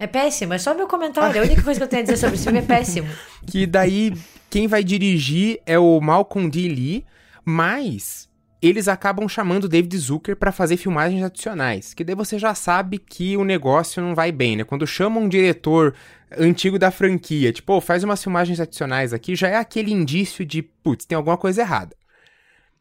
[0.02, 1.40] É péssimo, é só meu comentário.
[1.40, 3.08] A única coisa que eu tenho a dizer sobre esse filme é péssimo.
[3.46, 4.12] Que daí,
[4.50, 6.68] quem vai dirigir é o Malcolm D.
[6.68, 7.06] Lee,
[7.46, 8.28] mas
[8.60, 11.94] eles acabam chamando o David Zucker para fazer filmagens adicionais.
[11.94, 14.64] Que daí você já sabe que o negócio não vai bem, né?
[14.64, 15.94] Quando chamam um diretor
[16.36, 20.64] antigo da franquia, tipo, oh, faz umas filmagens adicionais aqui, já é aquele indício de,
[20.64, 21.96] putz, tem alguma coisa errada.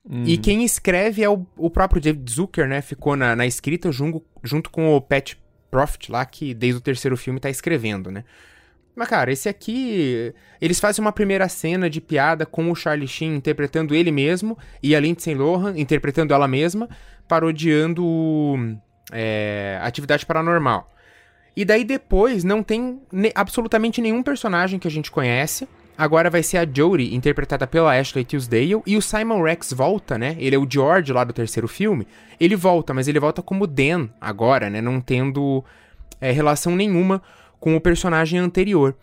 [0.08, 0.24] Uhum.
[0.24, 2.80] E quem escreve é o, o, próprio David Zucker, né?
[2.80, 5.34] Ficou na, na escrita junto, junto com o Pat
[5.70, 8.24] Profit lá, que desde o terceiro filme tá escrevendo, né?
[8.94, 10.34] Mas, cara, esse aqui.
[10.60, 14.94] Eles fazem uma primeira cena de piada com o Charlie Sheen interpretando ele mesmo e
[14.94, 16.88] a Lindsay Lohan interpretando ela mesma,
[17.26, 18.78] parodiando
[19.12, 20.90] é, Atividade Paranormal.
[21.56, 23.00] E daí depois não tem
[23.34, 25.68] absolutamente nenhum personagem que a gente conhece.
[26.00, 30.34] Agora vai ser a Jodie, interpretada pela Ashley Tisdale, e o Simon Rex volta, né?
[30.38, 32.06] Ele é o George lá do terceiro filme.
[32.40, 34.80] Ele volta, mas ele volta como Dan agora, né?
[34.80, 35.62] Não tendo
[36.18, 37.20] é, relação nenhuma
[37.60, 38.96] com o personagem anterior.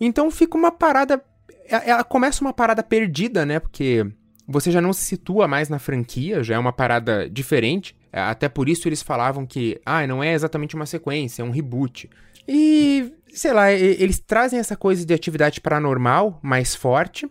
[0.00, 1.22] Então fica uma parada.
[1.68, 3.60] É, ela começa uma parada perdida, né?
[3.60, 4.06] Porque
[4.46, 7.94] você já não se situa mais na franquia, já é uma parada diferente.
[8.10, 11.50] É, até por isso eles falavam que, ah, não é exatamente uma sequência, é um
[11.50, 12.08] reboot.
[12.48, 17.30] E sei lá, eles trazem essa coisa de atividade paranormal mais forte.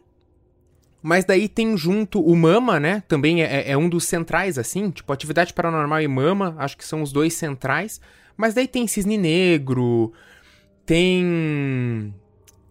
[1.02, 3.04] Mas daí tem junto o Mama, né?
[3.08, 4.90] Também é, é, um dos centrais, assim.
[4.90, 8.02] Tipo, Atividade Paranormal e Mama, acho que são os dois centrais.
[8.36, 10.12] Mas daí tem Cisne Negro,
[10.86, 12.14] tem.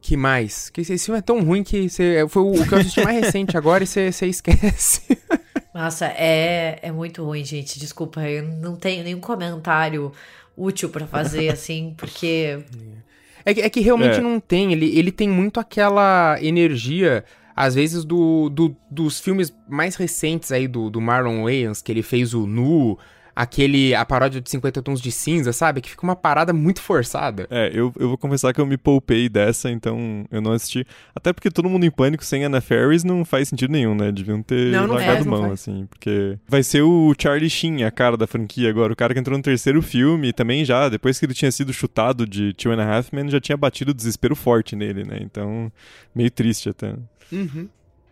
[0.00, 0.70] Que mais?
[0.70, 3.56] Que esse filme é tão ruim que você, foi o que eu assisti mais recente
[3.56, 5.18] agora e você, você esquece.
[5.74, 7.78] Nossa, é, é muito ruim, gente.
[7.78, 10.12] Desculpa, eu não tenho nenhum comentário
[10.56, 12.64] útil para fazer, assim, porque.
[13.46, 14.20] É que, é que realmente é.
[14.20, 14.72] não tem.
[14.72, 17.24] Ele, ele tem muito aquela energia,
[17.54, 22.02] às vezes, do, do dos filmes mais recentes aí do, do Marlon Wayans, que ele
[22.02, 22.98] fez o Nu,
[23.36, 25.82] aquele, a paródia de 50 Tons de Cinza, sabe?
[25.82, 27.46] Que fica uma parada muito forçada.
[27.50, 30.86] É, eu, eu vou confessar que eu me poupei dessa, então eu não assisti.
[31.14, 34.10] Até porque todo mundo em pânico sem Anna Ferris não faz sentido nenhum, né?
[34.10, 35.86] Deviam ter não, não largado faz, mão, assim.
[35.90, 38.94] Porque vai ser o Charlie Sheen, a cara da franquia agora.
[38.94, 42.26] O cara que entrou no terceiro filme também já, depois que ele tinha sido chutado
[42.26, 45.18] de Two and a Half Men, já tinha batido o desespero forte nele, né?
[45.20, 45.70] Então,
[46.14, 46.94] meio triste até.
[47.30, 47.68] Uhum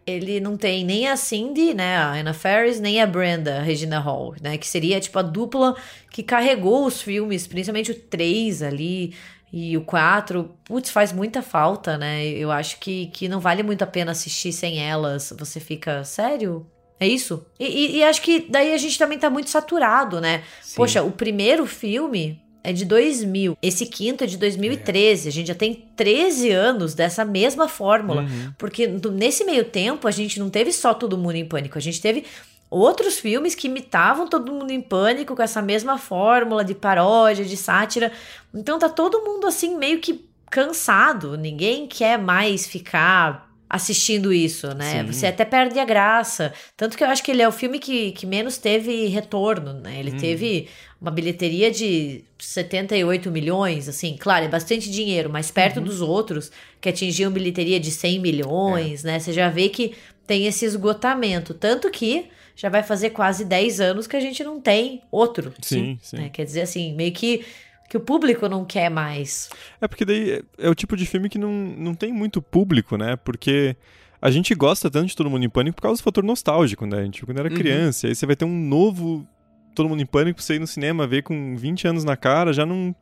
[0.07, 3.99] ele não tem nem a Cindy, né, a Anna Faris, nem a Brenda, a Regina
[3.99, 5.77] Hall, né, que seria tipo a dupla
[6.11, 9.15] que carregou os filmes, principalmente o 3 ali
[9.53, 10.51] e o 4.
[10.65, 12.27] Putz, faz muita falta, né?
[12.27, 15.33] Eu acho que, que não vale muito a pena assistir sem elas.
[15.39, 16.67] Você fica, sério?
[16.99, 17.47] É isso?
[17.59, 20.43] E, e, e acho que daí a gente também tá muito saturado, né?
[20.61, 20.75] Sim.
[20.77, 23.59] Poxa, o primeiro filme, é de 2000.
[23.62, 25.28] Esse quinto é de 2013.
[25.28, 25.28] É.
[25.28, 28.23] A gente já tem 13 anos dessa mesma fórmula.
[28.23, 28.53] Uhum.
[28.59, 31.77] Porque nesse meio tempo, a gente não teve só Todo Mundo em Pânico.
[31.77, 32.24] A gente teve
[32.70, 37.57] outros filmes que imitavam Todo Mundo em Pânico com essa mesma fórmula de paródia, de
[37.57, 38.11] sátira.
[38.53, 41.36] Então tá todo mundo assim meio que cansado.
[41.36, 45.01] Ninguém quer mais ficar assistindo isso, né?
[45.01, 45.12] Sim.
[45.12, 46.53] Você até perde a graça.
[46.77, 49.99] Tanto que eu acho que ele é o filme que, que menos teve retorno, né?
[49.99, 50.16] Ele hum.
[50.16, 50.69] teve
[51.05, 55.85] uma bilheteria de 78 milhões, assim, claro, é bastante dinheiro, mas perto uhum.
[55.85, 56.51] dos outros
[56.81, 59.09] que atingiam bilheteria de 100 milhões, é.
[59.09, 59.19] né?
[59.19, 59.95] Você já vê que
[60.27, 61.53] tem esse esgotamento.
[61.53, 65.53] Tanto que já vai fazer quase 10 anos que a gente não tem outro.
[65.61, 66.17] Sim, sim.
[66.17, 66.31] Né?
[66.31, 67.45] Quer dizer, assim, meio que
[67.87, 69.51] que o público não quer mais.
[69.79, 73.15] É porque daí é o tipo de filme que não, não tem muito público, né?
[73.15, 73.77] Porque
[74.23, 77.01] a gente gosta tanto de Todo Mundo em Pânico por causa do fator nostálgico, né?
[77.01, 77.55] A gente, quando era uhum.
[77.55, 79.29] criança, aí você vai ter um novo
[79.75, 82.65] Todo Mundo em Pânico, você ir no cinema ver com 20 anos na cara, já
[82.65, 82.95] não,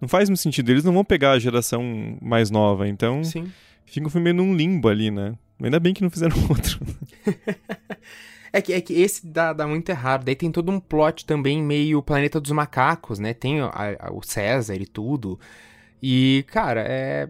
[0.00, 0.70] não faz muito sentido.
[0.70, 3.50] Eles não vão pegar a geração mais nova, então Sim.
[3.84, 5.34] fica o filme num limbo ali, né?
[5.62, 6.80] Ainda bem que não fizeram outro.
[8.52, 10.24] É que, é que esse dá, dá muito errado.
[10.24, 13.32] Daí tem todo um plot também meio Planeta dos Macacos, né?
[13.32, 13.70] Tem a,
[14.00, 15.38] a, o César e tudo.
[16.02, 17.28] E, cara, é,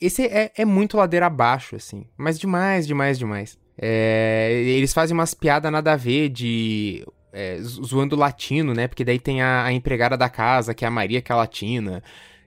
[0.00, 2.06] esse é, é muito ladeira abaixo, assim.
[2.16, 3.58] Mas demais, demais, demais.
[3.78, 7.06] É, eles fazem umas piadas nada a ver de.
[7.38, 8.88] É, zoando latino, né?
[8.88, 12.02] Porque daí tem a, a, empregada da casa, que é a Maria, que é latina.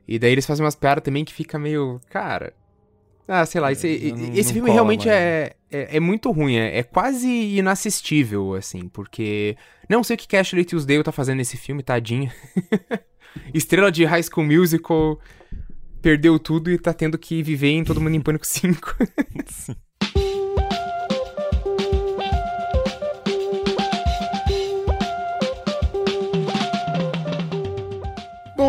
[0.07, 2.01] E daí eles fazem umas piadas também que fica meio.
[2.09, 2.53] Cara.
[3.27, 6.55] Ah, sei lá, esse, é, não, esse não filme realmente é, é, é, muito ruim,
[6.55, 9.55] é, é, quase inassistível, assim, porque.
[9.87, 12.33] Não sei o que Ashley Tisdale tá fazendo nesse filme, tadinha.
[13.53, 15.19] Estrela de High School Musical
[16.01, 18.95] perdeu tudo e tá tendo que viver em Todo Mundo em Pânico 5.
[19.45, 19.75] Sim.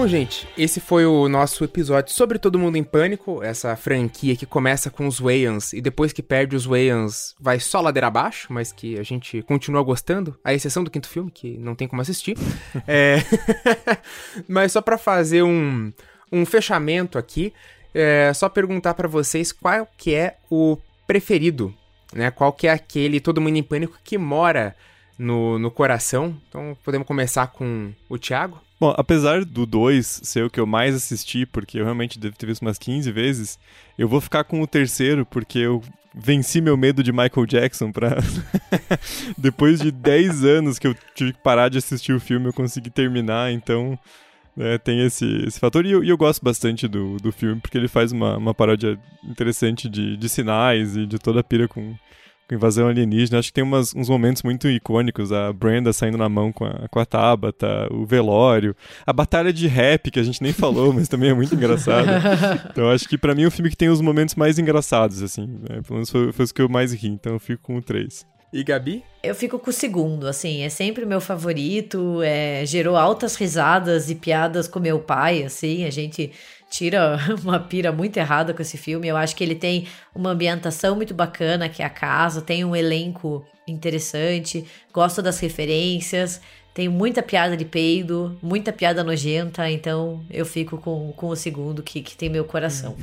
[0.00, 4.46] Bom, gente, esse foi o nosso episódio sobre Todo Mundo em Pânico, essa franquia que
[4.46, 8.72] começa com os Wayans e depois que perde os Wayans vai só ladeira abaixo, mas
[8.72, 12.34] que a gente continua gostando, à exceção do quinto filme, que não tem como assistir.
[12.88, 13.18] é...
[14.48, 15.92] mas só para fazer um,
[16.32, 17.52] um fechamento aqui,
[17.92, 21.74] é só perguntar para vocês qual que é o preferido,
[22.14, 22.30] né?
[22.30, 24.74] Qual que é aquele Todo Mundo em Pânico que mora
[25.18, 26.34] no, no coração.
[26.48, 28.58] Então podemos começar com o Thiago.
[28.80, 32.46] Bom, apesar do 2 ser o que eu mais assisti, porque eu realmente devo ter
[32.46, 33.58] visto umas 15 vezes,
[33.98, 35.82] eu vou ficar com o terceiro, porque eu
[36.14, 38.16] venci meu medo de Michael Jackson pra.
[39.36, 42.88] Depois de 10 anos que eu tive que parar de assistir o filme, eu consegui
[42.88, 43.98] terminar, então.
[44.58, 47.78] É, tem esse, esse fator, e eu, e eu, gosto bastante do, do filme, porque
[47.78, 51.94] ele faz uma, uma paródia interessante de, de sinais e de toda a pira com,
[52.50, 53.38] com invasão alienígena.
[53.38, 55.32] Acho que tem umas, uns momentos muito icônicos.
[55.32, 58.74] A Brenda saindo na mão com a, com a Tabata, o velório,
[59.06, 62.08] a batalha de rap, que a gente nem falou, mas também é muito engraçado.
[62.70, 65.46] Então acho que para mim é um filme que tem os momentos mais engraçados, assim.
[65.46, 65.80] Né?
[65.82, 68.26] Pelo menos foi, foi os que eu mais ri, então eu fico com o 3.
[68.52, 69.04] E Gabi?
[69.22, 74.10] Eu fico com o segundo, assim, é sempre o meu favorito, é, gerou altas risadas
[74.10, 76.32] e piadas com meu pai, assim, a gente
[76.70, 79.08] tira uma pira muito errada com esse filme.
[79.08, 82.74] Eu acho que ele tem uma ambientação muito bacana, que é a casa, tem um
[82.74, 86.40] elenco interessante, gosto das referências,
[86.72, 91.82] tem muita piada de peido, muita piada nojenta, então eu fico com, com o segundo
[91.82, 92.96] que, que tem meu coração.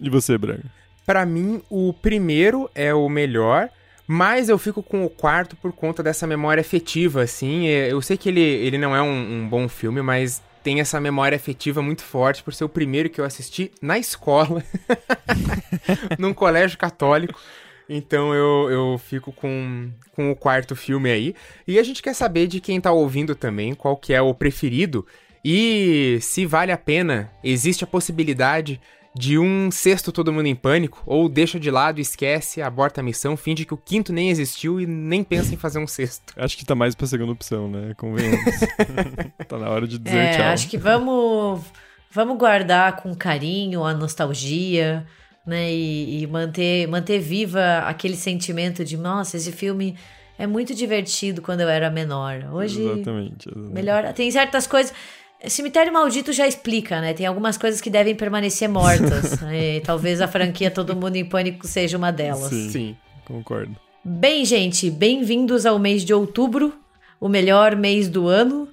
[0.00, 0.64] E você, Braga?
[1.06, 3.70] Para mim, o primeiro é o melhor.
[4.04, 7.66] Mas eu fico com o quarto por conta dessa memória afetiva, assim.
[7.66, 11.36] Eu sei que ele, ele não é um, um bom filme, mas tem essa memória
[11.36, 14.62] afetiva muito forte por ser o primeiro que eu assisti na escola,
[16.18, 17.40] num colégio católico.
[17.88, 21.34] Então eu, eu fico com, com o quarto filme aí.
[21.66, 25.06] E a gente quer saber de quem tá ouvindo também qual que é o preferido
[25.44, 28.80] e se vale a pena, existe a possibilidade
[29.14, 33.36] de um sexto Todo Mundo em Pânico, ou deixa de lado, esquece, aborta a missão,
[33.36, 36.32] finge que o quinto nem existiu e nem pensa em fazer um sexto.
[36.36, 37.92] Acho que tá mais pra segunda opção, né?
[37.96, 38.40] Convenhamos.
[39.46, 40.46] tá na hora de dizer é, tchau.
[40.46, 41.60] Acho que vamos,
[42.10, 45.06] vamos guardar com carinho a nostalgia,
[45.46, 45.70] né?
[45.70, 49.94] E, e manter, manter viva aquele sentimento de, nossa, esse filme
[50.38, 52.48] é muito divertido quando eu era menor.
[52.52, 52.82] Hoje.
[52.82, 53.48] Exatamente.
[53.48, 53.74] exatamente.
[53.74, 54.12] Melhor.
[54.14, 54.94] Tem certas coisas.
[55.48, 57.12] Cemitério Maldito já explica, né?
[57.12, 59.38] Tem algumas coisas que devem permanecer mortas.
[59.52, 62.50] e talvez a franquia Todo Mundo em Pânico seja uma delas.
[62.50, 62.96] Sim, Sim.
[63.24, 63.76] concordo.
[64.04, 66.74] Bem, gente, bem-vindos ao mês de outubro,
[67.20, 68.68] o melhor mês do ano.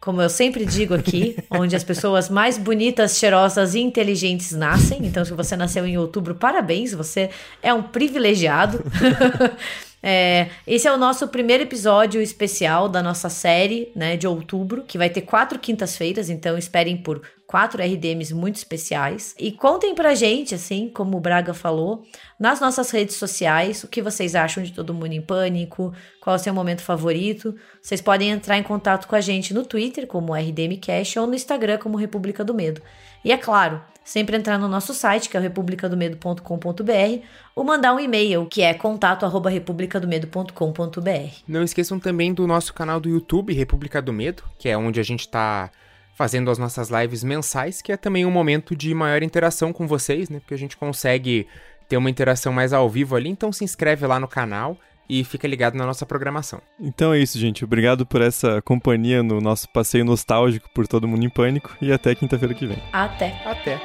[0.00, 5.06] Como eu sempre digo aqui, onde as pessoas mais bonitas, cheirosas e inteligentes nascem.
[5.06, 7.30] Então, se você nasceu em outubro, parabéns, você
[7.62, 8.82] é um privilegiado.
[10.02, 14.98] É, esse é o nosso primeiro episódio especial da nossa série, né, de outubro, que
[14.98, 19.34] vai ter quatro quintas-feiras, então esperem por quatro RDMs muito especiais.
[19.38, 22.02] E contem pra gente, assim, como o Braga falou,
[22.40, 26.38] nas nossas redes sociais o que vocês acham de Todo Mundo em Pânico, qual é
[26.38, 27.54] o seu momento favorito.
[27.80, 31.78] Vocês podem entrar em contato com a gente no Twitter, como RDMcast, ou no Instagram,
[31.78, 32.82] como República do Medo.
[33.24, 37.24] E é claro, sempre entrar no nosso site, que é o republicadomedo.com.br,
[37.54, 41.34] ou mandar um e-mail, que é contato@republicadomedo.com.br.
[41.46, 45.04] Não esqueçam também do nosso canal do YouTube, República do Medo, que é onde a
[45.04, 45.70] gente está
[46.14, 50.28] fazendo as nossas lives mensais, que é também um momento de maior interação com vocês,
[50.28, 50.40] né?
[50.40, 51.48] Porque a gente consegue
[51.88, 55.46] ter uma interação mais ao vivo ali, então se inscreve lá no canal e fica
[55.46, 56.60] ligado na nossa programação.
[56.80, 57.64] Então é isso, gente.
[57.64, 62.14] Obrigado por essa companhia no nosso passeio nostálgico por todo mundo em pânico e até
[62.14, 62.82] quinta-feira que vem.
[62.92, 63.30] Até.
[63.44, 63.80] Até.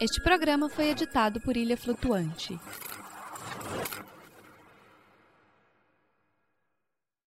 [0.00, 2.58] Este programa foi editado por Ilha Flutuante.